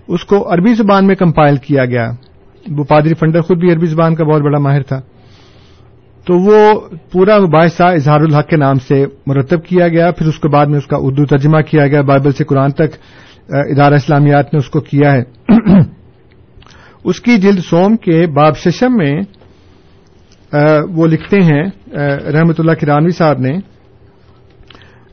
اس 0.09 0.25
کو 0.25 0.55
عربی 0.55 0.75
زبان 0.75 1.07
میں 1.07 1.15
کمپائل 1.15 1.57
کیا 1.57 1.85
گیا۔ 1.85 2.11
وہ 2.69 2.85
پادری 2.85 3.15
فنڈر 3.15 3.41
خود 3.41 3.59
بھی 3.59 3.73
عربی 3.73 3.87
زبان 3.87 4.15
کا 4.15 4.25
بہت 4.25 4.43
بڑا 4.43 4.59
ماہر 4.59 4.83
تھا۔ 4.83 5.01
تو 6.27 6.39
وہ 6.39 6.81
پورا 7.13 7.39
مباحثہ 7.39 7.83
اظہار 7.83 8.21
الحق 8.21 8.49
کے 8.49 8.57
نام 8.57 8.75
سے 8.75 9.07
مرتب 9.27 9.65
کیا 9.65 9.89
گیا، 9.89 10.11
پھر 10.11 10.27
اس 10.27 10.39
کے 10.39 10.49
بعد 10.49 10.67
میں 10.67 10.79
اس 10.79 10.87
کا 10.87 10.97
اردو 11.01 11.25
ترجمہ 11.25 11.61
کیا 11.61 11.87
گیا۔ 11.87 12.03
بائبل 12.03 12.33
سے 12.33 12.45
قرآن 12.45 12.71
تک 12.71 12.95
ادارہ 13.49 13.95
اسلامیات 13.95 14.55
نے 14.55 14.59
اس 14.59 14.71
کو 14.71 14.81
کیا 14.81 15.13
ہے۔ 15.13 15.23
اس 17.05 17.21
کی 17.21 17.37
جلد 17.37 17.59
سوم 17.59 17.97
کے 17.97 18.27
باب 18.27 18.57
ششم 18.57 18.97
میں 18.97 19.21
وہ 20.95 21.07
لکھتے 21.07 21.39
ہیں 21.41 21.63
رحمت 22.33 22.61
اللہ 22.61 22.73
کرانوی 22.73 23.11
صاحب 23.11 23.39
نے۔ 23.39 23.51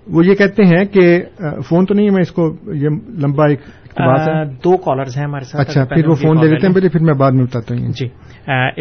وہ 0.07 0.25
یہ 0.25 0.35
کہتے 0.35 0.63
ہیں 0.63 0.85
کہ 0.85 1.23
فون 1.65 1.85
تو 1.85 1.93
نہیں 1.93 2.05
ہے 2.05 2.11
میں 2.11 2.21
اس 2.21 2.31
کو 2.31 2.55
یہ 2.73 2.89
لمبا 3.19 3.47
ایک 3.47 3.59
بات 3.89 4.29
ہے۔ 4.29 4.45
دو 4.45 4.77
کالرز 4.77 5.17
ہیں 5.17 5.25
ہمارے 5.25 5.43
ساتھ 5.43 5.69
اچھا 5.69 5.85
پھر 5.85 6.07
وہ 6.07 6.15
فون 6.15 6.37
لے 6.41 6.47
لیتے 6.47 6.67
ہیں 6.67 6.73
پہلے 6.73 6.89
پھر 6.89 6.99
میں 6.99 7.13
بعد 7.13 7.31
میں 7.31 7.43
بتاتا 7.43 7.75
ہوں۔ 7.75 7.87
جی۔ 7.87 8.05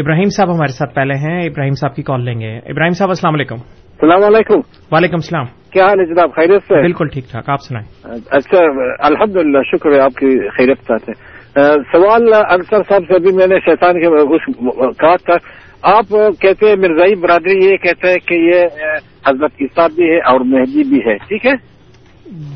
ابراہیم 0.01 0.29
صاحب 0.37 0.55
ہمارے 0.55 0.73
ساتھ 0.73 0.95
پہلے 0.95 1.15
ہیں 1.15 1.41
ابراہیم 1.41 1.75
صاحب 1.75 1.95
کی 1.95 2.03
کال 2.03 2.25
لیں 2.25 2.41
گے۔ 2.41 2.59
ابراہیم 2.59 2.93
صاحب 2.93 3.09
السلام 3.09 3.35
علیکم۔ 3.35 3.55
السلام 3.55 4.35
علیکم۔ 4.35 4.61
وعلیکم 4.93 5.15
السلام۔ 5.15 5.45
کیا 5.71 5.87
حال 5.87 6.01
ہے 6.01 6.07
جناب؟ 6.07 6.31
خیریت 6.35 6.63
سے؟ 6.63 6.83
بالکل 6.83 7.09
ٹھیک 7.09 7.31
ٹھاک 7.31 7.51
آپ 7.51 7.59
سنائیں۔ 7.69 8.17
اچھا 8.31 8.59
الحمد 9.07 9.37
للہ 9.37 9.59
شکر 9.63 9.91
ہے 9.93 10.01
آپ 10.01 10.15
کی 10.15 10.49
خیریت 10.49 10.79
ساتھ 10.79 11.11
ہے 11.11 11.39
سوال 11.93 12.23
انصر 12.51 12.77
صاحب 12.89 13.03
سے 13.09 13.15
ابھی 13.15 13.37
میں 13.37 13.47
نے 13.47 13.57
شیطان 13.59 14.01
کے 14.01 14.37
کہا 14.93 15.17
تھا 15.17 15.35
آپ 15.83 16.05
کہتے 16.41 16.67
ہیں 16.67 16.77
مرزائی 16.77 17.15
برادری 17.15 17.71
یہ 17.71 17.77
کہتے 17.77 18.09
ہیں 18.09 18.17
کہ 18.17 18.35
یہ 18.35 18.61
حضرت 19.27 19.51
عیسیٰ 19.61 19.87
بھی 19.95 20.05
ہے 20.05 20.19
اور 20.19 20.41
مہدی 20.41 20.89
بھی 20.89 20.99
ہے۔ 21.07 21.17
ٹھیک 21.17 21.47
ہے؟ 21.47 21.53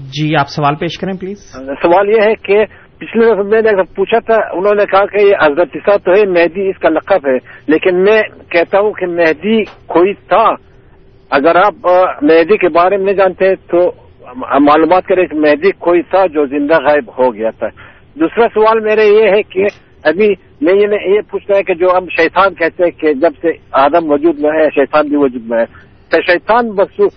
جی 0.04 0.36
آپ 0.36 0.48
سوال 0.48 0.74
پیش 0.74 0.98
کریں 0.98 1.12
پلیز۔ 1.20 1.38
سوال 1.82 2.08
یہ 2.08 2.20
ہے 2.26 2.34
کہ 2.34 2.64
پچھلے 2.98 3.26
دفعہ 3.26 3.42
میں 3.42 3.62
نے 3.62 3.82
پوچھا 3.82 4.18
تھا 4.18 4.34
انہوں 4.52 4.74
نے 4.74 4.84
کہا 4.84 5.06
کہ 5.06 5.24
یہ 5.24 5.34
حضرت 5.42 5.68
عیسیٰ 5.74 5.96
تو 5.98 6.10
ہے 6.10 6.26
مہدی 6.26 6.68
اس 6.68 6.78
کا 6.78 6.88
لقب 6.88 7.28
ہے۔ 7.28 7.36
لیکن 7.66 8.02
میں 8.02 8.22
کہتا 8.48 8.80
ہوں 8.80 8.92
کہ 8.92 9.06
مہدی 9.06 9.62
کوئی 9.64 10.14
تھا۔ 10.14 10.54
اگر 11.30 11.56
آپ 11.56 11.86
مہدی 12.22 12.56
کے 12.56 12.68
بارے 12.68 12.96
میں 12.96 13.12
جانتے 13.12 13.54
تو 13.56 13.92
معلومات 14.60 15.06
کریں 15.06 15.26
کہ 15.26 15.36
مہدی 15.38 15.70
کوئی 15.78 16.02
تھا 16.02 16.26
جو 16.26 16.46
زندہ 16.46 16.74
غائب 16.74 17.10
ہو 17.18 17.34
گیا 17.34 17.50
تھا۔ 17.50 17.66
دوسرا 18.20 18.46
سوال 18.54 18.80
میرے 18.80 19.04
یہ 19.04 19.30
ہے 19.30 19.42
کہ 19.42 19.64
ابھی 20.04 20.28
میں 20.62 20.74
یہ 21.06 21.20
پوچھنا 21.30 21.56
ہے 21.56 21.62
کہ 21.62 21.74
جو 21.74 21.86
ہم 21.96 22.04
شیطان 22.08 22.54
کہتے 22.54 22.84
ہیں 22.84 22.90
کہ 22.90 23.12
جب 23.12 23.30
سے 23.42 23.48
آدم 23.72 24.12
وجود 24.12 24.40
میں 24.40 24.50
ہے، 24.50 24.68
شیطان 24.74 25.08
بھی 25.08 25.16
وجود 25.16 25.42
میں 25.44 25.58
ہے۔ 25.58 25.64
تو 26.08 26.22
شیطان 26.32 26.70
بخصو 26.70 27.08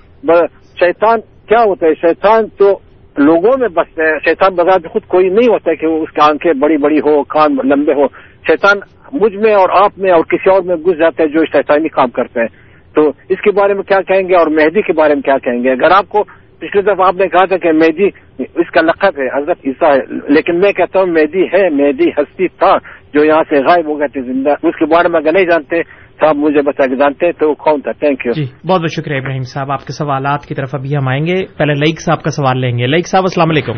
شیطان 0.80 1.20
کیا 1.48 1.64
ہوتا 1.64 1.88
ہے؟ 1.88 1.94
شیطان 1.94 2.48
تو 2.58 2.78
لوگوں 3.18 3.58
میں 3.58 3.68
بستے 3.68 4.04
ہیں 4.04 4.20
شیطان 4.26 4.56
بغیر 4.56 4.88
خود 4.88 5.02
کوئی 5.08 5.30
نہیں 5.30 5.48
ہوتا 5.48 5.72
ہے 5.72 5.76
کہ 5.76 5.86
اس 5.86 6.12
کی 6.12 6.22
آنکھیں 6.22 6.54
بڑی 6.54 6.78
بڑی 6.78 7.00
ہو، 7.00 7.24
کان 7.24 7.58
لمبے 7.64 7.94
ہو۔ 7.94 8.08
شیطان 8.48 8.80
مجھ 9.14 9.36
میں 9.36 9.54
اور 9.54 9.70
آپ 9.70 9.92
میں 9.98 10.12
اور 10.12 10.24
کسی 10.24 10.50
اور 10.50 10.62
میں 10.62 10.76
گھس 10.76 10.98
جاتا 10.98 11.24
ہے 11.24 11.28
جو 11.28 11.46
شیطانی 11.46 11.90
کام 11.90 12.10
کرتے 12.10 12.40
ہیں 12.40 12.48
تو 12.96 13.10
اس 13.30 13.42
کے 13.42 13.52
بارے 13.52 13.74
میں 13.74 13.84
کیا 13.84 14.02
کہیں 14.02 14.30
گے 14.30 14.36
اور 14.36 14.48
مہدی 14.48 14.82
کے 14.82 14.94
بارے 14.94 15.14
میں 15.14 15.22
کیا 15.22 15.38
کہیں 15.38 15.64
گے؟ 15.64 15.72
اگر 15.72 15.92
آپ 15.92 16.10
کو 16.10 16.24
پچھلے 16.60 16.82
دفعہ 16.82 17.08
آپ 17.08 17.16
نے 17.16 17.28
کہا 17.28 17.46
تھا 17.46 17.58
کہ 17.58 17.72
مہدی 17.72 18.08
اس 18.56 18.72
کا 18.72 18.82
لقب 18.82 19.20
ہے 19.20 19.42
حضرت 19.42 19.58
عیسیٰ 19.66 19.92
ہے۔ 19.96 20.34
لیکن 20.34 20.60
میں 20.60 20.72
کہتا 20.72 21.00
ہوں 21.00 21.06
مہدی 21.06 21.44
ہے 21.44 21.70
مہدی 21.70 22.10
ہستی 22.10 22.48
تھا 22.48 22.78
جو 23.14 23.24
یہاں 23.24 23.44
سے 23.50 23.56
غائب 23.56 23.86
ہو 23.86 24.00
گئے 24.00 24.08
تھے 24.08 24.22
زندہ۔ 24.22 24.50
اس 24.50 24.76
کے 24.76 24.86
بارے 24.86 25.08
میں 25.08 25.20
اگر 25.20 25.32
نہیں 25.34 25.46
جانتے 25.46 25.84
تو 26.20 26.28
آپ 26.28 26.36
مجھے 26.36 26.62
بتا 26.62 26.88
کے 26.88 26.96
جانتے 26.96 27.32
تو 27.32 27.50
وہ 27.50 27.54
کون 27.54 27.82
تھا؟ 27.82 27.92
تھینک 27.92 28.26
یو 28.26 28.32
جی 28.32 28.46
بہت 28.68 28.82
بہت 28.82 28.92
شکریہ 28.92 29.18
ابراہیم 29.18 29.42
صاحب۔ 29.42 29.72
آپ 29.72 29.80
کے 29.80 29.94
سوالات 29.94 30.46
کی 30.46 30.56
طرف 30.56 30.76
ابھی 30.76 30.98
ہم 30.98 31.08
آئیں 31.08 31.26
گے۔ 31.26 31.46
پہلے 31.58 31.74
لئیک 31.74 32.02
صاحب 32.02 32.24
کا 32.24 32.30
سوال 32.30 32.62
لیں 32.62 32.78
گے۔ 32.78 32.88
لئیک 32.88 33.08
صاحب 33.08 33.24
السلام 33.24 33.50
علیکم۔ 33.50 33.74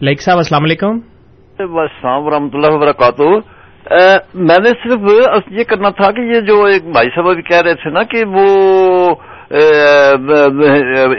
لئیک 0.00 0.20
صاحب 0.20 0.36
السلام 0.36 0.62
علیکم۔ 0.64 0.98
السلام 1.58 2.22
ورحمۃ 2.22 2.48
اللہ 2.52 2.66
وبرکاتہ۔ 2.66 3.22
میں 4.34 4.56
نے 4.64 4.70
صرف 4.70 5.00
یہ 5.50 5.64
کرنا 5.64 5.88
تھا 5.88 6.10
کہ 6.10 6.20
یہ 6.20 6.40
جو 6.40 6.64
ایک 6.64 6.82
بھائی 6.82 7.08
صاحب 7.08 7.28
ابھی 7.28 7.42
کہہ 7.42 7.62
رہے 7.64 7.74
تھے 7.74 7.90
نا 7.90 8.02
کہ 8.02 8.22
وہ 8.28 8.46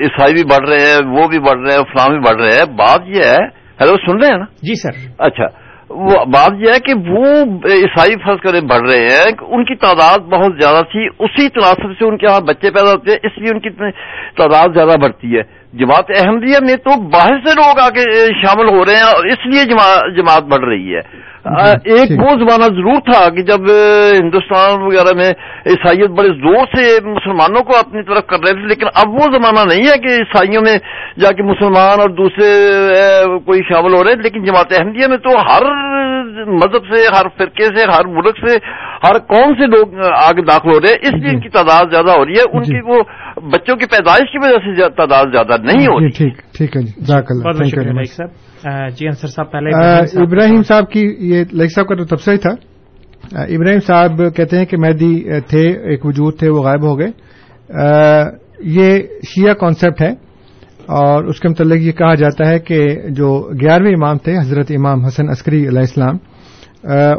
عیسائی 0.01 0.33
بھی 0.33 0.43
بڑھ 0.43 0.69
رہے 0.69 0.79
ہیں 0.79 1.07
وہ 1.07 1.27
بھی 1.27 1.39
بڑھ 1.39 1.59
رہے 1.59 1.77
ہیں 1.77 1.83
فلاں 1.83 2.09
بھی 2.09 2.19
بڑھ 2.19 2.41
رہے 2.41 2.51
ہیں۔ 2.51 2.73
بات 2.75 2.99
یہ 3.05 3.23
ہے 3.23 3.45
ہیلو 3.81 3.97
سن 3.97 4.17
رہے 4.17 4.27
ہیں 4.27 4.37
نا؟ 4.37 4.45
جی 4.45 4.75
سر۔ 4.75 5.11
اچھا 5.17 5.45
وہ 5.89 6.25
بات 6.25 6.51
یہ 6.59 6.71
ہے 6.73 6.79
کہ 6.79 6.93
وہ 7.11 7.25
عیسائی 7.65 8.15
فرض 8.25 8.39
کرے 8.43 8.61
بڑھ 8.61 8.91
رہے 8.91 9.05
ہیں 9.05 9.31
ان 9.41 9.65
کی 9.65 9.75
تعداد 9.75 10.19
بہت 10.19 10.51
زیادہ 10.61 10.81
تھی 10.91 11.07
اسی 11.19 11.49
تناسب 11.49 11.91
سے 11.99 12.05
ان 12.05 12.17
کے 12.17 12.25
یہاں 12.25 12.39
بچے 12.39 12.71
پیدا 12.71 12.91
ہوتے 12.91 13.11
ہیں 13.11 13.17
اس 13.23 13.37
لیے 13.37 13.49
ان 13.53 13.59
کی 13.59 13.69
تعداد 14.37 14.69
زیادہ 14.73 14.99
بڑھتی 15.01 15.37
ہے۔ 15.37 15.64
جماعت 15.79 16.11
احمدیہ 16.17 16.57
میں 16.61 16.75
تو 16.75 16.99
باہر 17.11 17.37
سے 17.45 17.53
لوگ 17.53 17.79
آ 17.83 17.89
کے 17.89 18.03
شامل 18.41 18.69
ہو 18.73 18.85
رہے 18.85 18.95
ہیں 18.95 19.07
اور 19.15 19.25
اس 19.25 19.45
لیے 19.45 19.63
جماعت 20.17 20.43
بڑھ 20.43 20.65
رہی 20.65 20.95
ہے۔ 20.95 21.01
ایک 21.95 22.11
وہ 22.21 22.31
زمانہ 22.35 22.67
ضرور 22.75 22.99
تھا 22.99 23.19
کہ 23.29 23.41
جب 23.41 23.67
ہندوستان 24.19 24.81
وغیرہ 24.81 25.11
میں 25.15 25.29
عیسائیت 25.65 26.09
بڑے 26.09 26.29
زور 26.37 26.65
سے 26.75 26.85
مسلمانوں 27.09 27.63
کو 27.63 27.77
اپنی 27.77 28.03
طرف 28.03 28.25
کر 28.27 28.37
رہے 28.37 28.53
تھے 28.53 28.67
لیکن 28.67 28.87
اب 28.93 29.13
وہ 29.13 29.27
زمانہ 29.33 29.65
نہیں 29.69 29.87
ہے 29.89 29.97
کہ 29.97 30.15
عیسائیوں 30.15 30.61
میں 30.61 30.77
جا 31.19 31.31
کے 31.31 31.43
مسلمان 31.43 32.01
اور 32.01 32.09
دوسرے 32.09 32.49
کوئی 33.45 33.61
شامل 33.69 33.97
ہو 33.97 34.03
رہے 34.03 34.11
ہیں 34.11 34.21
لیکن 34.21 34.43
جماعت 34.43 34.73
احمدیہ 34.79 35.07
میں 35.07 35.17
تو 35.17 35.37
ہر 35.51 35.67
مذہب 36.47 36.87
سے 36.93 37.05
ہر 37.17 37.27
فرقے 37.37 37.65
سے 37.77 37.85
ہر 37.91 38.07
ملک 38.07 38.37
سے 38.47 38.57
ہر 39.07 39.17
قوم 39.17 39.53
سے 39.53 39.67
لوگ 39.67 39.87
آگے 40.15 40.45
داخل 40.45 40.69
ہو 40.73 40.79
رہے 40.81 40.87
ہیں 40.89 40.95
اس 41.01 41.13
لیے 41.13 41.29
ان 41.29 41.39
کی 41.39 41.49
تعداد 41.49 41.85
زیادہ 41.91 42.11
ہو 42.11 42.25
رہی 42.25 42.33
ہے۔ 42.33 42.43
ان 42.53 42.63
کی 42.63 42.81
وہ 42.85 43.03
بچوں 43.35 43.75
کی 43.75 43.85
پیدائش 43.85 44.31
کی 44.31 44.37
وجہ 44.37 44.57
سے 44.57 44.89
تعداد 44.89 45.25
زیادہ 45.25 45.61
نہیں 45.61 45.87
ہو 45.87 45.99
رہی۔ 45.99 46.09
ٹھیک 46.57 46.77
ہے 46.77 46.81
جی۔ 46.81 47.01
جی 48.89 49.05
انصر 49.05 49.27
صاحب 49.27 49.51
پہلے 49.51 49.69
ابراہیم 50.21 50.63
صاحب۔ 50.63 50.91
کی 50.91 51.15
یہ 51.19 51.43
لائک 51.51 51.71
صاحب 51.71 51.87
کا 51.87 51.95
تو 51.95 52.05
تبصرہ 52.05 52.33
ہی 52.33 52.39
تھا 52.39 52.49
ابراہیم 53.41 53.79
صاحب 53.79 54.35
کہتے 54.35 54.57
ہیں 54.57 54.65
کہ 54.65 54.77
مہدی 54.77 55.39
تھے 55.47 55.69
ایک 55.69 56.05
وجود 56.05 56.39
تھے 56.39 56.49
وہ 56.49 56.61
غائب 56.61 56.83
ہو 56.83 56.99
گئے۔ 56.99 57.07
یہ 58.59 58.99
شیعہ 58.99 59.53
کانسیپٹ 59.53 60.01
ہے۔ 60.01 60.11
اور 60.87 61.23
اس 61.23 61.39
کے 61.39 61.47
متعلق 61.49 61.77
یہ 61.77 61.91
کہا 61.91 62.13
جاتا 62.13 62.49
ہے 62.49 62.59
کہ 62.59 62.85
جو 63.09 63.49
گیارہویں 63.61 63.91
امام 63.91 64.17
تھے 64.17 64.37
حضرت 64.37 64.71
امام 64.71 65.05
حسن 65.05 65.29
عسکری 65.29 65.67
علیہ 65.67 65.79
السلام 65.79 66.15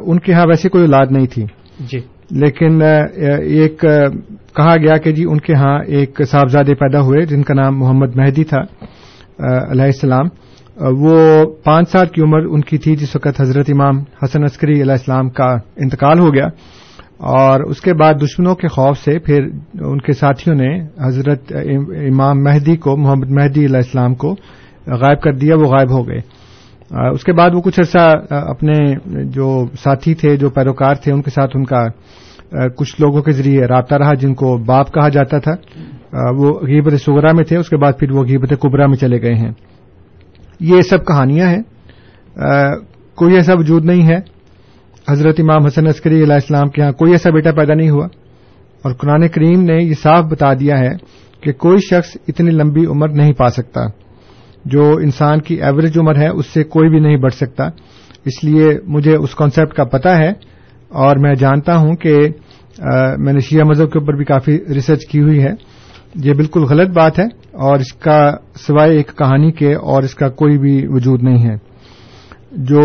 ان 0.07 0.19
کے 0.19 0.33
ہاں 0.33 0.47
ویسی 0.49 0.69
کوئی 0.69 0.85
اولاد 0.85 1.07
نہیں 1.11 1.27
تھی۔ 1.27 1.47
جی۔ 1.81 1.99
لیکن 2.31 2.83
ایک 3.43 3.81
کہا 4.57 4.77
گیا 4.77 4.97
کہ 4.97 5.13
جی 5.13 5.25
ان 5.25 5.41
کے 5.41 5.55
ہاں 5.55 5.79
ایک 5.87 6.21
صاحبزادے 6.31 6.75
پیدا 6.75 7.01
ہوئے 7.01 7.27
جن 7.27 7.43
کا 7.43 7.55
نام 7.55 7.79
محمد 7.79 8.17
مہدی 8.17 8.45
تھا 8.45 8.59
علیہ 9.71 9.85
السلام۔ 9.85 10.27
وہ 10.77 11.45
پانچ 11.65 11.91
سال 11.91 12.07
کی 12.07 12.23
عمر 12.23 12.39
ان 12.39 12.61
کی 12.61 12.79
تھی، 12.79 12.97
جس 12.97 13.17
وقت 13.17 13.41
حضرت 13.41 13.71
امام 13.71 13.99
حسن 14.23 14.43
عسکری 14.43 14.73
علیہ 14.73 14.93
السلام 14.93 15.31
کا 15.31 15.57
انتقال 15.77 16.19
ہو 16.19 16.35
گیا۔ 16.35 16.47
اور 17.19 17.61
اس 17.61 17.81
کے 17.81 17.95
بعد 17.95 18.15
دشمنوں 18.23 18.55
کے 18.55 18.69
خوف 18.69 18.99
سے 18.99 19.19
پھر 19.19 19.43
ان 19.81 19.99
کے 19.99 20.13
ساتھیوں 20.13 20.57
نے 20.57 20.83
حضرت 21.07 21.53
امام 21.91 22.43
مہدی 22.43 22.77
کو، 22.77 22.97
محمد 22.97 23.31
مہدی 23.31 23.65
علیہ 23.65 23.77
السلام 23.77 24.15
کو 24.15 24.33
غائب 24.87 25.21
کر 25.21 25.33
دیا، 25.33 25.57
وہ 25.57 25.65
غائب 25.65 25.91
ہو 25.91 26.09
گئے۔ 26.09 26.46
اس 26.91 27.25
کے 27.25 27.33
بعد 27.33 27.51
وہ 27.55 27.61
کچھ 27.61 27.81
عرصہ 27.81 28.17
اپنے 28.31 28.75
جو 29.25 29.67
ساتھی 29.83 30.15
تھے، 30.15 30.37
جو 30.37 30.51
پیروکار 30.51 30.95
تھے، 30.95 31.13
ان 31.13 31.23
کے 31.23 31.31
ساتھ 31.31 31.57
ان 31.57 31.65
کا 31.65 31.87
کچھ 32.77 33.01
لوگوں 33.01 33.23
کے 33.23 33.33
ذریعے 33.33 33.67
رابطہ 33.67 33.95
رہا 33.95 34.15
جن 34.15 34.35
کو 34.35 34.59
باپ 34.59 34.95
کہا 34.95 35.09
جاتا 35.09 35.39
تھا۔ 35.39 35.55
وہ 36.37 36.61
غیبت 36.61 36.93
سغرا 36.93 37.33
میں 37.33 37.45
تھے، 37.45 37.57
اس 37.57 37.69
کے 37.69 37.77
بعد 37.77 37.93
پھر 37.99 38.11
وہ 38.11 38.25
غیبت 38.25 38.53
کبرا 38.61 38.87
میں 38.87 38.97
چلے 38.97 39.23
گئے 39.23 39.35
ہیں۔ 39.35 39.53
یہ 40.61 40.81
سب 40.81 41.07
کہانیاں 41.07 41.49
ہیں۔ 41.49 41.63
کوئی 43.15 43.35
ایسا 43.35 43.53
وجود 43.55 43.85
نہیں 43.85 44.09
ہے۔ 44.09 44.19
حضرت 45.11 45.35
امام 45.39 45.67
حسن 45.67 45.87
عسکری 45.87 46.23
علیہ 46.23 46.35
السلام 46.35 46.69
کے 46.69 46.83
ہاں 46.83 46.93
کوئی 46.93 47.13
ایسا 47.13 47.31
بیٹا 47.31 47.53
پیدا 47.53 47.75
نہیں 47.75 47.91
ہوا۔ 47.91 48.07
اور 48.83 48.93
قرآن 48.93 49.29
کریم 49.29 49.63
نے 49.63 49.77
یہ 49.83 49.95
صاف 50.03 50.25
بتا 50.25 50.55
دیا 50.55 50.79
ہے 50.79 50.91
کہ 51.41 51.53
کوئی 51.53 51.79
شخص 51.79 52.17
اتنی 52.29 52.51
لمبی 52.51 52.87
عمر 52.87 53.09
نہیں 53.09 53.33
پا 53.33 53.49
سکتا۔ 53.49 53.81
جو 54.71 54.97
انسان 55.03 55.41
کی 55.41 55.63
ایوریج 55.63 55.99
عمر 55.99 56.17
ہے، 56.17 56.29
اس 56.29 56.47
سے 56.47 56.65
کوئی 56.65 56.89
بھی 56.91 57.01
نہیں 57.01 57.17
بڑھ 57.17 57.33
سکتا۔ 57.33 57.69
اس 58.25 58.45
لیے 58.45 58.69
مجھے 58.85 59.17
اس 59.17 59.35
کانسیپٹ 59.35 59.75
کا 59.75 59.85
پتا 59.85 60.17
ہے 60.17 60.29
اور 60.89 61.17
میں 61.17 61.35
جانتا 61.35 61.77
ہوں 61.77 61.95
کہ 61.95 62.17
میں 63.19 63.33
نے 63.33 63.41
شیعہ 63.41 63.65
مذہب 63.65 63.93
کے 63.93 63.99
اوپر 63.99 64.15
بھی 64.15 64.25
کافی 64.25 64.59
ریسرچ 64.75 65.07
کی 65.07 65.21
ہوئی 65.21 65.43
ہے۔ 65.43 65.53
یہ 66.25 66.33
بالکل 66.35 66.61
غلط 66.61 66.91
بات 66.97 67.19
ہے 67.19 67.25
اور 67.53 67.79
اس 67.79 67.93
کا 67.93 68.31
سوائے 68.57 68.97
ایک 68.97 69.09
کہانی 69.19 69.51
کے 69.53 69.75
اور 69.75 70.03
اس 70.03 70.15
کا 70.15 70.29
کوئی 70.29 70.59
بھی 70.59 70.87
وجود 70.87 71.23
نہیں 71.23 71.49
ہے۔ 71.49 71.57
جو 72.53 72.81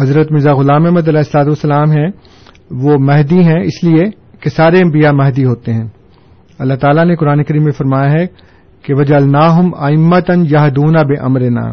حضرت 0.00 0.32
مرزا 0.32 0.52
غلام 0.54 0.84
احمد 0.86 1.08
علیہ 1.08 1.18
السلاط 1.18 1.46
والسلام 1.46 1.90
ہیں، 1.90 2.08
وہ 2.70 2.96
مہدی 2.98 3.38
ہیں، 3.38 3.60
اس 3.62 3.84
لیے 3.84 4.04
کہ 4.40 4.50
سارے 4.50 4.78
انبیاء 4.78 5.10
مہدی 5.10 5.44
ہوتے 5.44 5.72
ہیں۔ 5.72 5.86
اللہ 6.58 6.74
تعالیٰ 6.74 7.04
نے 7.04 7.16
قرآن 7.16 7.42
کریم 7.44 7.64
میں 7.64 7.72
فرمایا 7.72 8.12
ہے 8.12 8.26
کہ 8.86 8.94
وجہ 8.94 9.14
الناہم 9.14 9.70
امتن 9.74 10.40
یہدونا 10.40 11.02
بے 11.02 11.14
امرنا 11.14 11.72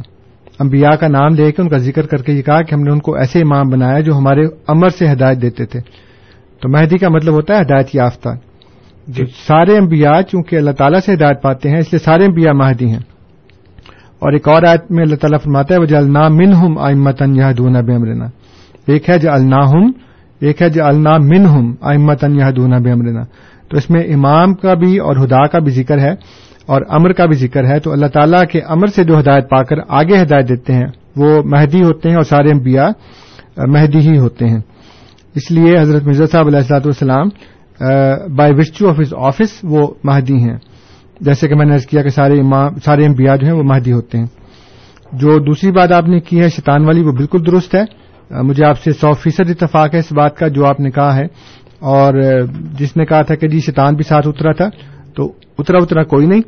انبیاء 0.60 0.96
کا 0.96 1.08
نام 1.08 1.34
لے 1.34 1.52
کے 1.52 1.62
ان 1.62 1.70
کا 1.70 1.78
ذکر 1.78 2.08
کر 2.08 2.18
کے 2.18 2.32
یہ 2.34 2.42
کہا 2.42 2.62
کہ 2.62 2.76
ہم 2.76 2.82
نے 2.82 2.92
ان 2.92 3.00
کو 3.00 3.16
ایسے 3.16 3.40
امام 3.40 3.70
بنایا 3.70 4.00
جو 4.00 4.18
ہمارے 4.18 4.46
امر 4.68 4.90
سے 4.90 5.12
ہدایت 5.12 5.42
دیتے 5.42 5.66
تھے۔ 5.66 5.80
تو 6.62 6.70
مہدی 6.70 6.98
کا 6.98 7.10
مطلب 7.10 7.34
ہوتا 7.34 7.56
ہے 7.56 7.62
ہدایت 7.62 7.96
یافتہ۔ 7.96 8.30
جو 9.08 9.26
سارے 9.48 9.78
انبیاء 9.78 10.22
چونکہ 10.22 10.56
اللہ 10.56 10.72
تعالیٰ 10.72 11.00
سے 11.00 11.14
ہدایت 11.14 11.42
پاتے 11.42 11.70
ہیں 11.70 11.78
اس 11.78 11.94
لیے 11.94 12.00
سارے 12.00 12.26
انبیاء 12.26 12.52
مہدی 12.52 12.86
ہیں۔ 12.86 13.00
اور 14.20 14.32
ایک 14.32 14.48
اور 14.48 14.64
آیت 14.64 14.92
میں 14.92 15.04
اللہ 15.04 15.16
تعالیٰ 15.16 15.40
فرماتا 15.44 15.76
ہے 15.76 15.80
وجہ 15.80 15.98
النا 15.98 16.28
من 16.28 16.54
ہم 16.54 16.78
آئمتن 16.78 17.36
یہدونا 17.36 17.82
بے 17.82 17.94
امرنا 17.94 18.26
ایک 18.88 19.10
ہے 19.10 19.20
جو 19.20 19.32
الناہم 19.32 19.92
ایک 20.40 20.62
ہے 20.62 20.70
جو 20.70 20.86
النا 20.86 21.18
من 21.18 21.46
ہم 21.46 21.76
آئمتن 21.82 22.36
یہدونا 22.40 22.78
بے 22.78 22.92
امرنا 22.92 23.22
تو 23.70 23.78
اس 23.78 23.90
میں 23.90 24.04
امام 24.04 24.54
کا 24.54 24.74
بھی 24.74 24.98
اور 24.98 25.16
ہدا 25.16 25.48
کا 25.48 25.60
بھی 25.60 25.72
ذکر 25.72 26.00
ہے۔ 26.00 26.16
اور 26.66 26.82
امر 26.90 27.12
کا 27.12 27.26
بھی 27.26 27.36
ذکر 27.36 27.68
ہے 27.68 27.80
تو 27.80 27.92
اللہ 27.92 28.06
تعالیٰ 28.06 28.44
کے 28.52 28.62
امر 28.62 28.88
سے 28.88 29.04
جو 29.04 29.20
ہدایت 29.20 29.50
پا 29.50 29.64
کر 29.64 29.76
آگے 29.88 30.22
ہدایت 30.22 30.50
دیتے 30.50 30.74
ہیں، 30.74 30.86
وہ 31.16 31.42
مہدی 31.46 31.84
ہوتے 31.84 32.10
ہیں 32.10 32.16
اور 32.16 32.24
سارے 32.24 32.52
انبیاء 32.52 32.88
مہدی 33.58 33.98
ہی 33.98 34.18
ہوتے 34.18 34.48
ہیں۔ 34.48 34.60
اس 35.36 35.52
لیے 35.52 35.80
حضرت 35.80 36.04
مرزا 36.04 36.26
صاحب 36.26 36.48
علیہ 36.48 36.58
السلاط 36.58 36.86
والسلام 36.86 37.28
بائی 38.36 38.54
وسچو 38.54 38.90
آف 38.90 39.00
ہز 39.00 39.14
آفس 39.18 39.60
وہ 39.64 39.94
مہدی 40.04 40.36
ہیں۔ 40.36 40.58
جیسے 41.22 41.48
کہ 41.48 41.56
میں 41.56 41.66
نے 41.66 41.78
کیا 41.90 42.02
کہ 42.02 42.10
سارے 42.10 42.40
امام، 42.40 42.76
سارے 42.76 43.06
انبیاء 43.06 43.36
جو 43.36 43.46
ہیں 43.46 43.54
وہ 43.54 43.64
مہدی 43.64 43.92
ہوتے 43.92 44.18
ہیں۔ 44.18 44.26
جو 45.14 45.40
دوسری 45.40 45.72
بات 45.72 45.92
آپ 45.92 46.08
نے 46.08 46.20
کی 46.20 46.42
ہے 46.42 46.50
شیطان 46.50 46.86
والی، 46.86 47.02
وہ 47.02 47.12
بالکل 47.12 47.46
درست 47.46 47.76
ہے۔ 47.76 47.84
مجھے 48.44 48.66
آپ 48.66 48.80
سے 48.80 48.92
سو 48.92 49.14
فیصد 49.14 49.50
اتفاق 49.50 49.94
ہے 49.94 50.00
اس 50.00 50.12
بات 50.12 50.38
کا 50.38 50.48
جو 50.48 50.66
آپ 50.66 50.80
نے 50.80 50.92
کہا 50.92 51.16
ہے۔ 51.16 51.26
اور 51.80 52.14
جس 52.80 52.98
نے 52.98 53.06
کہا 53.06 53.22
تھا 53.22 53.36
کہ 53.36 53.48
جی 53.48 53.60
شیطان 53.60 53.96
بھی 53.96 54.04
ساتھ 54.04 54.28
اترا 54.28 54.52
تھا 54.52 54.70
تو 55.16 55.32
اترا 55.58 55.78
اترا 55.78 56.04
کوئی 56.04 56.28
نہیں۔ 56.28 56.42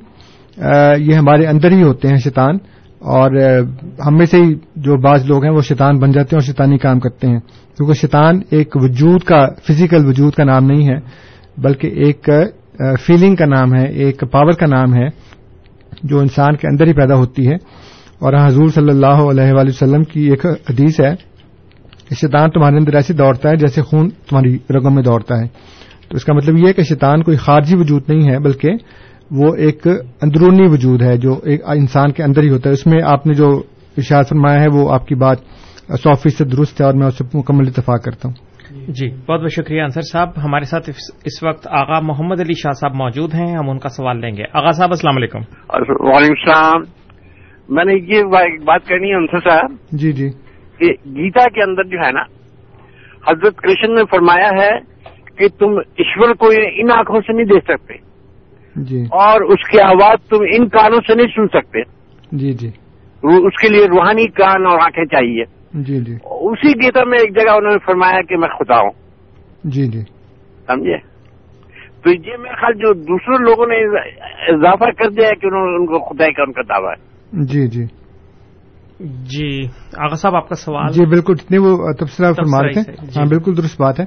یہ 1.00 1.14
ہمارے 1.14 1.46
اندر 1.46 1.72
ہی 1.72 1.84
ہوتے 1.84 2.08
ہیں 2.08 2.18
شیطان۔ 2.18 2.56
اور 3.00 3.60
ہم 4.06 4.18
میں 4.18 4.26
سے 4.26 4.38
ہی 4.38 4.56
جو 4.76 4.98
بعض 5.02 5.26
لوگ 5.26 5.44
ہیں 5.44 5.52
وہ 5.52 5.62
شیطان 5.62 6.00
بن 6.00 6.12
جاتے 6.12 6.36
ہیں 6.36 6.40
اور 6.42 6.46
شیطانی 6.46 6.78
کام 6.78 7.00
کرتے 7.00 7.28
ہیں۔ 7.28 7.40
کیونکہ 7.78 7.94
شیطان 7.94 8.42
ایک 8.50 8.72
وجود 8.76 9.24
کا 9.24 9.48
فزیکل 9.64 10.06
وجود 10.06 10.34
کا 10.34 10.44
نام 10.44 10.66
نہیں 10.66 10.90
ہے، 10.90 11.00
بلکہ 11.58 11.88
ایک 11.88 12.30
فیلنگ 13.00 13.36
کا 13.36 13.46
نام 13.46 13.76
ہے، 13.76 13.86
ایک 13.86 14.24
پاور 14.32 14.52
کا 14.52 14.66
نام 14.66 14.94
ہے 14.94 15.08
جو 16.04 16.20
انسان 16.20 16.56
کے 16.56 16.68
اندر 16.68 16.88
ہی 16.88 16.94
پیدا 16.94 17.16
ہوتی 17.16 17.48
ہے۔ 17.48 17.56
اور 18.16 18.34
حضور 18.48 18.68
صلی 18.68 18.90
اللہ 18.90 19.06
علیہ 19.06 19.54
وآلہ 19.54 19.70
وسلم 19.70 20.04
کی 20.04 20.30
ایک 20.30 20.46
حدیث 20.46 21.02
ہے 21.02 21.16
کہ 22.10 22.16
شیطان 22.16 22.50
تمہارے 22.50 22.78
اندر 22.78 22.96
ایسے 22.96 23.14
دوڑتا 23.14 23.50
ہے 23.50 23.56
جیسے 23.56 23.82
خون 23.82 24.10
تمہاری 24.10 24.58
رگوں 24.70 24.92
میں 24.92 25.04
دوڑتا 25.04 25.40
ہے۔ 25.40 25.75
تو 26.10 26.16
اس 26.16 26.26
کا 26.26 26.34
مطلب 26.34 26.58
یہ 26.58 26.68
ہے 26.68 26.74
کہ 26.74 26.82
شیطان 26.82 27.24
کوئی 27.24 27.38
خارجی 27.38 27.78
وجود 27.78 28.04
نہیں 28.10 28.30
ہے 28.32 28.40
بلکہ 28.40 28.70
وہ 29.32 29.56
ایک 29.56 29.88
اندرونی 30.22 30.70
وجود 30.70 31.02
ہے 31.02 31.18
جو 31.18 31.40
ایک 31.44 31.62
انسان 31.66 32.12
کے 32.12 32.24
اندر 32.24 32.44
ہی 32.44 32.50
ہوتا 32.50 32.70
ہے۔ 32.70 32.74
اس 32.74 32.88
میں 32.88 33.04
آپ 33.06 33.28
نے 33.28 33.34
جو 33.34 33.64
اشار 33.98 34.24
فرمایا 34.24 34.62
ہے 34.62 34.68
وہ 34.74 34.94
آپ 34.94 35.08
کی 35.08 35.16
بات 35.16 35.38
سو 36.00 36.14
فیصد 36.14 36.58
درست 36.58 36.82
ہے 36.82 36.86
اور 36.86 36.94
میں 36.94 37.08
اس 37.08 37.18
سے 37.18 37.38
مکمل 37.38 37.68
اتفاق 37.68 38.04
کرتا 38.04 38.30
ہوں۔ 38.30 38.46
جی 38.88 39.10
بہت 39.10 39.42
بہت 39.42 39.52
شکریہ 39.52 39.82
انصر 39.82 40.02
صاحب۔ 40.02 40.30
ہمارے 40.44 40.66
ساتھ 40.66 40.90
اس 41.26 41.44
وقت 41.44 41.68
آغا 41.72 42.00
محمد 42.00 42.40
علی 42.40 42.54
شاہ 42.54 42.72
صاحب 42.72 42.96
موجود 42.96 43.34
ہیں۔ 43.34 43.58
ہم 43.58 43.70
ان 43.70 43.80
کا 43.80 43.90
سوال 43.90 44.22
لیں 44.22 44.38
گے۔ 44.38 44.44
آغا 44.54 44.72
صاحب 44.72 44.90
السلام 44.90 45.16
علیکم۔ 45.18 45.40
وعلیکم 45.70 46.34
السلام۔ 46.40 46.82
میں 47.70 47.86
نے 47.86 47.94
یہ 47.94 48.24
بات 48.66 48.88
کرنی 48.88 49.10
ہے 49.10 49.16
انصر 49.16 49.50
صاحب۔ 49.50 49.72
جی 49.92 50.12
جی۔ 50.12 50.30
کہ 50.80 50.86
گیتا 51.06 51.50
کے 51.50 51.70
اندر 51.70 51.84
جو 51.84 51.98
ہے 52.06 52.12
نا 52.12 52.22
حضرت 53.32 53.56
کرشن 53.56 53.96
نے 53.96 54.02
فرمایا 54.12 54.50
ہے 54.64 54.95
کہ 55.38 55.48
تم 55.48 55.78
ایشور 55.78 56.34
کو 56.34 56.50
ان 56.74 56.92
آنکھوں 56.92 57.20
سے 57.20 57.34
نہیں 57.34 57.46
دیکھ 57.46 57.66
سکتے۔ 57.66 57.94
جی۔ 58.76 59.02
اور 59.02 59.42
اس 59.42 59.70
کی 59.70 59.82
آواز 59.82 60.30
تم 60.30 60.38
ان 60.42 60.70
کانوں 60.70 61.00
سے 61.08 61.16
نہیں 61.16 61.28
سن 61.28 61.48
سکتے۔ 61.48 61.80
جی 62.32 62.54
جی۔ 62.54 62.68
اس 63.24 63.62
کے 63.62 63.70
لیے 63.70 63.86
روحانی 63.86 64.28
کان 64.28 64.66
اور 64.66 64.80
آنکھیں 64.80 65.06
چاہیے۔ 65.06 65.44
جی 65.74 66.00
جی۔ 66.00 66.14
اسی 66.24 66.86
گیتا 66.86 67.04
میں 67.04 67.20
ایک 67.20 67.36
جگہ 67.36 67.52
انہوں 67.52 67.72
نے 67.72 67.86
فرمایا 67.86 68.22
کہ 68.22 68.38
میں 68.38 68.50
خدا 68.50 68.76
ہوں۔ 68.76 68.92
جی 69.64 69.88
جی۔ 69.88 70.02
سمجھے؟ 70.68 70.98
تو 72.02 72.12
یہ 72.12 72.38
میرا 72.38 72.56
خیال 72.56 72.74
جو 72.74 72.94
دوسرے 72.94 73.44
لوگوں 73.44 73.66
نے 73.66 73.76
اضافہ 74.54 75.04
کر 75.04 75.10
دیا 75.10 75.28
ہے 75.28 75.36
کہ 75.36 75.46
انہوں 75.46 75.68
نے 75.68 75.76
ان 75.76 75.86
کو 75.86 76.00
خدائی 76.00 76.34
کا 76.34 76.44
ان 76.44 76.52
کا 76.52 76.62
دعویٰ 76.62 76.94
ہے۔ 76.94 77.16
جی 77.44 77.68
جی۔ 77.68 77.86
جی 79.00 79.66
آغا 79.98 80.16
صاحب 80.16 80.36
آپ 80.36 80.50
کا 80.50 80.56
سوال 80.56 80.94
جی 80.94 81.06
بالکل۔ 81.06 81.34
اتنے 81.40 81.58
وہ 81.58 81.94
تبصرہ 82.00 82.34
فرما 82.34 82.64
رہے 82.64 82.84
تھے۔ 82.84 82.92
ہاں 83.18 83.26
بالکل 83.26 83.58
درست 83.58 83.82
بات 83.82 84.00
ہے۔ 84.00 84.06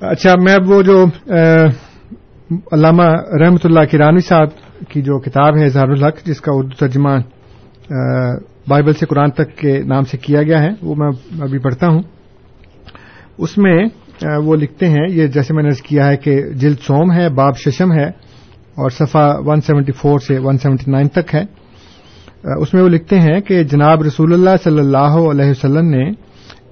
اچھا 0.00 0.32
میں 0.38 0.56
وہ 0.66 0.80
جو 0.82 1.04
علامہ 2.72 3.04
رحمت 3.42 3.64
اللہ 3.66 3.84
کرانی 3.90 4.20
صاحب 4.20 4.88
کی 4.88 5.02
جو 5.02 5.18
کتاب 5.18 5.56
ہے 5.56 5.64
اظہار 5.64 5.88
الحق، 5.88 6.24
جس 6.24 6.40
کا 6.40 6.52
اردو 6.54 6.74
ترجمہ 6.78 7.10
بائبل 8.68 8.92
سے 8.92 9.06
قرآن 9.06 9.30
تک 9.30 9.56
کے 9.56 9.78
نام 9.84 10.02
سے 10.02 10.18
کیا 10.18 10.42
گیا 10.42 10.62
ہے، 10.62 10.68
وہ 10.82 10.94
میں 10.94 11.10
ابھی 11.42 11.58
پڑھتا 11.58 11.86
ہوں۔ 11.86 12.02
اس 13.38 13.56
میں 13.58 13.78
وہ 14.44 14.56
لکھتے 14.56 14.86
ہیں، 14.86 15.06
یہ 15.10 15.26
جیسے 15.26 15.54
میں 15.54 15.62
نے 15.62 15.70
کیا 15.84 16.06
ہے 16.06 16.16
کہ 16.16 16.36
جلد 16.52 16.78
سوم 16.80 17.12
ہے، 17.12 17.28
باب 17.28 17.56
ششم 17.56 17.92
ہے، 17.92 18.06
اور 18.76 18.90
صفحہ 18.90 19.26
174 19.46 20.18
سے 20.18 20.38
179 20.38 21.08
تک 21.12 21.34
ہے۔ 21.34 21.44
اس 22.60 22.74
میں 22.74 22.82
وہ 22.82 22.88
لکھتے 22.88 23.20
ہیں 23.20 23.40
کہ 23.40 23.62
جناب 23.64 24.02
رسول 24.02 24.32
اللہ 24.32 24.56
صلی 24.64 24.78
اللہ 24.78 25.18
علیہ 25.30 25.50
وسلم 25.50 25.88
نے 25.88 26.04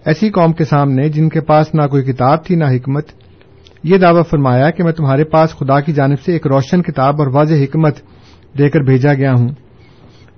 ایسی 0.05 0.29
قوم 0.31 0.53
کے 0.53 0.65
سامنے 0.65 1.09
جن 1.09 1.29
کے 1.29 1.41
پاس 1.41 1.75
نہ 1.75 1.87
کوئی 1.87 2.03
کتاب 2.03 2.45
تھی 2.45 2.55
نہ 2.55 2.65
حکمت۔ 2.65 3.07
یہ 3.85 3.99
دعوی 3.99 4.23
فرمایا 4.31 4.71
کہ 4.71 4.83
میں 4.85 4.93
تمہارے 4.93 5.25
پاس 5.25 5.51
خدا 5.51 5.81
کی 5.81 5.93
جانب 5.93 6.21
سے 6.21 6.33
ایک 6.33 6.47
روشن 6.47 6.83
کتاب 6.83 7.21
اور 7.21 7.27
واضح 7.27 7.55
حکمت 7.55 7.99
دے 8.59 8.69
کر 8.71 8.81
بھیجا 8.81 9.15
گیا 9.15 9.33
ہوں، 9.33 9.49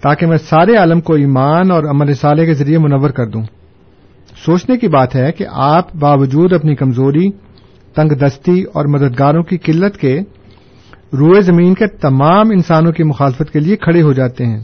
تاکہ 0.02 0.26
میں 0.26 0.36
سارے 0.36 0.76
عالم 0.76 1.00
کو 1.00 1.14
ایمان 1.14 1.70
اور 1.70 1.84
عمل 1.84 2.14
صالح 2.14 2.44
کے 2.44 2.54
ذریعے 2.54 2.78
منور 2.78 3.10
کر 3.10 3.26
دوں۔ 3.26 3.42
سوچنے 4.44 4.76
کی 4.76 4.88
بات 4.88 5.16
ہے 5.16 5.32
کہ 5.32 5.46
آپ 5.52 5.94
باوجود 5.94 6.52
اپنی 6.52 6.74
کمزوری، 6.74 7.30
تنگ 7.94 8.08
دستی 8.08 8.62
اور 8.62 8.84
مددگاروں 8.84 9.42
کی 9.42 9.56
قلت 9.58 9.96
کے 9.96 10.20
روئے 11.12 11.40
زمین 11.40 11.74
کے 11.74 11.86
تمام 11.86 12.50
انسانوں 12.50 12.92
کی 12.92 13.02
مخالفت 13.02 13.52
کے 13.52 13.58
لیے 13.58 13.76
کھڑے 13.76 14.02
ہو 14.02 14.12
جاتے 14.12 14.46
ہیں۔ 14.46 14.60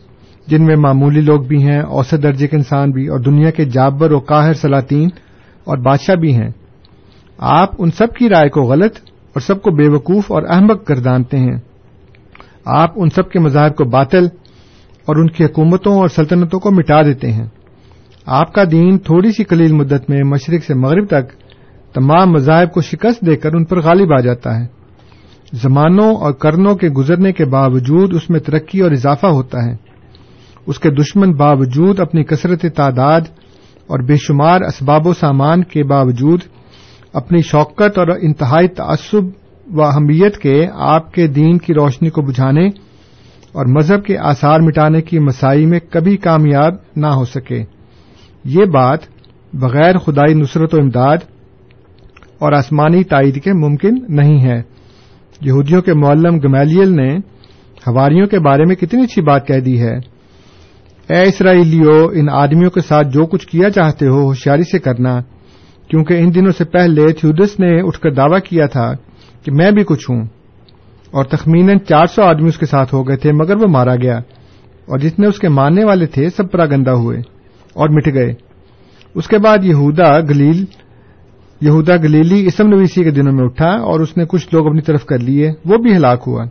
جن 0.46 0.64
میں 0.64 0.76
معمولی 0.76 1.20
لوگ 1.20 1.40
بھی 1.40 1.62
ہیں، 1.62 1.80
اوسط 1.80 2.22
درجے 2.22 2.48
کے 2.48 2.56
انسان 2.56 2.90
بھی، 2.90 3.08
اور 3.08 3.18
دنیا 3.18 3.50
کے 3.50 3.64
جابر 3.64 4.12
و 4.12 4.18
قاہر 4.18 4.54
سلاطین 4.54 5.08
اور 5.64 5.78
بادشاہ 5.78 6.14
بھی 6.14 6.34
ہیں۔ 6.34 6.50
آپ 7.38 7.68
ان 7.78 7.90
سب 7.90 8.14
کی 8.14 8.28
رائے 8.28 8.48
کو 8.48 8.62
غلط 8.62 8.96
اور 9.04 9.40
سب 9.40 9.62
کو 9.62 9.70
بے 9.70 9.88
وقوف 9.88 10.32
اور 10.32 10.42
احمق 10.48 10.90
گردانتے 10.90 11.38
ہیں۔ 11.38 11.56
آپ 12.64 12.90
ان 12.96 13.08
سب 13.10 13.30
کے 13.30 13.38
مذاہب 13.38 13.76
کو 13.76 13.84
باطل 13.84 14.24
اور 15.06 15.16
ان 15.16 15.26
کی 15.26 15.44
حکومتوں 15.44 15.98
اور 15.98 16.08
سلطنتوں 16.08 16.60
کو 16.60 16.70
مٹا 16.70 17.02
دیتے 17.02 17.32
ہیں۔ 17.32 17.46
آپ 18.26 18.52
کا 18.52 18.64
دین 18.70 18.98
تھوڑی 18.98 19.32
سی 19.32 19.44
قلیل 19.44 19.72
مدت 19.72 20.10
میں 20.10 20.22
مشرق 20.24 20.64
سے 20.64 20.74
مغرب 20.74 21.06
تک 21.06 21.32
تمام 21.94 22.32
مذاہب 22.32 22.72
کو 22.72 22.80
شکست 22.80 23.26
دے 23.26 23.36
کر 23.36 23.54
ان 23.54 23.64
پر 23.64 23.80
غالب 23.80 24.12
آ 24.12 24.20
جاتا 24.20 24.60
ہے۔ 24.60 24.66
زمانوں 25.52 26.14
اور 26.14 26.32
کرنوں 26.32 26.74
کے 26.74 26.88
گزرنے 26.88 27.32
کے 27.32 27.44
باوجود 27.44 28.14
اس 28.14 28.30
میں 28.30 28.40
ترقی 28.40 28.80
اور 28.80 28.90
اضافہ 28.90 29.26
ہوتا 29.26 29.58
ہے۔ 29.64 29.91
اس 30.66 30.78
کے 30.78 30.90
دشمن 30.90 31.32
باوجود 31.32 32.00
اپنی 32.00 32.24
کثرت 32.24 32.64
تعداد 32.76 33.20
اور 33.86 33.98
بے 33.98 34.16
شمار 34.16 34.60
اسباب 34.60 35.06
و 35.06 35.14
سامان 35.14 35.64
کے 35.64 35.84
باوجود 35.84 36.40
اپنی 37.12 37.42
شوقت 37.42 37.98
اور 37.98 38.06
انتہائی 38.22 38.68
تعصب 38.68 39.24
و 39.74 39.82
اہمیت 39.82 40.38
کے 40.38 40.66
آپ 40.74 41.12
کے 41.12 41.26
دین 41.26 41.58
کی 41.58 41.74
روشنی 41.74 42.10
کو 42.10 42.22
بجھانے 42.22 42.66
اور 43.52 43.66
مذہب 43.66 44.04
کے 44.04 44.18
آثار 44.18 44.60
مٹانے 44.60 45.02
کی 45.02 45.18
مسائی 45.18 45.66
میں 45.66 45.80
کبھی 45.90 46.16
کامیاب 46.16 46.74
نہ 46.96 47.06
ہو 47.06 47.24
سکے۔ 47.24 47.64
یہ 48.44 48.64
بات 48.64 48.98
بغیر 49.52 49.98
خدائی 49.98 50.34
نصرت 50.34 50.74
و 50.74 50.78
امداد 50.80 51.16
اور 52.38 52.52
آسمانی 52.52 53.04
تائید 53.04 53.42
کے 53.42 53.52
ممکن 53.52 53.94
نہیں 54.08 54.40
ہے۔ 54.40 54.62
یہودیوں 55.40 55.82
کے 55.82 55.94
معلم 55.94 56.38
گمیلیل 56.38 56.96
نے 56.96 57.16
ہواریوں 57.86 58.26
کے 58.26 58.38
بارے 58.38 58.64
میں 58.64 58.76
کتنی 58.76 59.02
اچھی 59.02 59.22
بات 59.22 59.46
کہہ 59.46 59.60
دی 59.60 59.82
ہے۔ 59.82 60.11
اے 61.08 61.22
اسرائیلیو، 61.22 62.08
ان 62.12 62.28
آدمیوں 62.28 62.70
کے 62.70 62.80
ساتھ 62.80 63.08
جو 63.08 63.26
کچھ 63.26 63.46
کیا 63.46 63.70
چاہتے 63.70 64.06
ہو، 64.06 64.22
ہوشیاری 64.22 64.62
سے 64.62 64.78
کرنا۔ 64.78 65.20
کیونکہ 65.88 66.14
ان 66.14 66.34
دنوں 66.34 66.52
سے 66.58 66.64
پہلے 66.64 67.12
تھیودس 67.12 67.60
نے 67.60 67.80
اٹھ 67.80 68.00
کر 68.00 68.10
دعوی 68.10 68.40
کیا 68.40 68.66
تھا 68.66 68.92
کہ 69.42 69.52
میں 69.52 69.70
بھی 69.70 69.84
کچھ 69.86 70.10
ہوں۔ 70.10 70.24
اور 71.10 71.24
تخمیناً 71.24 71.78
چار 71.78 72.06
سو 72.06 72.22
آدمی 72.22 72.48
اس 72.48 72.58
کے 72.58 72.66
ساتھ 72.66 72.94
ہو 72.94 73.08
گئے 73.08 73.16
تھے، 73.16 73.32
مگر 73.32 73.56
وہ 73.56 73.66
مارا 73.66 73.96
گیا۔ 73.96 74.16
اور 74.86 74.98
جتنے 74.98 75.26
اس 75.26 75.38
کے 75.38 75.48
ماننے 75.48 75.84
والے 75.84 76.06
تھے، 76.06 76.28
سب 76.28 76.50
پراگندہ 76.50 76.90
ہوئے 76.90 77.18
اور 77.74 77.88
مٹ 77.88 78.14
گئے۔ 78.14 78.32
اس 79.14 79.28
کے 79.28 79.38
بعد 79.38 79.58
یہودا 79.62 80.20
گلیل، 80.20 80.64
یہودا 81.60 81.96
گلیلی 81.96 82.46
اسم 82.46 82.68
نویسی 82.68 83.04
کے 83.04 83.10
دنوں 83.10 83.32
میں 83.32 83.44
اٹھا 83.44 83.70
اور 83.70 84.00
اس 84.00 84.16
نے 84.16 84.24
کچھ 84.28 84.48
لوگ 84.52 84.66
اپنی 84.66 84.80
طرف 84.80 85.04
کر 85.04 85.18
لیے، 85.18 85.50
وہ 85.64 85.76
بھی 85.76 85.96
ہلاک 85.96 86.22
ہوا۔ 86.26 86.44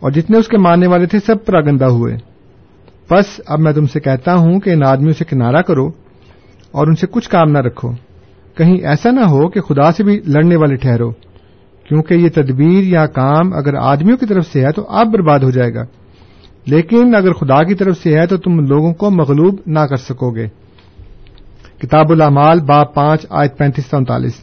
اور 0.00 0.10
جتنے 0.10 0.38
اس 0.38 0.48
کے 0.48 0.58
ماننے 0.58 0.86
والے 0.86 1.06
تھے، 1.06 1.18
سب 1.26 1.46
پراگندہ 1.46 1.84
ہوئے۔ 1.84 2.29
بس 3.10 3.40
اب 3.46 3.60
میں 3.60 3.72
تم 3.72 3.86
سے 3.86 4.00
کہتا 4.00 4.34
ہوں 4.34 4.60
کہ 4.60 4.70
ان 4.70 4.86
آدمیوں 4.86 5.12
سے 5.12 5.24
کنارہ 5.24 5.62
کرو 5.62 5.88
اور 6.70 6.86
ان 6.86 6.94
سے 6.94 7.06
کچھ 7.10 7.30
کام 7.30 7.50
نہ 7.50 7.58
رکھو۔ 7.58 7.92
کہیں 8.56 8.76
ایسا 8.76 9.10
نہ 9.10 9.20
ہو 9.20 9.48
کہ 9.48 9.60
خدا 9.60 9.92
سے 9.92 10.04
بھی 10.04 10.20
لڑنے 10.26 10.56
والے 10.56 10.76
ٹھہرو، 10.76 11.10
کیونکہ 11.84 12.14
یہ 12.14 12.28
تدبیر 12.34 12.84
یا 12.84 13.06
کام 13.06 13.52
اگر 13.52 13.74
آدمیوں 13.74 14.18
کی 14.18 14.26
طرف 14.26 14.46
سے 14.46 14.66
ہے 14.66 14.72
تو 14.72 14.86
آپ 14.88 15.06
برباد 15.06 15.38
ہو 15.38 15.50
جائے 15.50 15.74
گا۔ 15.74 15.84
لیکن 16.66 17.14
اگر 17.14 17.32
خدا 17.32 17.62
کی 17.62 17.74
طرف 17.74 17.98
سے 17.98 18.20
ہے 18.20 18.26
تو 18.26 18.36
تم 18.36 18.60
لوگوں 18.60 18.94
کو 18.94 19.10
مغلوب 19.10 19.60
نہ 19.66 19.78
کر 19.78 19.96
سکو 19.96 20.30
گے۔ 20.30 20.46
کتاب 21.78 22.10
العمال 22.10 22.60
باپ 22.60 22.94
پانچ، 22.94 23.26
آیت 23.30 23.58
پینتیس 23.58 23.94
انتالیس۔ 23.94 24.34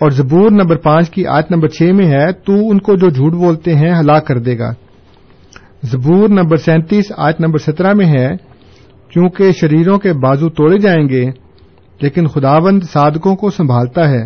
اور 0.00 0.10
زبور 0.10 0.50
نمبر 0.50 0.76
پانچ 0.76 1.10
کی 1.10 1.26
آیت 1.26 1.50
نمبر 1.50 1.68
چھ 1.68 1.82
میں 1.82 2.06
ہے، 2.06 2.32
تو 2.32 2.70
ان 2.70 2.78
کو 2.78 2.96
جو 2.96 3.08
جھوٹ 3.08 3.32
بولتے 3.32 3.74
ہیں 3.74 3.90
ہلاک 4.00 4.26
کر 4.26 4.38
دے 4.38 4.58
گا۔ 4.58 4.70
زبور 5.82 6.28
نمبر 6.28 6.56
سینتیس 6.56 7.12
آیت 7.16 7.40
نمبر 7.40 7.58
سترہ 7.58 7.92
میں 7.92 8.06
ہے 8.06 8.36
کیونکہ 9.08 9.52
شریروں 9.52 9.98
کے 9.98 10.12
بازو 10.12 10.48
توڑے 10.48 10.78
جائیں 10.78 11.08
گے، 11.08 11.24
لیکن 12.00 12.26
خداوند 12.26 12.82
صادقوں 12.92 13.36
کو 13.36 13.50
سنبھالتا 13.50 14.08
ہے۔ 14.08 14.24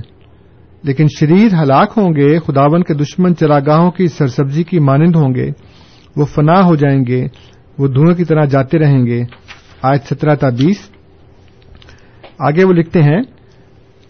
لیکن 0.83 1.07
شریر 1.19 1.63
ہلاک 1.63 1.93
ہوں 1.97 2.15
گے، 2.15 2.39
خداوند 2.39 2.85
کے 2.85 2.95
دشمن 2.95 3.37
چراگاہوں 3.37 3.91
کی 3.91 4.07
سرسبزی 4.07 4.63
کی 4.63 4.79
مانند 4.79 5.17
ہوں 5.17 5.35
گے۔ 5.35 5.51
وہ 6.17 6.25
فنا 6.25 6.65
ہو 6.65 6.75
جائیں 6.75 7.05
گے، 7.09 7.27
وہ 7.79 7.89
دھوئیں 7.89 8.15
کی 8.15 8.25
طرح 8.25 8.45
جاتے 8.45 8.79
رہیں 8.79 9.07
گے۔ 9.07 9.23
آج 9.83 9.99
سترہ 10.11 10.35
تا 10.35 10.49
بیس۔ 10.49 10.91
آگے 12.39 12.65
وہ 12.65 12.73
لکھتے 12.73 13.03
ہیں، 13.03 13.23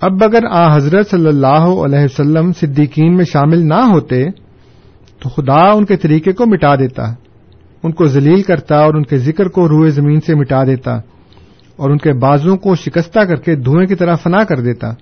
اب 0.01 0.25
اگر 0.25 0.45
آ 0.51 0.77
حضرت 0.77 1.11
صلی 1.11 1.29
اللہ 1.29 1.57
علیہ 1.57 2.05
وسلم 2.05 2.53
صدیقین 2.53 3.17
میں 3.17 3.25
شامل 3.25 3.69
نہ 3.69 3.89
ہوتے، 3.93 4.31
تو 5.19 5.29
خدا 5.29 5.71
ان 5.71 5.85
کے 5.85 5.97
طریقے 5.97 6.33
کو 6.33 6.47
مٹا 6.47 6.75
دیتا۔ 6.75 7.30
ان 7.83 7.93
کو 7.93 8.07
ذلیل 8.07 8.43
کرتا 8.43 8.77
اور 8.77 8.95
ان 8.95 9.03
کے 9.03 9.17
ذکر 9.17 9.49
کو 9.49 9.69
روئے 9.69 9.91
زمین 9.91 10.21
سے 10.21 10.35
مٹا 10.35 10.65
دیتا 10.65 10.93
اور 11.77 11.91
ان 11.91 11.99
کے 11.99 12.13
بازوں 12.13 12.57
کو 12.57 12.75
شکستہ 12.75 13.21
کر 13.21 13.37
کے 13.37 13.57
دھوئیں 13.57 13.87
کی 13.87 13.95
طرح 13.95 14.15
فنا 14.15 14.45
کر 14.45 14.61
دیتا۔ 14.61 14.93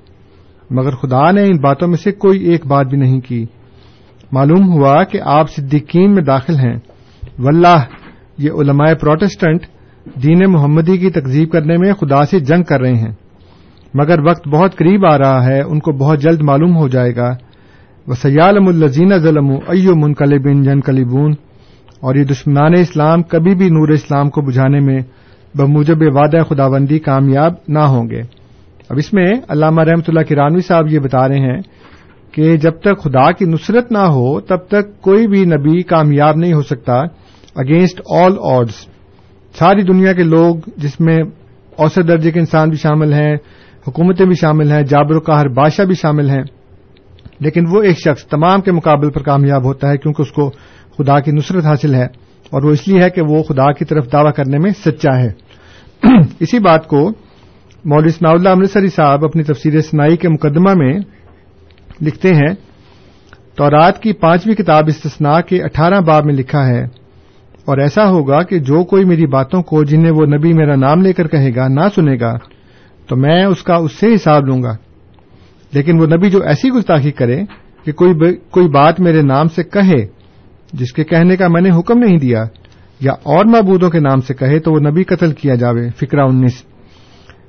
مگر 0.71 0.91
خدا 0.91 1.31
نے 1.31 1.45
ان 1.45 1.61
باتوں 1.61 1.89
میں 1.89 1.97
سے 1.97 2.13
کوئی 2.13 2.41
ایک 2.41 2.67
بات 2.67 2.87
بھی 2.87 2.99
نہیں 2.99 3.21
کی۔ 3.21 3.47
معلوم 4.33 4.73
ہوا 4.73 5.05
کہ 5.05 5.21
آپ 5.25 5.51
صدیقین 5.51 6.15
میں 6.15 6.23
داخل 6.23 6.55
ہیں۔ 6.55 6.77
واللہ، 7.39 7.83
یہ 8.39 8.51
علماء 8.51 8.95
پروٹسٹنٹ 8.95 9.61
دین 10.23 10.39
محمدی 10.49 10.97
کی 10.97 11.11
تکزیب 11.11 11.51
کرنے 11.51 11.77
میں 11.77 11.93
خدا 11.93 12.25
سے 12.25 12.41
جنگ 12.41 12.63
کر 12.63 12.81
رہے 12.81 12.95
ہیں۔ 12.95 13.13
مگر 13.95 14.19
وقت 14.21 14.49
بہت 14.49 14.77
قریب 14.77 15.07
آ 15.07 15.19
رہا 15.19 15.47
ہے، 15.47 15.61
ان 15.63 15.79
کو 15.79 15.93
بہت 15.93 16.21
جلد 16.21 16.41
معلوم 16.43 16.77
ہو 16.77 16.89
جائے 16.89 17.17
گا۔ 17.17 17.37
وہ 18.07 18.15
سیالم 18.15 18.69
الزین 18.69 19.19
ظلم 19.19 19.51
ایو 19.51 19.93
منقلبن 19.97 20.63
جن 20.63 20.81
کلیبون 20.81 21.35
اور 22.01 22.15
یہ 22.15 22.25
دشمنان 22.25 22.75
اسلام 22.79 23.23
کبھی 23.23 23.55
بھی 23.55 23.69
نور 23.69 23.89
اسلام 23.89 24.31
کو 24.31 24.41
بجھانے 24.41 24.81
میں 24.81 24.99
بموجب 25.55 26.03
وعدہ 26.17 26.43
خداوندی 26.49 26.99
کامیاب 26.99 27.55
نہ 27.69 27.79
ہوں 27.79 28.11
گے۔ 28.11 28.21
اب 28.91 28.97
اس 28.97 29.13
میں 29.13 29.33
علامہ 29.49 29.83
رحمت 29.83 30.09
اللہ 30.09 30.21
کرانوی 30.21 30.61
صاحب 30.61 30.89
یہ 30.89 30.99
بتا 30.99 31.29
رہے 31.29 31.39
ہیں 31.39 31.61
کہ 32.33 32.57
جب 32.57 32.81
تک 32.81 33.03
خدا 33.03 33.31
کی 33.33 33.45
نصرت 33.45 33.93
نہ 33.93 33.99
ہو، 33.99 34.41
تب 34.41 34.67
تک 34.69 35.01
کوئی 35.01 35.27
بھی 35.27 35.45
نبی 35.45 35.83
کامیاب 35.83 36.37
نہیں 36.37 36.53
ہو 36.53 36.63
سکتا 36.63 37.01
اگینسٹ 37.57 38.01
آل 38.11 38.33
آڈز 38.53 38.75
ساری 39.55 39.83
دنیا 39.83 40.13
کے 40.13 40.23
لوگ 40.23 40.57
جس 40.77 41.01
میں 41.01 41.17
اوسط 41.77 42.09
درجے 42.09 42.31
کے 42.31 42.39
انسان 42.39 42.69
بھی 42.69 42.77
شامل 42.77 43.13
ہیں، 43.13 43.35
حکومتیں 43.87 44.27
بھی 44.27 44.35
شامل 44.35 44.71
ہیں، 44.73 44.83
جابر 44.83 45.17
و 45.17 45.21
قہر 45.21 45.49
بادشاہ 45.49 45.85
بھی 45.85 45.95
شامل 45.95 46.31
ہیں، 46.31 46.43
لیکن 47.41 47.65
وہ 47.71 47.83
ایک 47.83 47.99
شخص 47.99 48.25
تمام 48.27 48.61
کے 48.61 48.73
مقابل 48.73 49.11
پر 49.11 49.23
کامیاب 49.23 49.65
ہوتا 49.65 49.91
ہے 49.91 49.97
کیونکہ 49.97 50.23
اس 50.23 50.33
کو 50.33 50.51
خدا 50.99 51.21
کی 51.21 51.31
نصرت 51.31 51.65
حاصل 51.65 51.95
ہے 51.95 52.05
اور 52.51 52.63
وہ 52.63 52.71
اس 52.71 52.89
لیے 52.89 53.03
ہے 53.03 53.11
کہ 53.11 53.23
وہ 53.23 53.43
خدا 53.43 53.73
کی 53.73 53.85
طرف 53.85 54.13
دعوی 54.13 54.33
کرنے 54.33 54.59
میں 54.59 54.71
سچا 54.71 55.19
ہے۔ 55.19 55.33
اسی 56.41 56.59
بات 56.59 56.87
کو 56.87 57.13
مولوی 57.85 58.09
ثناء 58.09 58.31
اللہ 58.31 58.49
امرتسری 58.49 58.89
صاحب 58.89 59.25
اپنی 59.25 59.43
تفسیر 59.43 59.81
سنائی 59.81 60.17
کے 60.17 60.29
مقدمہ 60.29 60.75
میں 60.75 60.99
لکھتے 62.03 62.35
ہیں، 62.35 62.55
تورات 63.57 64.03
کی 64.03 64.13
پانچویں 64.13 64.55
کتاب 64.55 64.85
استثناء 64.87 65.41
کے 65.41 65.63
اٹھارہ 65.63 66.01
باب 66.01 66.25
میں 66.25 66.35
لکھا 66.35 66.67
ہے، 66.67 66.83
اور 67.65 67.79
ایسا 67.79 68.09
ہوگا 68.09 68.43
کہ 68.43 68.59
جو 68.59 68.85
کوئی 68.85 69.05
میری 69.05 69.27
باتوں 69.27 69.63
کو 69.63 69.85
جنہیں 69.85 70.11
وہ 70.11 70.27
نبی 70.27 70.53
میرا 70.53 70.77
نام 70.77 71.01
لے 71.01 71.13
کر 71.13 71.27
کہے 71.27 71.55
گا، 71.57 71.69
نہ 71.69 71.81
سنے 71.95 72.17
گا، 72.21 72.37
تو 73.09 73.17
میں 73.17 73.45
اس 73.45 73.63
کا 73.63 73.75
اس 73.75 73.93
سے 73.93 74.15
حساب 74.15 74.47
لوں 74.47 74.63
گا۔ 74.63 74.77
لیکن 75.73 76.01
وہ 76.01 76.07
نبی 76.07 76.31
جو 76.31 76.43
ایسی 76.43 76.69
گستاخی 76.69 77.11
کرے 77.11 77.43
کہ 77.85 77.93
کوئی 77.93 78.37
کوئی 78.51 78.69
بات 78.69 79.01
میرے 79.01 79.23
نام 79.23 79.47
سے 79.47 79.63
کہے 79.63 80.18
جس 80.73 80.93
کے 80.93 81.05
کہنے 81.05 81.37
کا 81.37 81.49
میں 81.49 81.61
نے 81.61 81.71
حکم 81.71 81.99
نہیں 81.99 82.19
دیا، 82.19 82.45
یا 83.01 83.13
اور 83.13 83.45
معبودوں 83.45 83.91
کے 83.91 84.01
نام 84.01 84.21
سے 84.21 84.35
کہے 84.35 84.59
تو 84.59 84.73
وہ 84.73 84.81
نبی 84.81 85.05
قتل 85.05 85.33
کیا 85.33 85.55
جاوے۔ 85.55 85.89
فکرہ 85.97 86.21
انیس۔ 86.21 86.63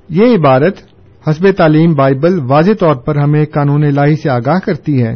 یہ 0.09 0.35
عبارت 0.35 0.77
حسب 1.29 1.47
تعلیم 1.57 1.93
بائبل 1.93 2.39
واضح 2.39 2.71
طور 2.79 2.95
پر 2.95 3.15
ہمیں 3.15 3.45
قانون 3.45 3.83
الہی 3.83 4.15
سے 4.15 4.29
آگاہ 4.29 4.59
کرتی 4.65 5.03
ہے 5.03 5.13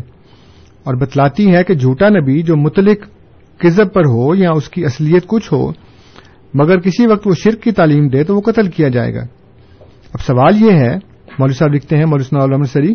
اور 0.83 0.93
بتلاتی 0.93 1.55
ہے 1.55 1.63
کہ 1.63 1.73
جھوٹا 1.73 2.09
نبی 2.09 2.41
جو 2.41 2.55
متعلق 2.55 2.97
کزب 3.59 3.93
پر 3.93 4.01
ہو 4.05 4.35
یا 4.35 4.51
اس 4.51 4.69
کی 4.69 4.85
اصلیت 4.85 5.27
کچھ 5.27 5.53
ہو، 5.53 5.71
مگر 6.53 6.79
کسی 6.79 7.07
وقت 7.07 7.27
وہ 7.27 7.33
شرک 7.43 7.61
کی 7.61 7.71
تعلیم 7.71 8.07
دے 8.07 8.23
تو 8.23 8.35
وہ 8.35 8.41
قتل 8.41 8.67
کیا 8.67 8.87
جائے 8.87 9.15
گا۔ 9.15 9.21
اب 10.13 10.21
سوال 10.21 10.61
یہ 10.61 10.71
ہے، 10.71 10.95
مولوی 11.39 11.53
صاحب 11.53 11.73
لکھتے 11.73 11.97
ہیں، 11.97 12.05
مولوی 12.05 12.23
صنع 12.23 12.63
سری، 12.63 12.93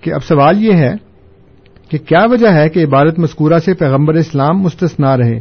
کہ 0.00 0.12
اب 0.12 0.24
سوال 0.24 0.64
یہ 0.64 0.72
ہے 0.72 1.05
کہ 1.90 1.98
کیا 1.98 2.24
وجہ 2.30 2.48
ہے 2.48 2.68
کہ 2.68 2.84
عبارت 2.84 3.18
مذکورہ 3.18 3.58
سے 3.58 3.74
پیغمبر 3.74 4.14
اسلام 4.14 4.58
مستثنا 4.58 5.16
رہے؟ 5.16 5.36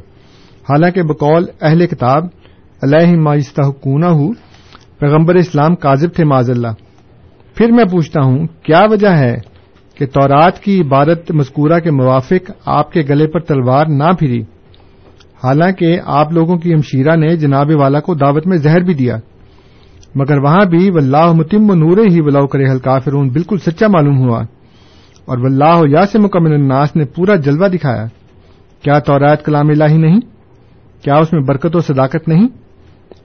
حالانکہ 0.70 1.04
بقول 1.04 1.46
اہل 1.62 1.88
کتاب 1.88 2.26
علیہ 2.82 3.18
ماجستہ 3.18 3.62
کونا 3.62 4.10
ہوں 4.10 4.34
پیغمبر 5.00 5.36
اسلام 5.36 5.76
کاذب 5.76 6.16
تھے 6.16 6.24
معذ 6.24 6.50
اللہ۔ 6.50 6.68
پھر 7.56 7.72
میں 7.72 7.86
پوچھتا 7.86 8.22
ہوں، 8.22 8.48
کیا 8.64 8.82
وجہ 8.92 9.08
ہے 9.08 9.36
کہ 9.98 10.06
تورات 10.06 10.60
کی 10.60 10.82
عبارت 10.82 11.32
مذکورہ 11.32 11.80
کے 11.80 11.92
موافق 11.92 12.52
آپ 12.66 12.92
کے 12.92 13.02
گلے 13.10 13.28
پر 13.28 13.40
تلوار 13.40 13.86
نہ 13.86 14.12
پھری؟ 14.20 14.42
حالانکہ 15.44 16.00
آپ 16.06 16.32
لوگوں 16.32 16.58
کی 16.58 16.74
ہمشیرہ 16.74 17.16
نے 17.16 17.36
جناب 17.36 17.72
والا 17.76 18.00
کو 18.00 18.14
دعوت 18.14 18.48
میں 18.48 18.58
زہر 18.58 18.80
بھی 18.80 18.94
دیا۔ 18.94 19.18
مگر 20.16 20.38
وہاں 20.38 20.66
بھی 20.66 20.90
واللہ 20.90 21.32
متم 21.32 21.74
نورے 21.74 22.02
ہی 22.02 22.22
ولاؤ 22.22 22.48
کرے 22.48 22.66
ہلکا 22.66 23.00
فرون 23.00 23.30
بالکل 23.30 23.58
سچا 23.58 23.88
معلوم 23.88 24.18
ہوا۔ 24.18 24.44
اور 25.26 25.38
واللہ 25.38 25.82
یا 25.88 26.06
سے 26.06 26.20
مکمل 26.20 26.54
الناس 26.54 26.96
نے 26.96 27.06
پورا 27.06 27.36
جلوہ 27.36 27.68
دکھایا۔ 27.68 28.06
کیا 28.82 29.00
تورات 29.00 29.46
کلام 29.46 29.70
الہی 29.70 29.98
نہیں؟ 29.98 30.20
کیا 31.04 31.16
اس 31.16 31.34
میں 31.34 31.42
برکت 31.42 31.76
و 31.76 31.80
صداقت 31.80 32.28
نہیں؟ 32.28 32.48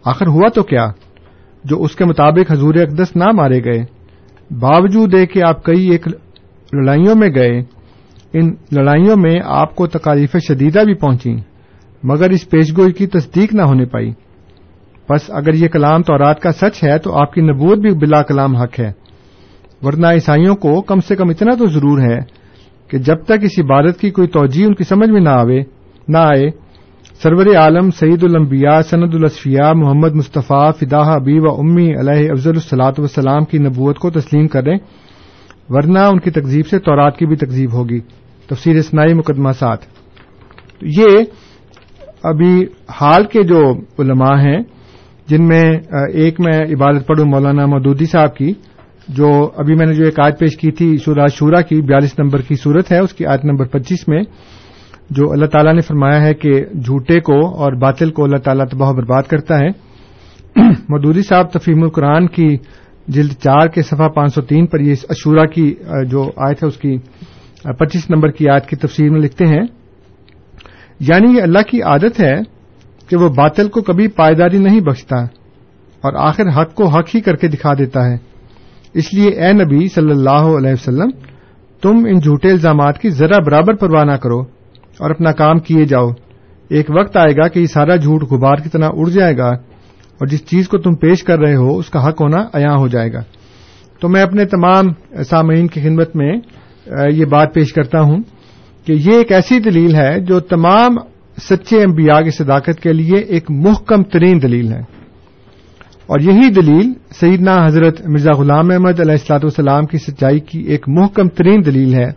آخر 0.05 0.27
ہوا 0.27 0.49
تو 0.55 0.63
کیا؟ 0.63 0.87
جو 1.65 1.83
اس 1.83 1.97
کے 1.97 2.05
مطابق 2.05 2.53
حضور 2.53 2.75
اقدس 2.75 3.17
نہ 3.17 3.25
مارے 3.35 3.65
گئے، 3.65 3.79
باوجود 4.51 5.15
ہے 5.15 5.27
کہ 5.27 5.43
آپ 5.45 5.65
کئی 5.65 5.91
ایک 5.91 6.09
لڑائیوں 6.73 7.15
میں 7.15 7.29
گئے، 7.35 7.63
ان 8.33 8.55
لڑائیوں 8.73 9.17
میں 9.17 9.41
آپ 9.45 9.77
کو 9.77 9.87
تکالیف 9.87 10.37
شدیدہ 10.49 10.79
بھی 10.79 10.95
پہنچی، 10.95 11.37
مگر 12.03 12.31
اس 12.31 12.51
پیشگوئی 12.51 12.93
کی 12.93 13.07
تصدیق 13.07 13.55
نہ 13.55 13.63
ہونے 13.63 13.85
پائی۔ 13.85 14.11
بس 15.11 15.21
اگر 15.29 15.55
یہ 15.55 15.69
کلام 15.69 16.03
تورات 16.03 16.41
کا 16.41 16.53
سچ 16.53 16.85
ہے 16.85 16.99
تو 16.99 17.21
آپ 17.21 17.33
کی 17.33 17.41
نبوت 17.41 17.79
بھی 17.79 17.91
بلا 17.91 18.23
کلام 18.23 18.57
حق 18.57 18.81
ہے۔ 18.81 18.93
ورنہ 19.83 20.07
عیسائیوں 20.07 20.55
کو 20.55 20.81
کم 20.81 21.01
سے 21.01 21.17
کم 21.17 21.29
اتنا 21.29 21.55
تو 21.55 21.67
ضرور 21.67 22.01
ہے 22.01 22.19
کہ 22.91 22.99
جب 22.99 23.23
تک 23.25 23.43
اس 23.43 23.59
عبادت 23.59 24.01
کی 24.01 24.11
کوئی 24.11 24.29
توجہ 24.29 24.65
ان 24.67 24.75
کی 24.75 24.85
سمجھ 24.85 25.11
میں 25.11 25.21
نہ 25.21 25.29
آوے، 25.29 25.61
نہ 26.09 26.19
آئے، 26.19 26.49
سرور 27.23 27.47
عالم 27.57 27.91
سعید 27.91 28.25
الانبیاء، 28.25 28.81
سند 28.81 29.15
الصفیہ 29.15 29.73
محمد 29.77 30.15
مصطفیٰ 30.15 30.71
فداح 30.81 31.15
ابی 31.15 31.39
و 31.39 31.51
امی 31.51 31.89
علیہ 32.01 32.31
افضل 32.31 32.55
الصلاۃ 32.55 32.99
وسلام 32.99 33.45
کی 33.45 33.59
نبوت 33.59 33.99
کو 33.99 34.11
تسلیم 34.11 34.47
کریں، 34.47 34.77
ورنہ 35.71 35.99
ان 35.99 36.19
کی 36.19 36.31
تقزیب 36.31 36.67
سے 36.67 36.79
تورات 36.79 37.17
کی 37.17 37.27
بھی 37.27 37.37
تقزیب 37.37 37.73
ہوگی۔ 37.73 38.01
تفسیر 38.49 38.77
اسنائی 38.77 39.15
مقدمہ 39.15 39.53
ساتھ 39.59 39.85
یہ 40.99 41.19
ابھی 42.23 42.55
حال 43.01 43.25
کے 43.25 43.43
جو 43.43 43.61
علماء 43.99 44.37
ہیں، 44.43 44.59
جن 45.29 45.49
میں 45.49 45.65
ایک 46.15 46.41
میں 46.41 46.59
عبادت 46.75 47.07
پڑھوں 47.07 47.27
مولانا 47.27 47.67
مودودی 47.67 48.07
صاحب 48.07 48.37
کی 48.37 48.53
جو 49.15 49.51
ابھی 49.57 49.75
میں 49.75 49.87
نے 49.87 49.95
جو 49.95 50.05
ایک 50.05 50.21
آیت 50.21 50.39
پیش 50.39 50.57
کی 50.57 50.71
تھی 50.71 50.97
سوراج 50.97 51.33
شورا 51.33 51.61
کی 51.61 51.81
بیالیس 51.81 52.19
نمبر 52.19 52.41
کی 52.41 52.55
صورت 52.55 52.93
ہے، 52.93 52.99
اس 52.99 53.13
کی 53.13 53.27
آیت 53.27 53.45
نمبر 53.45 53.65
پچیس 53.65 54.09
میں، 54.09 54.23
جو 55.11 55.33
اللہ 55.33 55.47
تعالیٰ 55.47 55.75
نے 55.75 55.81
فرمایا 55.81 56.23
ہے 56.23 56.35
کہ 56.35 56.65
جھوٹے 56.65 57.21
کو 57.21 57.49
اور 57.49 57.73
باطل 57.73 58.11
کو 58.11 58.25
اللہ 58.25 58.37
تعالیٰ 58.37 58.67
تباہ 58.67 58.93
برباد 58.93 59.23
کرتا 59.23 59.59
ہے۔ 59.59 59.69
مودودی 60.89 61.23
صاحب 61.23 61.51
تفیم 61.51 61.83
القرآن 61.83 62.27
کی 62.27 62.57
جلد 63.09 63.33
چار 63.33 63.69
کے 63.69 63.83
صفحہ 63.83 64.09
پانچ 64.09 64.35
سو 64.35 64.41
تین 64.41 64.67
پر 64.67 64.81
یہ 64.81 64.95
اشورا 65.09 65.47
کی 65.47 65.75
جو 66.07 66.23
آیت 66.23 66.63
ہے، 66.63 66.69
اس 66.69 66.77
کی 66.77 66.99
پچیس 67.63 68.11
نمبر 68.11 68.31
کی 68.31 68.49
آیت 68.49 68.67
کی 68.67 68.77
تفسیر 68.77 69.11
میں 69.11 69.21
لکھتے 69.21 69.47
ہیں۔ 69.47 69.63
یعنی 71.01 71.37
یہ 71.37 71.43
اللہ 71.43 71.59
کی 71.71 71.83
عادت 71.83 72.21
ہے 72.21 72.35
کہ 73.09 73.17
وہ 73.17 73.29
باطل 73.29 73.69
کو 73.69 73.83
کبھی 73.83 74.09
پائیداری 74.09 74.59
نہیں 74.59 74.81
بخشتا 74.81 75.17
اور 76.01 76.13
آخر 76.15 76.49
حق 76.49 76.75
کو 76.75 76.87
حق 76.89 77.09
ہی 77.15 77.21
کر 77.21 77.37
کے 77.37 77.49
دکھا 77.49 77.75
دیتا 77.79 78.11
ہے۔ 78.11 78.30
اس 78.95 79.15
لیے 79.15 79.31
اے 79.31 79.53
نبی 79.53 79.87
صلی 79.89 80.11
اللہ 80.11 80.47
علیہ 80.59 80.73
وسلم، 80.73 81.11
تم 81.83 81.97
ان 82.09 82.19
جھوٹے 82.19 82.51
الزامات 82.51 82.99
کی 82.99 83.11
ذرا 83.11 83.39
برابر 83.47 83.75
پرواہ 83.75 84.05
نہ 84.05 84.17
کرو 84.17 84.41
اور 85.01 85.11
اپنا 85.11 85.33
کام 85.33 85.59
کیے 85.59 85.85
جاؤ۔ 85.85 86.09
ایک 86.69 86.91
وقت 86.91 87.17
آئے 87.17 87.37
گا 87.37 87.49
کہ 87.49 87.59
یہ 87.59 87.67
سارا 87.67 87.97
جھوٹ 87.97 88.23
غبار 88.23 88.57
کی 88.57 88.69
طرح 88.69 88.89
اڑ 88.93 89.09
جائے 89.09 89.37
گا 89.39 89.49
اور 90.21 90.27
جس 90.27 90.45
چیز 90.45 90.69
کو 90.69 90.79
تم 90.79 90.95
پیش 90.95 91.23
کر 91.25 91.39
رہے 91.39 91.55
ہو، 91.55 91.79
اس 91.79 91.91
کا 91.91 92.09
حق 92.09 92.21
ہونا 92.21 92.45
عیاں 92.55 92.77
ہو 92.79 92.89
جائے 92.89 93.13
گا۔ 93.13 93.23
تو 94.01 94.09
میں 94.09 94.23
اپنے 94.23 94.45
تمام 94.45 94.85
سامعین 95.23 95.67
کی 95.67 95.81
خدمت 95.81 96.17
میں 96.17 96.33
یہ 97.13 97.25
بات 97.25 97.55
پیش 97.55 97.73
کرتا 97.73 98.01
ہوں 98.01 98.21
کہ 98.87 98.93
یہ 98.93 99.13
ایک 99.13 99.33
ایسی 99.33 99.59
دلیل 99.61 99.95
ہے 99.95 100.21
جو 100.21 100.41
تمام 100.41 100.97
سچے 101.43 101.83
انبیاء 101.83 102.21
کی 102.21 102.31
صداقت 102.31 102.81
کے 102.81 102.93
لیے 102.93 103.19
ایک 103.19 103.51
محکم 103.51 104.03
ترین 104.03 104.43
دلیل 104.43 104.73
ہے۔ 104.73 105.00
اور 106.11 106.21
یہی 106.21 106.51
دلیل 106.51 106.93
سیدنا 107.11 107.67
حضرت 107.67 108.07
مرزا 108.07 108.33
غلام 108.33 108.71
احمد 108.71 109.01
علیہ 109.01 109.13
السلاط 109.13 109.45
والسلام 109.45 109.87
کی 109.87 109.99
سچائی 109.99 110.41
کی 110.41 110.59
ایک 110.59 110.89
محکم 110.89 111.29
ترین 111.29 111.67
دلیل 111.67 111.95
ہے۔ 111.95 112.09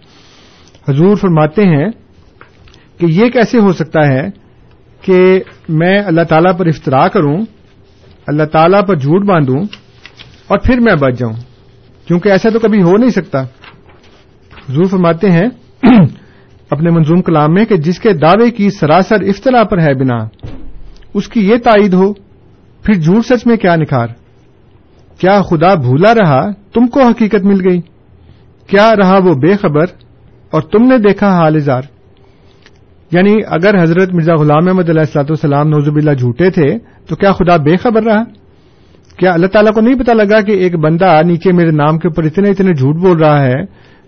حضور 0.90 1.16
فرماتے 1.16 1.62
ہیں 1.62 1.88
کہ 2.98 3.06
یہ 3.10 3.30
کیسے 3.30 3.60
ہو 3.60 3.74
سکتا 3.74 4.08
ہے 4.08 4.30
کہ 5.02 5.40
میں 5.70 6.00
اللہ 6.00 6.22
تعالی 6.22 6.50
پر 6.58 6.68
افطرا 6.68 7.08
کروں، 7.08 7.38
اللہ 8.28 8.44
تعالی 8.44 8.78
پر 8.88 8.96
جھوٹ 8.96 9.26
باندھوں 9.26 9.64
اور 10.48 10.60
پھر 10.60 10.80
میں 10.80 10.96
بچ 10.96 11.20
جاؤں، 11.20 11.34
کیونکہ 12.08 12.30
ایسا 12.30 12.50
تو 12.50 12.60
کبھی 12.60 12.82
ہو 12.82 12.98
نہیں 12.98 13.10
سکتا۔ 13.10 13.42
حضور 14.70 14.84
فرماتے 14.84 15.32
ہیں 15.32 15.48
اپنے 16.70 16.90
منظوم 16.90 17.22
کلام 17.22 17.54
میں 17.54 17.66
کہ 17.66 17.78
جس 17.78 18.00
کے 18.00 18.14
دعوے 18.14 18.52
کی 18.52 18.70
سراسر 18.70 19.22
افطرا 19.22 19.64
پر 19.64 19.80
ہے 19.80 19.94
بنا، 19.94 20.18
اس 21.14 21.28
کی 21.28 21.50
یہ 21.50 21.58
تائید 21.58 21.94
ہو 21.94 22.23
پھر 22.84 22.94
جھوٹ 22.94 23.26
سچ 23.26 23.48
میں 23.48 23.58
کیا 23.58 23.76
نکھار؟ 23.76 24.08
کیا 25.18 25.42
خدا 25.42 25.74
بھولا 25.74 26.14
رہا 26.14 26.52
تم 26.74 26.88
کو 26.88 27.02
حقیقت 27.02 27.44
مل 27.44 27.68
گئی؟ 27.68 27.82
کیا 28.68 28.96
رہا 28.96 29.18
وہ 29.26 29.34
بے 29.34 29.58
خبر 29.58 29.86
اور 30.52 30.62
تم 30.62 30.84
نے 30.84 30.98
دیکھا 30.98 31.28
حال 31.28 31.56
اظہار؟ 31.56 31.82
یعنی 33.12 33.36
اگر 33.48 33.84
حضرت 33.84 34.14
مرزا 34.14 34.34
غلام 34.36 34.68
احمد 34.68 34.90
علیہ 34.90 35.00
السلاط 35.00 35.32
والسلام 35.32 35.70
نوزب 35.70 35.96
اللہ 35.96 36.12
جھوٹے 36.12 36.50
تھے، 36.50 36.78
تو 36.80 37.16
کیا 37.16 37.32
خدا 37.32 37.58
بے 37.58 37.78
خبر 37.78 38.04
رہا؟ 38.04 38.24
کیا 39.18 39.34
اللہ 39.34 39.48
تعالیٰ 39.48 39.74
کو 39.74 39.82
نہیں 39.82 40.00
پتا 40.00 40.14
لگا 40.14 40.42
کہ 40.42 40.52
ایک 40.52 40.76
بندہ 40.76 41.22
نیچے 41.26 41.52
میرے 41.52 41.72
نام 41.72 41.98
کے 41.98 42.08
اوپر 42.08 42.24
اتنے 42.24 42.50
اتنے 42.50 42.74
جھوٹ 42.74 42.96
بول 42.96 43.18
رہا 43.18 43.44
ہے 43.44 43.62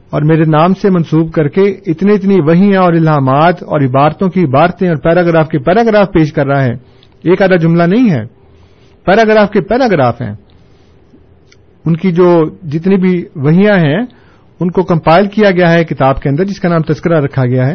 اور 0.10 0.22
میرے 0.22 0.44
نام 0.44 0.74
سے 0.74 0.90
منسوب 0.90 1.32
کر 1.34 1.48
کے 1.48 1.62
اتنی 1.62 2.14
اتنی 2.14 2.36
وہیاں 2.48 2.82
اور 2.82 2.94
الہامات 2.94 3.64
اور 3.64 3.82
عبارتوں 3.82 4.30
کی 4.30 4.44
عبارتیں 4.44 4.90
اور 4.90 4.96
پیراگراف 4.96 5.48
کے 5.48 5.60
پیراگراف 5.60 6.08
پیش 6.08 6.34
کر 6.34 6.48
رہا 6.48 6.64
ہے؟ 6.64 6.72
ایک 7.24 7.42
آدھا 7.42 7.56
جملہ 7.56 7.84
نہیں 7.84 8.12
ہے۔ 8.12 8.35
پیراگراف 9.06 9.52
کے 9.52 9.62
پیراگراف 9.62 10.22
ہیں۔ 10.22 10.34
ان 11.86 11.96
کی 11.98 12.12
جو 12.12 12.44
جتنی 12.68 12.96
بھی 12.98 13.26
وہیاں 13.36 13.78
ہیں، 13.78 14.00
ان 14.60 14.72
کو 14.72 14.84
کمپائل 14.84 15.28
کیا 15.28 15.52
گیا 15.52 15.72
ہے 15.72 15.84
کتاب 15.84 16.22
کے 16.22 16.30
اندر، 16.30 16.44
جس 16.44 16.60
کا 16.60 16.70
نام 16.70 16.82
تذکرہ 16.82 17.20
رکھا 17.20 17.46
گیا 17.46 17.68
ہے۔ 17.68 17.74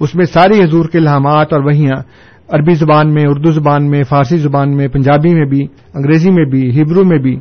اس 0.00 0.14
میں 0.14 0.24
ساری 0.24 0.62
حضور 0.62 0.84
کے 0.84 0.98
الہامات 0.98 1.52
اور 1.52 1.60
وہیاں، 1.60 2.02
عربی 2.48 2.74
زبان 2.74 3.14
میں، 3.14 3.24
اردو 3.28 3.50
زبان 3.50 3.90
میں، 3.90 4.02
فارسی 4.02 4.36
زبان 4.36 4.76
میں، 4.76 4.88
پنجابی 4.88 5.34
میں 5.34 5.46
بھی، 5.46 5.66
انگریزی 5.94 6.30
میں 6.30 6.44
بھی 6.44 6.82
ہبرو 6.82 7.04
میں 7.04 7.18
بھی، 7.18 7.36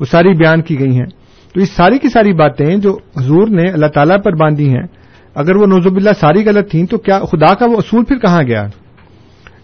وہ 0.00 0.04
ساری 0.04 0.28
بیان 0.28 0.62
کی 0.62 0.80
گئی 0.80 0.94
ہیں۔ 0.94 1.06
تو 1.54 1.60
یہ 1.60 1.64
ساری 1.64 1.98
کی 1.98 2.08
ساری 2.08 2.32
باتیں 2.32 2.76
جو 2.76 2.98
حضور 3.16 3.48
نے 3.48 3.70
اللہ 3.70 3.86
تعالیٰ 3.86 4.16
پر 4.24 4.32
باندھی 4.32 4.68
ہیں۔ 4.68 4.86
اگر 5.34 5.56
وہ 5.56 5.66
نوزب 5.66 5.96
اللہ 5.96 6.10
ساری 6.20 6.44
غلط 6.44 6.70
تھیں 6.70 6.86
تو 6.86 6.98
کیا 6.98 7.18
خدا 7.18 7.54
کا 7.54 7.66
وہ 7.66 7.76
اصول 7.76 8.04
پھر 8.04 8.18
کہاں 8.18 8.42
گیا؟ 8.42 8.66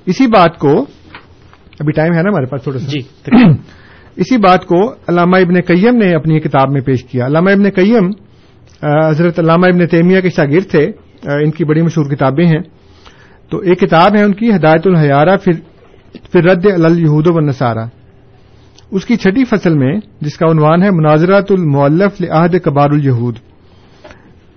اسی 0.07 0.27
بات 0.27 0.59
کو 0.59 0.87
ابھی 1.81 1.93
ٹائم 1.93 2.12
ہے 2.12 2.22
نا 2.22 2.31
ہمارے 2.31 2.47
پاس 2.47 2.62
تھوڑا 2.62 2.79
سا؟ 2.79 2.87
جی 2.87 3.01
اسی 4.16 4.37
بات 4.37 4.64
کو 4.64 4.93
علامہ 5.09 5.37
ابن 5.37 5.61
قیم 5.61 5.97
نے 5.97 6.14
اپنی 6.14 6.41
کتاب 6.41 6.70
میں 6.70 6.81
پیش 6.81 7.05
کیا۔ 7.05 7.27
علامہ 7.27 7.51
ابن 7.51 7.70
قیم 7.70 8.11
حضرت 9.07 9.39
علامہ 9.39 9.66
ابن 9.66 9.87
تیمیہ 9.87 10.20
کے 10.20 10.31
شاگرد 10.31 10.70
تھے۔ 10.70 10.91
ان 11.22 11.51
کی 11.51 11.64
بڑی 11.64 11.83
مشہور 11.83 12.07
کتابیں 12.07 12.47
ہیں۔ 12.47 12.61
تو 13.51 13.59
ایک 13.59 13.81
کتاب 13.81 14.16
ہے 14.16 14.22
ان 14.22 14.35
کی 14.35 14.51
ہدایت 14.51 14.83
الحیارہ 14.85 15.37
پھر 15.37 16.45
رد 16.45 16.66
الہود 16.85 17.27
و 17.27 17.41
نصارہ 17.41 17.87
اس 18.91 19.05
کی 19.05 19.16
چھٹی 19.16 19.45
فصل 19.45 19.79
میں 19.79 19.99
جس 20.20 20.37
کا 20.37 20.51
عنوان 20.51 20.83
ہے 20.83 20.91
مناظرات 20.91 21.53
المعلف 21.53 22.20
لعہد 22.20 22.57
کبار 22.64 22.91
الہود 22.91 23.37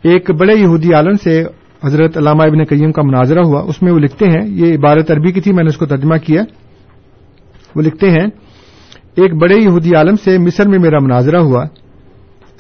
ایک 0.02 0.32
بڑے 0.32 0.56
یہودی 0.56 0.94
عالم 0.94 1.14
سے 1.14 1.44
حضرت 1.84 2.18
علامہ 2.18 2.44
ابن 2.44 2.64
قیم 2.64 2.92
کا 2.92 3.02
مناظرہ 3.02 3.40
ہوا۔ 3.46 3.62
اس 3.62 3.82
میں 3.82 3.92
وہ 3.92 4.00
لکھتے 4.00 4.26
ہیں 4.26 4.48
یہ 4.48 4.78
عبارت 4.78 5.12
عربی 5.12 5.32
کی 5.32 5.42
تھی 5.42 5.54
میں 5.54 5.64
نے 5.64 5.68
اس 5.68 5.78
کو 5.78 5.86
ترجمہ 5.86 6.16
کیا۔ 6.16 6.42
وہ 7.76 7.82
لکھتے 7.82 8.10
ہیں، 8.10 8.28
ایک 9.16 9.34
بڑے 9.34 9.56
یہودی 9.56 9.96
عالم 9.96 10.16
سے 10.16 10.38
مصر 10.38 10.68
میں 10.68 10.80
میرا 10.80 11.00
مناظرہ 11.00 11.38
ہوا۔ 11.38 11.66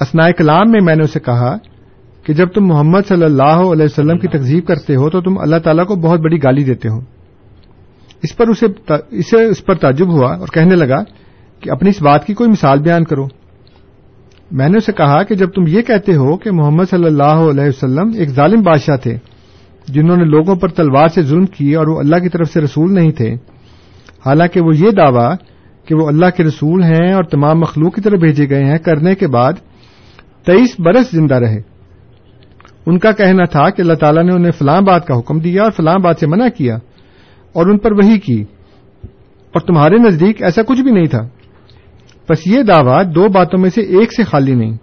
اسنائے 0.01 0.33
کلام 0.33 0.71
میں 0.71 0.79
میں 0.81 0.95
نے 0.95 1.03
اسے 1.03 1.19
کہا 1.19 1.57
کہ 2.23 2.33
جب 2.33 2.47
تم 2.47 2.65
محمد 2.65 2.99
صلی 3.07 3.25
اللہ 3.25 3.61
علیہ 3.71 3.85
وسلم 3.85 4.17
کی 4.17 4.27
تقزیب 4.27 4.67
کرتے 4.67 4.95
ہو 4.95 5.09
تو 5.09 5.21
تم 5.21 5.37
اللہ 5.37 5.55
تعالیٰ 5.55 5.85
کو 5.85 5.95
بہت 5.95 6.19
بڑی 6.19 6.37
گالی 6.37 6.63
دیتے 6.63 6.89
ہو۔ 6.89 6.99
اس 8.23 8.37
پر 8.37 8.47
اسے 8.47 8.65
اسے 9.11 9.43
اس 9.43 9.65
پر 9.65 9.73
تعجب 9.73 10.11
ہوا 10.11 10.35
اور 10.35 10.47
کہنے 10.47 10.75
لگا 10.75 11.03
کہ 11.61 11.71
اپنی 11.71 11.89
اس 11.89 12.01
بات 12.01 12.25
کی 12.25 12.33
کوئی 12.33 12.49
مثال 12.49 12.79
بیان 12.79 13.03
کرو۔ 13.03 13.25
میں 14.51 14.69
نے 14.69 14.77
اسے 14.77 14.91
کہا 14.91 15.23
کہ 15.23 15.35
جب 15.35 15.49
تم 15.49 15.63
یہ 15.67 15.81
کہتے 15.81 16.15
ہو 16.15 16.37
کہ 16.37 16.51
محمد 16.51 16.83
صلی 16.89 17.05
اللہ 17.05 17.23
علیہ 17.23 17.67
وسلم 17.67 18.11
ایک 18.17 18.29
ظالم 18.29 18.61
بادشاہ 18.61 18.97
تھے، 18.97 19.17
جنہوں 19.87 20.17
نے 20.17 20.23
لوگوں 20.23 20.55
پر 20.55 20.67
تلوار 20.67 21.07
سے 21.07 21.21
ظلم 21.21 21.45
کی 21.45 21.75
اور 21.75 21.87
وہ 21.87 21.99
اللہ 21.99 22.15
کی 22.15 22.29
طرف 22.29 22.49
سے 22.49 22.61
رسول 22.61 22.93
نہیں 22.93 23.11
تھے 23.11 23.35
حالانکہ 24.25 24.61
وہ 24.61 24.75
یہ 24.75 24.91
دعویٰ 24.91 25.35
کہ 25.85 25.95
وہ 25.95 26.07
اللہ 26.07 26.25
کے 26.37 26.43
رسول 26.43 26.83
ہیں 26.83 27.13
اور 27.13 27.23
تمام 27.23 27.59
مخلوق 27.59 27.95
کی 27.95 28.01
طرف 28.01 28.19
بھیجے 28.19 28.49
گئے 28.49 28.63
ہیں، 28.63 28.77
کرنے 28.77 29.15
کے 29.15 29.27
بعد 29.27 29.53
تیئیس 30.45 30.75
برس 30.79 31.11
زندہ 31.11 31.35
رہے۔ 31.35 31.61
ان 32.85 32.99
کا 32.99 33.11
کہنا 33.11 33.43
تھا 33.43 33.69
کہ 33.69 33.81
اللہ 33.81 33.93
تعالیٰ 33.93 34.23
نے 34.23 34.33
انہیں 34.33 34.51
فلاں 34.51 34.81
بات 34.81 35.07
کا 35.07 35.19
حکم 35.19 35.39
دیا 35.39 35.63
اور 35.63 35.71
فلاں 35.71 35.95
بات 35.95 36.17
سے 36.19 36.27
منع 36.27 36.47
کیا 36.57 36.75
اور 37.53 37.65
ان 37.65 37.77
پر 37.77 37.91
وہی 37.91 38.19
کی۔ 38.19 38.41
اور 39.51 39.59
تمہارے 39.59 39.97
نزدیک 39.97 40.43
ایسا 40.43 40.61
کچھ 40.63 40.81
بھی 40.81 40.91
نہیں 40.91 41.05
تھا۔ 41.05 41.27
بس 42.29 42.47
یہ 42.47 42.63
دعویٰ 42.63 43.15
دو 43.15 43.27
باتوں 43.27 43.59
میں 43.59 43.69
سے 43.69 43.81
ایک 43.81 44.13
سے 44.13 44.23
خالی 44.23 44.55
نہیں۔ 44.55 44.77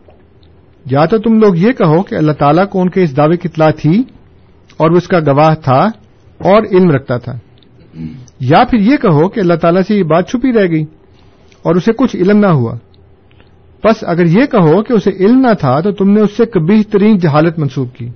یا 0.91 1.05
تو 1.05 1.19
تم 1.19 1.39
لوگ 1.39 1.57
یہ 1.57 1.73
کہو 1.73 2.03
کہ 2.03 2.15
اللہ 2.15 2.33
تعالیٰ 2.33 2.69
کو 2.69 2.81
ان 2.81 2.91
کے 2.91 3.03
اس 3.03 3.17
دعوے 3.17 3.37
کی 3.37 3.49
اطلاع 3.49 3.71
تھی 3.71 4.03
اور 4.77 4.91
وہ 4.91 4.97
اس 4.97 5.09
کا 5.09 5.19
گواہ 5.19 5.55
تھا 5.55 5.79
اور 6.39 6.63
علم 6.73 6.91
رکھتا 6.91 7.17
تھا۔ 7.19 7.33
یا 8.41 8.65
پھر 8.71 8.79
یہ 8.79 8.97
کہو 8.97 9.29
کہ 9.29 9.41
اللہ 9.41 9.55
تعالیٰ 9.55 9.83
سے 9.89 9.95
یہ 9.95 10.03
بات 10.03 10.29
چھپی 10.29 10.53
رہ 10.53 10.67
گئی 10.71 10.83
اور 11.63 11.75
اسے 11.75 11.93
کچھ 11.93 12.17
علم 12.17 12.39
نہ 12.39 12.47
ہوا۔ 12.47 12.75
بس 13.85 13.95
اگر 14.03 14.27
یہ 14.27 14.47
کہو 14.53 14.83
کہ 14.83 14.93
اسے 14.93 15.11
علم 15.11 15.39
نہ 15.41 15.55
تھا 15.61 15.81
تو 15.81 15.93
تم 15.93 16.11
نے 16.11 16.21
اس 16.21 16.37
سے 16.37 16.47
کبھی 16.47 16.85
ترین 16.85 17.19
جہالت 17.19 17.59
منسوخ 17.59 17.93
کی۔ 17.93 18.09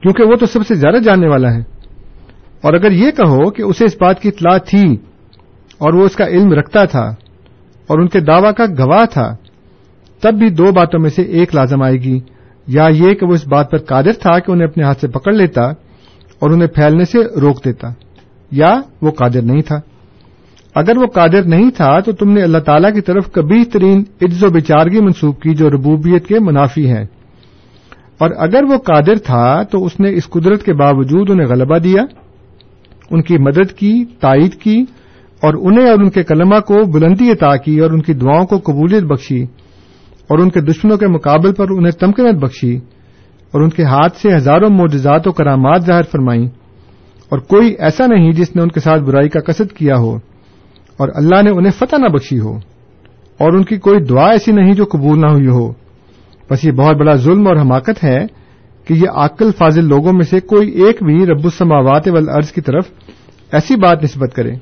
کیونکہ 0.00 0.24
وہ 0.24 0.34
تو 0.34 0.46
سب 0.46 0.66
سے 0.66 0.74
زیادہ 0.74 1.02
جاننے 1.02 1.28
والا 1.28 1.54
ہے۔ 1.54 1.60
اور 2.60 2.74
اگر 2.74 2.90
یہ 2.90 3.10
کہو 3.10 3.50
کہ 3.50 3.62
اسے 3.62 3.84
اس 3.84 3.96
بات 4.00 4.20
کی 4.20 4.28
اطلاع 4.28 4.58
تھی 4.58 4.96
اور 5.78 5.94
وہ 5.94 6.04
اس 6.04 6.16
کا 6.16 6.26
علم 6.26 6.52
رکھتا 6.52 6.84
تھا 6.84 7.14
اور 7.86 7.98
ان 7.98 8.08
کے 8.08 8.20
دعوی 8.20 8.48
کا 8.56 8.64
گواہ 8.78 9.04
تھا، 9.12 9.36
تب 10.20 10.34
بھی 10.34 10.50
دو 10.50 10.72
باتوں 10.72 11.00
میں 11.00 11.10
سے 11.10 11.22
ایک 11.22 11.54
لازم 11.54 11.82
آئے 11.82 11.94
گی۔ 11.94 12.20
یا 12.66 12.88
یہ 12.92 13.14
کہ 13.14 13.26
وہ 13.26 13.34
اس 13.34 13.48
بات 13.48 13.70
پر 13.70 13.78
قادر 13.78 14.12
تھا 14.12 14.38
کہ 14.38 14.50
انہیں 14.50 14.68
اپنے 14.68 14.84
ہاتھ 14.84 15.00
سے 15.00 15.08
پکڑ 15.08 15.32
لیتا 15.32 15.62
اور 16.38 16.50
انہیں 16.50 16.68
پھیلنے 16.68 17.04
سے 17.04 17.18
روک 17.40 17.64
دیتا۔ 17.64 17.88
یا 18.54 18.74
وہ 19.02 19.10
قادر 19.10 19.42
نہیں 19.42 19.62
تھا۔ 19.62 19.78
اگر 20.76 20.98
وہ 20.98 21.06
قادر 21.06 21.44
نہیں 21.44 21.70
تھا 21.70 21.98
تو 22.00 22.12
تم 22.12 22.30
نے 22.30 22.42
اللہ 22.42 22.58
تعالی 22.58 22.90
کی 22.92 23.00
طرف 23.00 23.30
کبھی 23.32 23.64
ترین 23.64 24.02
عز 24.22 24.42
و 24.44 24.48
بچارگی 24.50 25.00
منسوخ 25.00 25.38
کی 25.38 25.54
جو 25.54 25.70
ربوبیت 25.70 26.26
کے 26.26 26.38
منافی 26.38 26.88
ہے 26.90 27.02
اور 28.20 28.30
اگر 28.38 28.64
وہ 28.64 28.78
قادر 28.78 29.18
تھا 29.18 29.62
تو 29.62 29.84
اس 29.84 29.98
نے 30.00 30.14
اس 30.14 30.28
قدرت 30.30 30.62
کے 30.62 30.72
باوجود 30.72 31.30
انہیں 31.30 31.48
غلبہ 31.48 31.78
دیا، 31.78 32.02
ان 33.10 33.22
کی 33.22 33.38
مدد 33.38 33.72
کی، 33.72 33.92
تائید 34.20 34.54
کی، 34.54 34.78
اور 35.42 35.54
انہیں 35.54 35.88
اور 35.88 35.98
ان 35.98 36.10
کے 36.10 36.22
کلمہ 36.22 36.58
کو 36.60 36.84
بلندی 36.92 37.30
عطا 37.30 37.56
کی 37.56 37.78
اور 37.78 37.90
ان 37.90 38.02
کی 38.02 38.14
دعاؤں 38.14 38.46
کو 38.46 38.58
قبولیت 38.58 39.04
بخشی، 39.04 39.42
اور 40.30 40.38
ان 40.38 40.50
کے 40.50 40.60
دشمنوں 40.60 40.96
کے 40.96 41.06
مقابل 41.06 41.54
پر 41.54 41.70
انہیں 41.70 41.98
تمکنت 42.00 42.42
بخشی، 42.42 42.74
اور 43.52 43.62
ان 43.62 43.70
کے 43.70 43.84
ہاتھ 43.84 44.16
سے 44.16 44.34
ہزاروں 44.36 44.70
معجزات 44.70 45.28
و 45.28 45.32
کرامات 45.32 45.86
ظاہر 45.86 46.02
فرمائی 46.02 46.46
اور 47.30 47.38
کوئی 47.38 47.74
ایسا 47.78 48.06
نہیں 48.06 48.32
جس 48.32 48.56
نے 48.56 48.62
ان 48.62 48.68
کے 48.68 48.80
ساتھ 48.80 49.02
برائی 49.02 49.28
کا 49.28 49.40
قصد 49.40 49.72
کیا 49.72 49.94
ہو 49.96 50.16
اور 50.96 51.08
اللہ 51.14 51.42
نے 51.42 51.50
انہیں 51.50 51.72
فتح 51.78 51.96
نہ 51.96 52.06
بخشی 52.06 52.38
ہو 52.38 52.56
اور 53.38 53.52
ان 53.52 53.64
کی 53.64 53.76
کوئی 53.76 54.04
دعا 54.04 54.30
ایسی 54.30 54.52
نہیں 54.52 54.72
جو 54.72 54.84
قبول 54.84 55.20
نہ 55.20 55.26
ہوئی 55.26 55.46
ہو۔ 55.46 55.72
بس 56.50 56.64
یہ 56.64 56.72
بہت 56.72 56.96
بڑا 56.96 57.14
ظلم 57.14 57.46
اور 57.46 57.56
حماقت 57.56 58.04
ہے 58.04 58.26
کہ 58.84 58.94
یہ 58.94 59.08
عقل 59.14 59.50
فاضل 59.58 59.84
لوگوں 59.84 60.12
میں 60.12 60.24
سے 60.24 60.40
کوئی 60.40 60.70
ایک 60.70 61.02
بھی 61.02 61.26
رب 61.26 61.44
السماوات 61.44 62.08
والارض 62.08 62.52
کی 62.52 62.60
طرف 62.60 62.86
ایسی 63.52 63.76
بات 63.76 64.04
نسبت 64.04 64.34
کرے۔ 64.34 64.52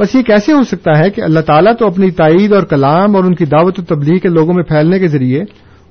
بس 0.00 0.14
یہ 0.14 0.22
کیسے 0.22 0.52
ہو 0.52 0.62
سکتا 0.62 0.98
ہے 0.98 1.10
کہ 1.10 1.20
اللہ 1.20 1.40
تعالیٰ 1.40 1.72
تو 1.78 1.86
اپنی 1.86 2.10
تائید 2.10 2.52
اور 2.52 2.62
کلام 2.62 3.16
اور 3.16 3.24
ان 3.24 3.34
کی 3.34 3.44
دعوت 3.44 3.78
و 3.78 3.82
تبلیغ 3.82 4.18
کے 4.18 4.28
لوگوں 4.28 4.54
میں 4.54 4.62
پھیلنے 4.62 4.98
کے 4.98 5.06
ذریعے 5.06 5.42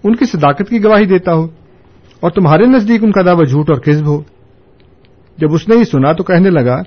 ان 0.03 0.15
کی 0.15 0.25
صداقت 0.25 0.69
کی 0.69 0.83
گواہی 0.83 1.05
دیتا 1.05 1.33
ہو 1.33 1.43
اور 2.19 2.31
تمہارے 2.31 2.65
نزدیک 2.65 3.03
ان 3.03 3.11
کا 3.11 3.21
دعوی 3.21 3.45
جھوٹ 3.45 3.69
اور 3.69 3.79
کذب 3.79 4.07
ہو۔ 4.07 4.21
جب 5.41 5.53
اس 5.53 5.69
نے 5.69 5.75
یہ 5.75 5.83
سنا 5.83 6.11
تو 6.11 6.23
کہنے 6.23 6.49
لگا 6.49 6.81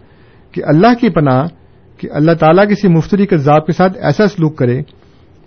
کہ 0.52 0.62
اللہ 0.64 0.94
کی 1.00 1.08
پناہ 1.08 1.46
کہ 1.98 2.08
اللہ 2.12 2.32
تعالیٰ 2.32 2.68
کسی 2.68 2.88
مفتری 2.88 3.26
کذاب 3.26 3.66
کے 3.66 3.72
ساتھ 3.72 3.98
ایسا 4.00 4.26
سلوک 4.26 4.56
کرے 4.56 4.82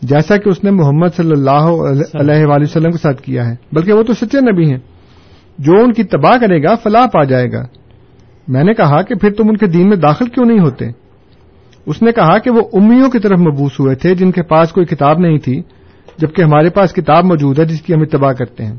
جیسا 0.02 0.38
کہ 0.38 0.50
اس 0.50 0.64
نے 0.64 0.72
محمد 0.72 1.08
صلی 1.16 1.32
اللہ 1.32 1.74
علیہ 2.20 2.46
وآلہ 2.46 2.64
وسلم 2.64 2.92
کے 2.92 2.98
ساتھ 2.98 3.22
کیا 3.22 3.50
ہے۔ 3.50 3.56
بلکہ 3.72 3.94
وہ 3.94 4.04
تو 4.04 4.14
سچے 4.14 4.52
نبی 4.52 4.72
ہیں۔ 4.72 4.78
جو 5.60 5.72
ان 5.84 5.94
کی 5.94 6.04
تباہ 6.04 6.38
کرے 6.38 6.64
گا، 6.64 6.76
فلاح 6.76 7.06
پا 7.06 7.24
جائے 7.24 7.52
گا۔ 7.52 7.64
میں 8.48 8.64
نے 8.64 8.74
کہا 8.74 9.02
کہ 9.02 9.16
پھر 9.16 9.34
تم 9.34 9.44
ان 9.50 9.58
کے 9.58 9.68
دین 9.68 9.90
میں 9.90 9.98
داخل 9.98 10.26
کیوں 10.26 10.46
نہیں 10.46 10.60
ہوتے؟ 10.60 10.86
اس 11.86 12.02
نے 12.02 12.12
کہا 12.12 12.38
کہ 12.38 12.50
وہ 12.50 12.62
امیوں 12.74 13.12
کی 13.12 13.20
طرف 13.20 13.40
مبوس 13.40 13.80
ہوئے 13.80 13.96
تھے 13.96 14.16
جن 14.16 14.32
کے 14.32 14.44
پاس 14.44 14.72
کوئی 14.72 14.86
کتاب 14.86 15.20
نہیں 15.20 15.38
تھی، 15.38 15.62
جبکہ 16.18 16.42
ہمارے 16.42 16.70
پاس 16.70 16.94
کتاب 16.94 17.26
موجود 17.26 17.60
ہے 17.60 17.66
جس 17.66 17.82
کی 17.82 17.94
ہم 17.94 18.02
اتباع 18.02 18.34
کرتے 18.34 18.66
ہیں۔ 18.66 18.76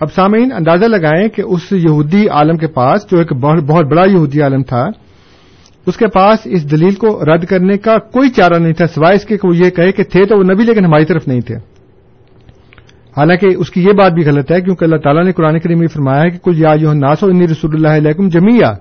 اب 0.00 0.12
سامعین، 0.12 0.52
اندازہ 0.52 0.84
لگائیں 0.84 1.28
کہ 1.28 1.42
اس 1.42 1.72
یہودی 1.72 2.28
عالم 2.28 2.56
کے 2.56 2.66
پاس، 2.66 3.06
جو 3.10 3.18
ایک 3.18 3.32
بہت 3.32 3.84
بڑا 3.84 4.02
یہودی 4.10 4.42
عالم 4.42 4.62
تھا، 4.62 4.86
اس 5.86 5.96
کے 5.96 6.06
پاس 6.06 6.38
اس 6.44 6.70
دلیل 6.70 6.94
کو 6.94 7.20
رد 7.24 7.44
کرنے 7.44 7.76
کا 7.78 7.96
کوئی 7.98 8.30
چارہ 8.30 8.58
نہیں 8.58 8.72
تھا، 8.72 8.86
سوائے 8.86 9.16
اس 9.16 9.24
کے 9.24 9.36
کہ 9.36 9.48
وہ 9.48 9.56
یہ 9.56 9.70
کہے 9.70 9.92
کہ 9.92 10.02
تھے 10.02 10.24
تو 10.24 10.38
وہ 10.38 10.42
نبی 10.42 10.64
لیکن 10.64 10.84
ہماری 10.84 11.04
طرف 11.04 11.28
نہیں 11.28 11.40
تھے۔ 11.40 11.56
حالانکہ 13.16 13.46
اس 13.58 13.70
کی 13.70 13.82
یہ 13.82 13.92
بات 13.92 14.12
بھی 14.12 14.24
غلط 14.24 14.52
ہے، 14.52 14.60
کیونکہ 14.60 14.84
اللہ 14.84 14.96
تعالیٰ 14.96 15.24
نے 15.24 15.32
قرآن 15.32 15.58
کریم 15.58 15.78
میں 15.78 15.86
فرمایا 15.86 16.22
ہے 16.22 16.30
کہ 16.30 16.38
کل 16.38 16.58
یا 16.58 16.74
یو 16.80 16.92
ناسو 16.92 17.26
انی 17.26 17.46
رسول 17.46 17.70
اللہ 17.74 17.88
علیکم 17.88 18.28
جمیا 18.28 18.72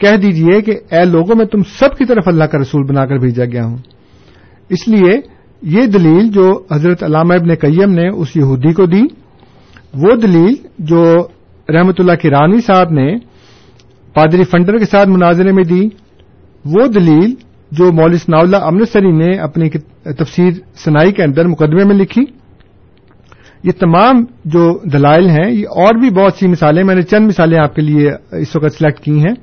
کہہ 0.00 0.16
دیجیے 0.16 0.60
کہ 0.62 0.72
اے 0.90 1.04
لوگوں، 1.04 1.34
میں 1.36 1.46
تم 1.46 1.62
سب 1.62 1.96
کی 1.98 2.04
طرف 2.04 2.28
اللہ 2.28 2.44
کا 2.44 2.58
رسول 2.58 2.82
بنا 2.82 3.06
کر 3.06 3.18
بھیجا 3.18 3.44
گیا 3.44 3.64
ہوں۔ 3.64 3.76
اس 4.68 4.88
لیے 4.88 5.20
یہ 5.62 5.86
دلیل 5.86 6.28
جو 6.28 6.62
حضرت 6.72 7.02
علامہ 7.02 7.34
ابن 7.34 7.54
قیم 7.54 7.90
نے 7.90 8.08
اس 8.08 8.36
یہودی 8.36 8.72
کو 8.72 8.86
دی 8.86 9.02
وہ 9.94 10.14
دلیل 10.16 10.54
جو 10.86 11.02
رحمت 11.68 12.00
اللہ 12.00 12.16
کرانی 12.22 12.60
صاحب 12.60 12.90
نے 12.92 13.06
پادری 14.14 14.44
فنڈر 14.44 14.76
کے 14.78 14.84
ساتھ 14.84 15.08
مناظرے 15.08 15.52
میں 15.52 15.64
دی، 15.64 15.82
وہ 16.64 16.86
دلیل 16.94 17.34
جو 17.72 17.90
مول 17.92 18.16
ثناء 18.18 18.38
اللہ 18.38 18.64
امرتسری 18.64 19.12
نے 19.12 19.30
اپنی 19.40 19.68
تفسیر 20.18 20.50
سنائی 20.84 21.12
کے 21.12 21.22
اندر 21.22 21.46
مقدمے 21.46 21.84
میں 21.84 21.96
لکھی۔ 21.96 22.24
یہ 23.64 23.72
تمام 23.78 24.24
جو 24.44 24.64
دلائل 24.92 25.28
ہیں، 25.30 25.50
یہ 25.50 25.66
اور 25.76 25.98
بھی 26.00 26.10
بہت 26.14 26.34
سی 26.34 26.46
مثالیں 26.48 26.82
میں 26.84 26.94
نے 26.94 27.02
چند 27.02 27.26
مثالیں 27.26 27.58
آپ 27.58 27.74
کے 27.74 27.82
لیے 27.82 28.10
اس 28.40 28.56
وقت 28.56 28.78
سلیکٹ 28.78 29.00
کی 29.00 29.18
ہیں۔ 29.18 29.34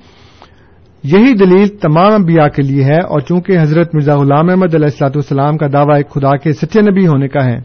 یہی 1.04 1.34
دلیل 1.36 1.68
تمام 1.82 2.14
انبیاء 2.14 2.47
کے 2.56 2.62
لیے 2.62 2.84
ہے 2.84 2.99
اور 3.04 3.20
چونکہ 3.20 3.60
حضرت 3.60 3.95
مرزا 3.95 4.16
غلام 4.16 4.49
احمد 4.49 4.76
علیہ 4.76 4.86
السلاط 4.86 5.16
والسلام 5.16 5.58
کا 5.58 5.68
دعوی 5.74 5.95
ایک 5.97 6.10
خدا 6.10 6.36
کے 6.38 6.54
سچے 6.54 6.82
نبی 6.82 7.08
ہونے 7.08 7.28
کا 7.28 7.45
ہے، 7.45 7.58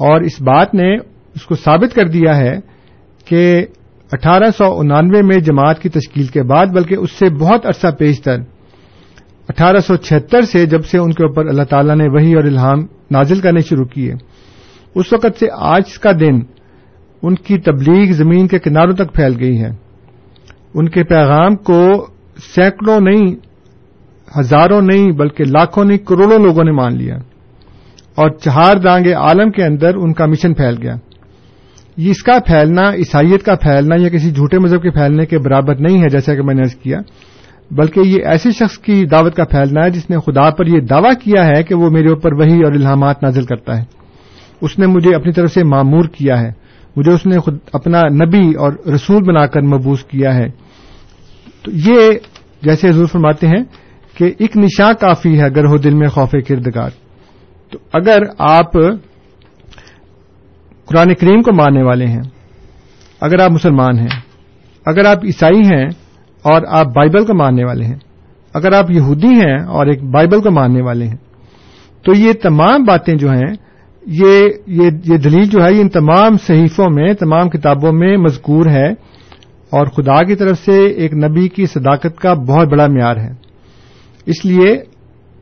اور 0.00 0.20
اس 0.20 0.40
بات 0.42 0.74
نے 0.74 0.96
اس 1.38 1.46
کو 1.46 1.54
ثابت 1.54 1.94
کر 1.94 2.08
دیا 2.08 2.36
ہے 2.36 2.58
کہ 3.24 3.66
اٹھارہ 4.12 4.50
سو 4.58 4.78
انانوے 4.78 5.22
میں 5.22 5.36
جماعت 5.36 5.82
کی 5.82 5.88
تشکیل 5.88 6.26
کے 6.26 6.42
بعد، 6.42 6.66
بلکہ 6.66 6.94
اس 6.94 7.12
سے 7.12 7.30
بہت 7.30 7.66
عرصہ 7.66 7.86
پیشتر، 7.98 8.36
اٹھارہ 9.48 9.76
سو 9.76 9.96
چھہتر 9.96 10.40
سے 10.40 10.66
جب 10.66 10.84
سے 10.84 10.98
ان 10.98 11.12
کے 11.12 11.24
اوپر 11.24 11.46
اللہ 11.46 11.62
تعالیٰ 11.62 11.96
نے 11.96 12.04
وہی 12.08 12.34
اور 12.34 12.44
الہام 12.44 12.78
نازل 13.10 13.40
کرنے 13.40 13.60
شروع 13.60 13.84
کیے، 13.84 14.14
اس 14.94 15.12
وقت 15.12 15.38
سے 15.38 15.46
آج 15.58 15.98
کا 15.98 16.10
دن 16.20 16.40
ان 17.22 17.34
کی 17.34 17.58
تبلیغ 17.58 18.12
زمین 18.12 18.46
کے 18.46 18.58
کناروں 18.58 18.92
تک 18.92 19.14
پھیل 19.14 19.34
گئی 19.40 19.62
ہے۔ 19.62 19.70
ان 20.74 20.88
کے 20.88 21.04
پیغام 21.04 21.56
کو 21.56 22.06
سینکڑوں 22.54 23.00
نہیں، 23.00 23.34
ہزاروں 24.38 24.80
نہیں، 24.80 25.12
بلکہ 25.12 25.44
لاکھوں 25.44 25.84
نہیں، 25.84 25.98
کروڑوں 25.98 26.38
لوگوں 26.38 26.64
نے 26.64 26.72
مان 26.72 26.96
لیا۔ 26.96 27.16
اور 28.14 28.30
چہار 28.30 28.76
دانگے 28.76 29.12
عالم 29.12 29.50
کے 29.50 29.64
اندر 29.64 29.96
ان 29.96 30.12
کا 30.12 30.26
مشن 30.26 30.54
پھیل 30.54 30.74
گیا۔ 30.82 30.94
اس 32.06 32.22
کا 32.22 32.38
پھیلنا، 32.46 32.94
عیسائیت 32.94 33.42
کا 33.42 33.54
پھیلنا 33.54 33.96
یا 33.98 34.08
کسی 34.08 34.30
جھوٹے 34.30 34.58
مذہب 34.58 34.82
کے 34.82 34.90
پھیلنے 34.90 35.26
کے 35.26 35.38
برابر 35.38 35.74
نہیں 35.74 36.02
ہے 36.02 36.08
جیسا 36.08 36.34
کہ 36.34 36.42
میں 36.42 36.54
نے 36.54 36.60
ارض 36.60 36.74
کیا، 36.74 36.98
بلکہ 37.70 38.00
یہ 38.00 38.16
ایسے 38.24 38.50
شخص 38.50 38.78
کی 38.78 39.04
دعوت 39.04 39.36
کا 39.36 39.44
پھیلنا 39.44 39.84
ہے 39.84 39.90
جس 39.90 40.10
نے 40.10 40.16
خدا 40.26 40.50
پر 40.50 40.66
یہ 40.66 40.80
دعویٰ 40.80 41.12
کیا 41.22 41.46
ہے 41.46 41.62
کہ 41.62 41.74
وہ 41.74 41.90
میرے 41.90 42.08
اوپر 42.08 42.32
وہی 42.32 42.62
اور 42.62 42.72
الہامات 42.72 43.22
نازل 43.22 43.44
کرتا 43.44 43.78
ہے۔ 43.78 43.84
اس 44.60 44.78
نے 44.78 44.86
مجھے 44.86 45.14
اپنی 45.14 45.32
طرف 45.32 45.52
سے 45.52 45.64
معمور 45.64 46.04
کیا 46.04 46.40
ہے۔ 46.40 46.52
مجھے 46.96 47.12
اس 47.12 47.26
نے 47.26 47.38
خود 47.38 47.58
اپنا 47.72 48.02
نبی 48.02 48.54
اور 48.54 48.72
رسول 48.94 49.22
بنا 49.22 49.46
کر 49.46 49.60
مبوس 49.60 50.04
کیا 50.04 50.34
ہے۔ 50.34 50.48
تو 51.62 51.70
یہ 51.74 52.10
جیسے 52.62 52.88
حضور 52.88 53.06
فرماتے 53.06 53.46
ہیں 53.46 53.64
کہ 54.18 54.32
ایک 54.38 54.56
نشاں 54.56 54.92
کافی 55.00 55.38
ہے 55.38 55.44
اگر 55.44 55.64
ہو 55.64 55.76
دل 55.76 55.94
میں 55.94 56.08
خوف 56.08 56.30
کردگار۔ 56.48 56.90
تو 57.70 57.78
اگر 57.92 58.18
آپ 58.38 58.76
قرآن 60.88 61.14
کریم 61.14 61.42
کو 61.42 61.52
ماننے 61.52 61.82
والے 61.82 62.06
ہیں۔ 62.06 62.22
اگر 63.20 63.40
آپ 63.40 63.50
مسلمان 63.50 63.98
ہیں 63.98 64.20
اگر 64.86 65.04
آپ 65.04 65.24
عیسائی 65.24 65.60
ہیں 65.60 65.86
اور 66.42 66.62
آپ 66.68 66.86
بائبل 66.86 67.26
کو 67.26 67.34
ماننے 67.34 67.64
والے 67.64 67.84
ہیں 67.84 67.96
اگر 68.54 68.72
آپ 68.72 68.90
یہودی 68.90 69.26
ہیں 69.26 69.58
اور 69.66 69.86
ایک 69.86 70.02
بائبل 70.02 70.40
کو 70.40 70.50
ماننے 70.50 70.82
والے 70.82 71.06
ہیں 71.06 71.16
تو 72.04 72.12
یہ 72.12 72.32
تمام 72.32 72.84
باتیں 72.84 73.14
جو 73.14 73.30
ہیں 73.30 73.54
یہ 74.06 74.48
یہ, 74.66 74.90
یہ 75.04 75.16
دلیل 75.16 75.44
جو 75.44 75.64
ہے 75.64 75.74
یہ 75.74 75.80
ان 75.80 75.88
تمام 75.88 76.36
صحیفوں 76.46 76.90
میں 76.90 77.14
تمام 77.14 77.48
کتابوں 77.48 77.92
میں 77.92 78.16
مذکور 78.16 78.66
ہے۔ 78.66 78.88
اور 79.70 79.86
خدا 79.86 80.22
کی 80.22 80.34
طرف 80.34 80.58
سے 80.58 80.86
ایک 80.86 81.14
نبی 81.14 81.48
کی 81.48 81.66
صداقت 81.66 82.20
کا 82.20 82.34
بہت 82.34 82.68
بڑا 82.68 82.86
معیار 82.86 83.16
ہے۔ 83.16 83.30
اس 84.26 84.44
لیے 84.44 84.82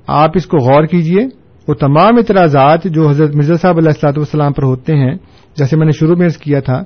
آپ 0.07 0.31
اس 0.35 0.47
کو 0.47 0.57
غور 0.57 0.85
کیجیے۔ 0.85 1.46
وہ 1.69 1.75
تمام 1.75 2.17
اعتراضات 2.17 2.85
جو 2.85 3.09
حضرت 3.09 3.37
مرزا 3.37 3.55
صاحب 3.55 3.77
علیہ 3.77 3.89
السلاط 3.89 4.19
والسلام 4.19 4.53
پر 4.53 4.63
ہوتے 4.63 4.97
ہیں، 4.97 5.15
جیسے 5.57 5.77
میں 5.77 5.87
نے 5.87 5.93
شروع 5.93 6.17
میں 6.17 6.29
کیا 6.43 6.61
تھا، 6.61 6.83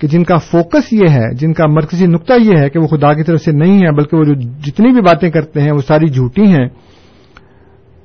کہ 0.00 0.06
جن 0.06 0.24
کا 0.24 0.36
فوکس 0.36 0.92
یہ 0.92 1.10
ہے، 1.10 1.34
جن 1.34 1.52
کا 1.52 1.66
مرکزی 1.66 2.06
نقطہ 2.06 2.32
یہ 2.42 2.52
ہے 2.58 2.68
کہ 2.68 2.78
وہ 2.78 2.86
خدا 2.86 3.12
کی 3.12 3.22
طرف 3.22 3.40
سے 3.40 3.52
نہیں 3.52 3.78
ہے 3.78 3.92
بلکہ 3.92 4.16
وہ 4.16 4.24
جو 4.24 4.34
جتنی 4.34 4.92
بھی 4.92 5.00
باتیں 5.00 5.30
کرتے 5.30 5.60
ہیں، 5.60 5.72
وہ 5.72 5.78
ساری 5.78 6.08
جھوٹی 6.08 6.42
ہیں، 6.42 6.68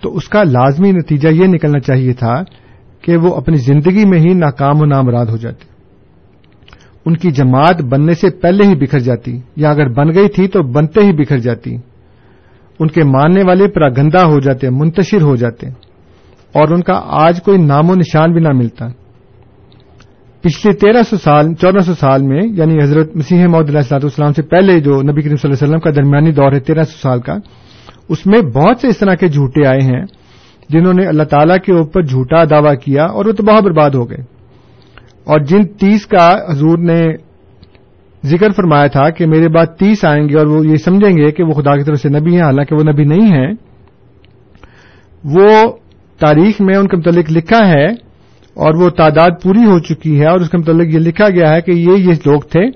تو 0.02 0.16
اس 0.16 0.30
کا 0.30 0.44
لازمی 0.44 0.92
نتیجہ 0.92 1.28
یہ 1.28 1.48
نکلنا 1.48 1.80
چاہیے 1.80 2.14
تھا 2.14 2.44
کہ 3.02 3.18
وہ 3.18 3.36
اپنی 3.36 3.58
زندگی 3.58 4.06
میں 4.06 4.20
ہی 4.20 4.34
ناکام 4.34 4.82
و 4.82 4.86
نامراد 4.86 5.26
ہو 5.26 5.38
جاتے۔ 5.38 5.66
ان 7.06 7.18
کی 7.18 7.32
جماعت 7.32 7.82
بننے 7.82 8.14
سے 8.14 8.30
پہلے 8.30 8.68
ہی 8.68 8.76
بکھر 8.76 9.00
جاتی، 9.00 9.40
یا 9.56 9.70
اگر 9.70 9.90
بن 9.90 10.14
گئی 10.16 10.28
تھی 10.28 10.48
تو 10.48 10.64
بنتے 10.64 11.02
ہی 11.02 11.12
بکھر 11.12 11.38
جاتی۔ 11.38 11.76
ان 12.80 12.88
کے 12.88 13.04
ماننے 13.04 13.42
والے 13.48 13.68
پراگندہ 13.68 14.20
ہو 14.20 14.40
جاتے، 14.40 14.70
منتشر 14.70 15.22
ہو 15.22 15.36
جاتے۔ 15.36 15.85
اور 16.56 16.68
ان 16.72 16.82
کا 16.82 17.02
آج 17.06 17.44
کوئی 17.44 17.58
نام 17.58 17.90
و 17.90 17.96
نشان 17.96 18.34
بھی 18.34 18.42
نہ 18.42 18.50
ملتا۔ 18.50 18.88
پچھلے 20.42 20.74
تیرہ 20.74 21.04
سو 21.04 21.18
سال، 21.18 21.54
چودہ 21.54 21.80
سو 21.80 21.94
سال 21.94 22.24
میں 22.24 22.42
یعنی 22.44 22.84
حضرت 22.84 23.16
مسیح 23.16 23.48
محدود 23.48 23.68
علیہ 23.68 23.78
السلاط 23.78 24.04
والسلام 24.04 24.34
سے 24.34 24.42
پہلے 24.42 24.80
جو 24.80 24.92
نبی 24.92 25.22
کریم 25.22 25.36
صلی 25.36 25.52
اللہ 25.52 25.66
علیہ 25.66 25.68
وسلم 25.68 25.80
کا 25.80 25.90
درمیانی 25.90 26.32
دور 26.32 26.52
ہے، 26.52 26.60
تیرہ 26.60 26.84
سو 26.84 26.98
سال 27.02 27.22
کا، 27.22 27.36
اس 28.10 28.26
میں 28.26 28.42
بہت 28.42 28.80
سے 28.80 28.88
اس 28.88 28.98
طرح 28.98 29.16
کے 29.16 29.28
جھوٹے 29.28 29.68
آئے 29.68 29.80
ہیں 29.82 30.06
جنہوں 30.70 30.94
نے 30.94 31.06
اللہ 31.06 31.24
تعالی 31.24 31.54
کے 31.66 31.74
اوپر 31.74 32.02
جھوٹا 32.02 32.44
دعوی 32.44 32.76
کیا 32.78 33.04
اور 33.04 33.26
وہ 33.26 33.32
تباہ 33.32 33.60
برباد 33.60 33.90
ہو 33.90 34.10
گئے۔ 34.10 34.18
اور 35.24 35.40
جن 35.40 35.66
تیس 35.66 36.08
کا 36.08 36.32
حضور 36.50 36.78
نے 36.78 37.04
ذکر 38.26 38.52
فرمایا 38.52 38.88
تھا 38.88 39.10
کہ 39.10 39.28
میرے 39.28 39.48
بعد 39.48 39.66
تیس 39.66 40.06
آئیں 40.06 40.30
گے 40.30 40.38
اور 40.38 40.48
وہ 40.48 40.66
یہ 40.66 40.76
سمجھیں 40.76 41.18
گے 41.18 41.32
کہ 41.32 41.44
وہ 41.44 41.52
خدا 41.52 41.78
کی 41.78 41.84
طرف 41.84 41.98
سے 42.00 42.10
نبی 42.10 42.36
ہیں، 42.36 42.42
حالانکہ 42.42 42.76
وہ 42.76 42.92
نبی 42.92 43.04
نہیں 43.04 43.38
ہیں، 43.38 43.54
وہ 45.24 45.72
تاریخ 46.20 46.62
میں 46.62 46.76
ان 46.76 46.88
کے 46.88 46.98
متعلق 46.98 47.26
لکھا 47.32 47.68
ہے 47.68 47.86
اور 48.54 48.84
وہ 48.84 48.90
تعداد 48.90 49.30
پوری 49.44 49.66
ہو 49.66 49.80
چکی 49.80 50.22
ہے 50.22 50.26
اور 50.26 50.40
اس 50.40 50.50
کے 50.50 50.58
متعلق 50.58 50.94
یہ 50.94 51.00
لکھا 51.00 51.30
گیا 51.30 51.56
ہے 51.56 51.62
کہ 51.62 51.72
یہ 51.72 51.92
یہ 51.92 52.14
لوگ 52.26 52.42
تھے 52.42 52.68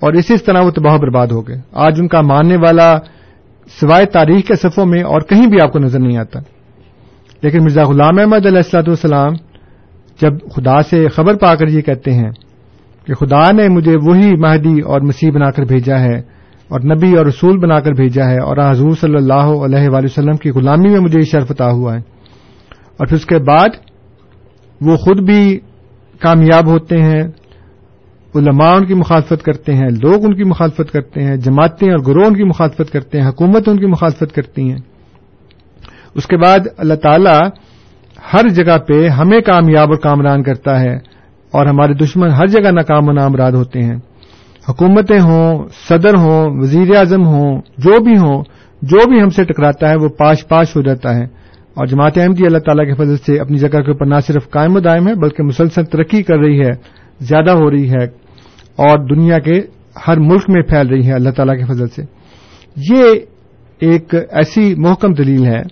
اور 0.00 0.12
اسی 0.12 0.36
طرح 0.36 0.60
وہ 0.60 0.70
تباہ 0.70 0.96
برباد 0.96 1.26
ہو 1.26 1.48
گئے۔ 1.48 1.56
آج 1.72 1.94
ان 2.00 2.08
کا 2.08 2.20
ماننے 2.20 2.56
والا 2.56 2.98
سوائے 3.80 4.06
تاریخ 4.06 4.46
کے 4.46 4.54
صفوں 4.54 4.86
میں 4.86 5.02
اور 5.02 5.20
کہیں 5.20 5.46
بھی 5.46 5.58
آپ 5.62 5.72
کو 5.72 5.78
نظر 5.78 5.98
نہیں 5.98 6.16
آتا۔ 6.18 6.40
لیکن 7.42 7.62
مرزا 7.62 7.84
غلام 7.84 8.18
احمد 8.18 8.46
علیہ 8.46 8.56
السلاط 8.56 8.88
والسلام 8.88 9.32
جب 10.20 10.32
خدا 10.56 10.82
سے 10.82 11.08
خبر 11.08 11.34
پا 11.34 11.54
کر 11.54 11.68
یہ 11.68 11.80
کہتے 11.80 12.12
ہیں 12.12 12.30
کہ 13.06 13.14
خدا 13.14 13.50
نے 13.50 13.68
مجھے 13.68 13.96
وہی 14.02 14.36
مہدی 14.36 14.80
اور 14.80 15.00
مسیح 15.00 15.30
بنا 15.30 15.50
کر 15.50 15.62
بھیجا 15.62 16.00
ہے 16.00 16.18
اور 16.68 16.80
نبی 16.80 17.16
اور 17.16 17.26
رسول 17.26 17.58
بنا 17.58 17.80
کر 17.80 17.92
بھیجا 17.92 18.24
ہے 18.24 18.38
اور 18.38 18.70
حضور 18.70 18.90
صلی 19.00 19.14
اللہ 19.14 19.32
علیہ 19.34 19.88
وآلہ 19.88 20.04
وسلم 20.04 20.36
کی 20.36 20.50
غلامی 20.50 20.88
میں 20.88 21.00
مجھے 21.00 21.18
یہ 21.18 21.32
شرف 21.32 21.50
عطا 21.50 21.70
ہوا 21.70 21.94
ہے۔ 21.94 22.00
اور 22.96 23.06
پھر 23.06 23.16
اس 23.16 23.26
کے 23.26 23.38
بعد 23.38 23.68
وہ 24.80 24.96
خود 24.96 25.20
بھی 25.20 25.60
کامیاب 26.20 26.66
ہوتے 26.66 27.02
ہیں، 27.02 27.22
علماء 28.34 28.72
ان 28.72 28.86
کی 28.86 28.94
مخالفت 28.94 29.42
کرتے 29.42 29.74
ہیں، 29.74 29.88
لوگ 30.02 30.24
ان 30.24 30.36
کی 30.36 30.44
مخالفت 30.44 30.92
کرتے 30.92 31.22
ہیں، 31.22 31.36
جماعتیں 31.36 31.90
اور 31.90 31.98
گروہ 32.06 32.26
ان 32.26 32.36
کی 32.36 32.44
مخالفت 32.44 32.92
کرتے 32.92 33.20
ہیں 33.20 33.28
حکومت 33.28 33.68
ان 33.68 33.76
کی 33.76 33.86
مخالفت 33.86 34.34
کرتی 34.34 34.70
ہیں۔ 34.70 34.78
اس 36.14 36.26
کے 36.26 36.36
بعد 36.36 36.58
اللہ 36.76 36.94
تعالی 36.94 37.38
ہر 38.32 38.48
جگہ 38.48 38.78
پہ 38.78 39.08
ہمیں 39.08 39.40
کامیاب 39.40 39.88
اور 39.88 39.98
کامران 39.98 40.42
کرتا 40.42 40.80
ہے 40.80 40.94
اور 41.50 41.66
ہمارے 41.66 41.94
دشمن 41.94 42.30
ہر 42.30 42.46
جگہ 42.46 42.70
ناکام 42.70 43.08
و 43.08 43.12
نامراد 43.12 43.52
ہوتے 43.52 43.80
ہیں۔ 43.80 43.96
حکومتیں 44.68 45.20
ہوں، 45.20 45.68
صدر 45.88 46.14
ہوں 46.16 46.60
وزیر 46.60 46.96
اعظم 46.96 47.26
ہوں، 47.26 47.60
جو 47.78 48.02
بھی 48.04 48.12
ہوں، 48.12 48.44
جو 48.82 49.08
بھی 49.08 49.22
ہم 49.22 49.28
سے 49.28 49.44
ٹکراتا 49.44 49.88
ہے 49.88 49.96
وہ 49.96 50.08
پاش 50.08 50.48
پاش 50.48 50.76
ہو 50.76 50.82
جاتا 50.82 51.14
ہے۔ 51.16 51.41
اور 51.74 51.86
جماعت 51.86 52.18
احمدی 52.18 52.46
اللہ 52.46 52.58
تعالیٰ 52.58 52.86
کے 52.86 53.04
فضل 53.04 53.16
سے 53.16 53.40
اپنی 53.40 53.58
جگہ 53.58 53.68
کے 53.68 53.90
اوپر 53.90 54.06
نہ 54.06 54.14
صرف 54.26 54.50
قائم 54.50 54.76
و 54.76 54.80
دائم 54.80 55.08
ہے، 55.08 55.14
بلکہ 55.14 55.42
مسلسل 55.42 55.84
ترقی 55.84 56.22
کر 56.22 56.38
رہی 56.38 56.60
ہے، 56.60 56.70
زیادہ 57.20 57.50
ہو 57.50 57.70
رہی 57.70 57.90
ہے 57.90 58.04
اور 58.76 59.16
دنیا 59.16 59.38
کے 59.38 59.60
ہر 60.08 60.18
ملک 60.18 60.42
میں 60.48 60.62
پھیل 60.62 60.88
رہی 60.88 61.06
ہے 61.06 61.12
اللہ 61.12 61.30
تعالیٰ 61.30 61.58
کے 61.58 61.64
فضل 61.64 61.88
سے۔ 61.88 62.02
یہ 62.76 63.04
ایک 63.80 64.14
ایسی 64.30 64.74
محکم 64.78 65.12
دلیل 65.12 65.46
ہے 65.46 65.62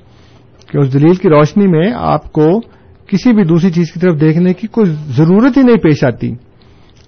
کہ 0.73 0.79
اس 0.79 0.93
دلیل 0.93 1.15
کی 1.15 1.29
روشنی 1.29 1.67
میں 1.67 1.93
آپ 1.97 2.33
کو 2.33 2.61
کسی 3.07 3.33
بھی 3.33 3.45
دوسری 3.45 3.71
چیز 3.71 3.93
کی 3.93 4.01
طرف 4.01 4.21
دیکھنے 4.21 4.55
کی 4.55 4.67
کوئی 4.67 4.91
ضرورت 5.07 5.57
ہی 5.57 5.63
نہیں 5.63 5.77
پیش 5.77 6.05
آتی۔ 6.05 6.33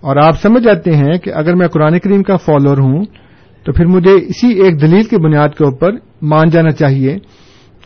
اور 0.00 0.16
آپ 0.16 0.40
سمجھ 0.42 0.64
جاتے 0.64 0.96
ہیں 0.96 1.18
کہ 1.18 1.30
اگر 1.34 1.54
میں 1.54 1.68
قرآن 1.68 1.98
کریم 1.98 2.22
کا 2.22 2.36
فالوور 2.36 2.78
ہوں، 2.78 3.04
تو 3.64 3.72
پھر 3.72 3.86
مجھے 3.86 4.14
اسی 4.14 4.48
ایک 4.48 4.80
دلیل 4.80 5.02
کی 5.02 5.16
بنیاد 5.16 5.48
کے 5.48 5.64
اوپر 5.64 5.92
مان 6.22 6.48
جانا 6.48 6.70
چاہیے 6.70 7.18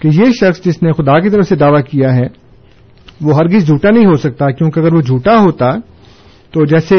کہ 0.01 0.09
یہ 0.13 0.33
شخص 0.41 0.65
جس 0.65 0.83
نے 0.83 0.93
خدا 0.93 1.19
کی 1.21 1.31
طرف 1.31 1.49
سے 1.49 1.57
دعوی 1.57 1.83
کیا 1.83 2.15
ہے، 2.15 2.27
وہ 3.21 3.35
ہرگز 3.37 3.67
جھوٹا 3.67 3.91
نہیں 3.91 4.07
ہو 4.07 4.17
سکتا، 4.17 4.51
کیونکہ 4.51 4.81
اگر 4.81 4.95
وہ 4.95 5.01
جھوٹا 5.01 5.37
ہوتا، 5.41 5.71
تو 6.55 6.65
جیسے 6.65 6.97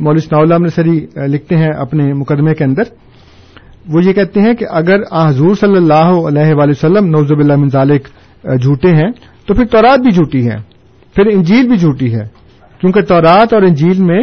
مولوی 0.00 0.20
ثناء 0.20 0.40
اللہ 0.40 0.68
سری 0.74 0.98
لکھتے 1.32 1.56
ہیں 1.56 1.70
اپنے 1.80 2.12
مقدمے 2.14 2.54
کے 2.54 2.64
اندر، 2.64 2.90
وہ 3.88 4.02
یہ 4.04 4.12
کہتے 4.12 4.40
ہیں 4.40 4.54
کہ 4.54 4.66
اگر 4.70 4.98
آ، 5.10 5.28
حضور 5.28 5.54
صلی 5.60 5.76
اللہ 5.76 6.10
علیہ 6.28 6.54
وآلہ 6.54 6.70
وسلم 6.70 7.06
نوزب 7.10 7.38
اللہ 7.38 7.56
من 7.56 7.68
ذالک 7.68 8.08
جھوٹے 8.44 8.94
ہیں، 8.94 9.10
تو 9.46 9.54
پھر 9.54 9.64
تورات 9.66 10.00
بھی 10.00 10.10
جھوٹی 10.10 10.46
ہے، 10.48 10.56
پھر 11.16 11.26
انجیل 11.26 11.68
بھی 11.68 11.76
جھوٹی 11.76 12.12
ہے، 12.14 12.24
کیونکہ 12.80 13.00
تورات 13.02 13.54
اور 13.54 13.62
انجیل 13.62 14.02
میں 14.02 14.22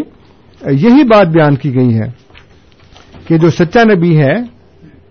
یہی 0.61 1.03
بات 1.07 1.27
بیان 1.27 1.55
کی 1.55 1.73
گئی 1.75 1.93
ہے 1.95 2.09
کہ 3.27 3.37
جو 3.37 3.49
سچا 3.49 3.83
نبی 3.83 4.17
ہے 4.17 4.33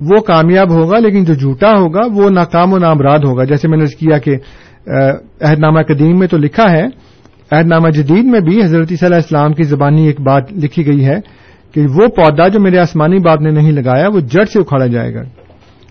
وہ 0.01 0.21
کامیاب 0.21 0.71
ہوگا 0.71 0.99
لیکن 0.99 1.25
جو 1.25 1.35
جھوٹا 1.35 1.71
ہوگا 1.79 2.01
وہ 2.13 2.31
ناکام 2.31 2.73
و 2.73 2.79
نامراد 2.79 3.19
ہوگا۔ 3.19 3.45
جیسے 3.45 3.69
میں 3.69 3.79
نے 3.79 3.87
کیا 3.99 4.19
کہ 4.19 4.35
عہد 5.41 5.59
نامہ 5.59 5.83
قدیم 5.83 6.19
میں 6.19 6.27
تو 6.27 6.37
لکھا 6.37 6.71
ہے، 6.73 6.85
عہد 7.51 7.67
نامہ 7.67 7.89
جدید 7.89 8.25
میں 8.25 8.41
بھی 8.41 8.63
حضرت 8.65 8.89
صلی 8.89 9.07
اللہ 9.07 9.17
اسلام 9.17 9.53
کی 9.53 9.63
زبانی 9.63 10.07
ایک 10.07 10.21
بات 10.21 10.53
لکھی 10.53 10.87
گئی 10.87 11.05
ہے 11.05 11.19
کہ 11.75 11.81
وہ 11.95 12.07
پودا 12.07 12.49
جو 12.49 12.61
میرے 12.61 12.79
آسمانی 12.79 13.19
باپ 13.19 13.41
نے 13.41 13.51
نہیں 13.51 13.73
لگایا، 13.73 14.09
وہ 14.09 14.21
جڑ 14.21 14.45
سے 14.45 14.59
اکھاڑا 14.61 14.87
جائے 14.87 15.15
گا۔ 15.15 15.23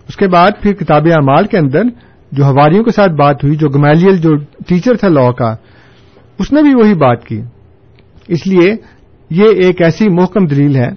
اس 0.08 0.16
کے 0.16 0.28
بعد 0.28 0.62
پھر 0.62 0.74
کتاب 0.74 1.08
اعمال 1.12 1.46
کے 1.46 1.58
اندر 1.58 1.84
جو 2.32 2.44
ہواریوں 2.44 2.84
کے 2.84 2.92
ساتھ 2.92 3.12
بات 3.12 3.44
ہوئی، 3.44 3.56
جو 3.56 3.70
گمیلیل 3.70 4.18
جو 4.18 4.36
ٹیچر 4.68 4.98
تھا 4.98 5.08
لا 5.08 5.32
کا، 5.32 5.56
اس 6.40 6.52
نے 6.54 6.62
بھی 6.62 6.74
وہی 6.74 6.94
بات 6.94 7.26
کی۔ 7.26 7.42
اس 8.28 8.48
لیے 8.48 8.76
یہ 9.30 9.64
ایک 9.64 9.82
ایسی 9.82 10.10
محکم 10.10 10.46
دلیل 10.46 10.76
ہے 10.76 10.90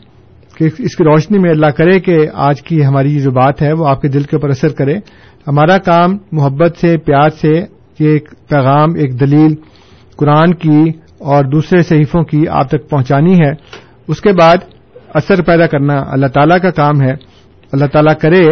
کہ 0.59 0.65
اس 0.79 0.97
کی 0.97 1.05
روشنی 1.05 1.39
میں 1.39 1.51
اللہ 1.51 1.67
کرے 1.67 2.01
کہ 2.01 2.27
آج 2.35 2.63
کی 2.63 2.85
ہماری 2.85 3.21
جو 3.21 3.31
بات 3.31 3.63
ہے 3.63 3.73
وہ 3.73 3.89
آپ 3.89 4.01
کے 4.01 4.09
دل 4.09 4.23
کے 4.23 4.37
اوپر 4.37 4.49
اثر 4.49 4.69
کرے۔ 4.69 4.97
ہمارا 5.47 5.79
کام 5.79 6.17
محبت 6.33 6.77
سے، 6.81 6.97
پیار 6.97 7.31
سے، 7.31 7.53
یہ 8.01 8.09
ایک 8.09 8.31
پیغام، 8.49 8.95
ایک 8.95 9.21
دلیل 9.21 9.55
قرآن 10.17 10.55
کی 10.55 10.85
اور 11.19 11.45
دوسرے 11.45 11.83
صحیفوں 11.83 12.25
کی 12.25 12.49
آپ 12.49 12.69
تک 12.69 12.91
پہنچانی 12.91 13.35
ہے۔ 13.35 13.53
اس 14.09 14.21
کے 14.21 14.33
بعد 14.33 14.57
اثر 15.15 15.43
پیدا 15.43 15.67
کرنا 15.67 16.03
اللہ 16.07 16.27
تعالی 16.27 16.59
کا 16.63 16.71
کام 16.71 17.03
ہے۔ 17.03 17.13
اللہ 17.73 17.85
تعالیٰ 17.85 18.15
کرے 18.21 18.49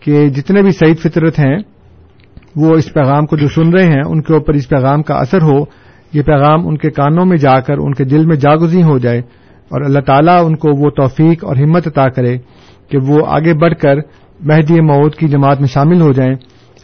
کہ 0.00 0.28
جتنے 0.28 0.62
بھی 0.62 0.72
سعید 0.72 0.98
فطرت 0.98 1.38
ہیں، 1.38 1.58
وہ 2.56 2.74
اس 2.74 2.92
پیغام 2.92 3.26
کو 3.26 3.36
جو 3.36 3.48
سن 3.48 3.70
رہے 3.70 3.84
ہیں، 3.84 4.02
ان 4.06 4.22
کے 4.22 4.32
اوپر 4.32 4.52
اس 4.52 4.68
پیغام 4.68 5.02
کا 5.02 5.14
اثر 5.14 5.42
ہو۔ 5.42 5.58
یہ 6.12 6.22
پیغام 6.22 6.68
ان 6.68 6.78
کے 6.78 6.90
کانوں 6.90 7.26
میں 7.26 7.36
جا 7.36 7.60
کر، 7.60 7.74
ان 7.78 7.94
کے 7.94 8.04
دل 8.04 8.26
میں 8.26 8.36
جاگزی 8.36 8.82
ہو 8.82 8.98
جائے۔ 8.98 9.22
اور 9.68 9.80
اللہ 9.80 10.00
تعالیٰ 10.00 10.44
ان 10.44 10.56
کو 10.56 10.68
وہ 10.78 10.90
توفیق 10.90 11.44
اور 11.44 11.56
ہمت 11.56 11.86
عطا 11.86 12.08
کرے 12.08 12.38
کہ 12.88 12.98
وہ 13.08 13.26
آگے 13.26 13.54
بڑھ 13.54 13.74
کر 13.74 13.96
مہدی 14.40 14.80
مود 14.80 15.14
کی 15.14 15.28
جماعت 15.28 15.60
میں 15.60 15.68
شامل 15.68 16.00
ہو 16.00 16.12
جائیں، 16.12 16.34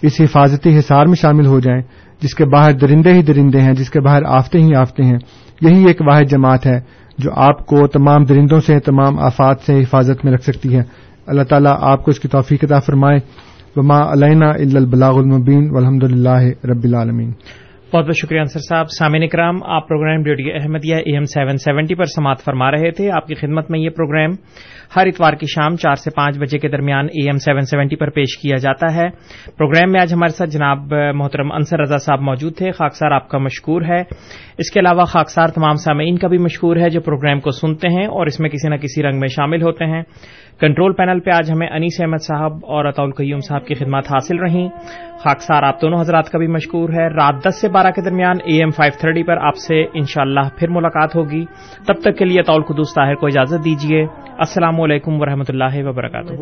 اس 0.02 0.12
حفاظتی 0.20 0.78
حصار 0.78 1.06
میں 1.06 1.14
شامل 1.14 1.46
ہو 1.46 1.60
جائیں، 1.60 1.82
جس 2.22 2.34
کے 2.34 2.44
باہر 2.44 2.72
درندے 2.72 3.14
ہی 3.14 3.22
درندے 3.22 3.60
ہیں، 3.60 3.72
جس 3.72 3.90
کے 3.90 4.00
باہر 4.00 4.22
آفتے 4.26 4.58
ہی 4.58 4.74
آفتے 4.74 5.02
ہیں۔ 5.02 5.18
یہی 5.60 5.84
ایک 5.86 6.00
واحد 6.00 6.24
جماعت 6.30 6.66
ہے 6.66 6.80
جو 7.18 7.30
آپ 7.34 7.66
کو 7.66 7.86
تمام 7.86 8.24
درندوں 8.24 8.60
سے، 8.60 8.80
تمام 8.80 9.18
آفات 9.18 9.56
سے 9.66 9.80
حفاظت 9.80 10.24
میں 10.24 10.32
رکھ 10.32 10.42
سکتی 10.42 10.76
ہے۔ 10.76 10.82
اللہ 11.26 11.42
تعالیٰ 11.42 11.76
آپ 11.80 12.04
کو 12.04 12.10
اس 12.10 12.20
کی 12.20 12.28
توفیق 12.28 12.64
عطا 12.64 12.80
فرمائے۔ 12.80 13.18
وما 13.76 14.12
علینا 14.12 14.50
الا 14.50 14.78
البلاغ 14.78 15.18
المبین 15.18 15.70
والحمد 15.70 16.04
للہ 16.04 16.66
رب 16.66 16.84
العالمین 16.84 17.32
بہت 17.94 18.04
بہت 18.04 18.16
شکریہ 18.16 18.40
انصر 18.40 18.60
صاحب۔ 18.60 18.86
سامعین 18.90 19.28
کرام 19.28 19.62
آپ 19.62 19.88
program 19.88 20.24
radio 20.24 20.54
Ahmadiyya 20.54 20.94
A 20.94 21.12
M 21.12 21.24
seven 21.24 21.56
seventy 21.56 21.94
پر 21.94 22.04
سماعت 22.04 22.40
فرما 22.44 22.70
رہے 22.70 22.90
تھے۔ 22.90 23.10
آپ 23.10 23.26
کی 23.26 23.34
خدمت 23.34 23.70
میں 23.70 23.80
یہ 23.80 23.90
پروگرام 23.90 24.30
ہر 24.96 25.06
اتوار 25.06 25.32
کی 25.32 25.46
شام 25.46 25.76
چار 25.76 25.94
سے 25.94 26.10
پانچ 26.10 26.38
بجے 26.38 26.58
کے 26.58 26.68
درمیان 26.68 27.04
اے 27.04 27.26
ایم 27.26 27.38
سیون 27.38 27.60
سیونٹی 27.60 27.96
پر 27.96 28.10
پیش 28.10 28.38
کیا 28.38 28.56
جاتا 28.56 28.94
ہے۔ 28.94 29.08
پروگرام 29.58 29.92
میں 29.92 30.00
آج 30.00 30.12
ہمارے 30.12 30.36
ساتھ 30.36 30.50
جناب 30.50 30.94
محترم 31.14 31.52
انصر 31.52 31.80
رضا 31.80 31.96
صاحب 31.96 32.20
موجود 32.20 32.56
تھے۔ 32.56 32.70
خاکسار 32.70 33.10
آپ 33.10 33.28
کا 33.28 33.38
مشکور 33.38 33.82
ہے۔ 33.82 34.02
اس 34.58 34.70
کے 34.70 34.80
علاوہ 34.80 35.04
خاکسار 35.04 35.48
تمام 35.48 35.74
سامعین 35.74 36.18
کا 36.18 36.28
بھی 36.28 36.38
مشکور 36.38 36.76
ہے 36.76 36.90
جو 36.90 37.00
پروگرام 37.00 37.40
کو 37.40 37.50
سنتے 37.50 37.88
ہیں 37.88 38.06
اور 38.06 38.26
اس 38.26 38.40
میں 38.40 38.50
کسی 38.50 38.68
نہ 38.68 38.74
کسی 38.74 39.02
رنگ 39.02 39.18
میں 39.18 39.28
شامل 39.28 39.62
ہوتے 39.62 39.84
ہیں۔ 39.84 40.02
کنٹرول 40.60 40.92
پینل 40.92 41.20
پہ 41.20 41.30
آج 41.30 41.52
ہمیں 41.52 41.68
انیس 41.68 42.00
احمد 42.00 42.22
صاحب 42.22 42.52
اور 42.52 42.84
اطول 42.84 43.10
قیوم 43.10 43.40
صاحب 43.40 43.66
کی 43.66 43.74
خدمات 43.74 44.04
حاصل 44.06 44.38
رہیں۔ 44.38 44.68
خاکسار، 45.24 45.62
آپ 45.62 45.82
دونوں 45.82 46.00
حضرات 46.00 46.30
کا 46.30 46.38
بھی 46.38 46.46
مشکور 46.46 46.88
ہے۔ 46.88 47.08
رات 47.08 47.34
دس 47.48 47.60
سے 47.60 47.68
بارہ 47.68 47.90
کے 47.90 48.02
درمیان 48.02 48.36
اے 48.44 48.58
ایم 48.58 48.70
فائیو 48.70 48.92
تھرٹی 49.00 49.22
پر 49.22 49.36
آپ 49.36 49.56
سے 49.56 49.84
انشاءاللہ 49.94 50.40
پھر 50.58 50.68
ملاقات 50.70 51.16
ہوگی۔ 51.16 51.44
تب 51.86 51.94
تک 51.94 52.18
کے 52.18 52.24
لیے 52.24 52.42
طول 52.42 52.62
قدوس 52.62 52.94
طاہر 52.94 53.14
کو 53.14 53.26
اجازت 53.26 53.64
دیجیے 53.64 54.06
السلام 54.38 54.80
علیکم 54.80 55.20
ورحمۃ 55.20 55.44
اللہ 55.48 55.88
وبرکاتہ۔ 55.88 56.32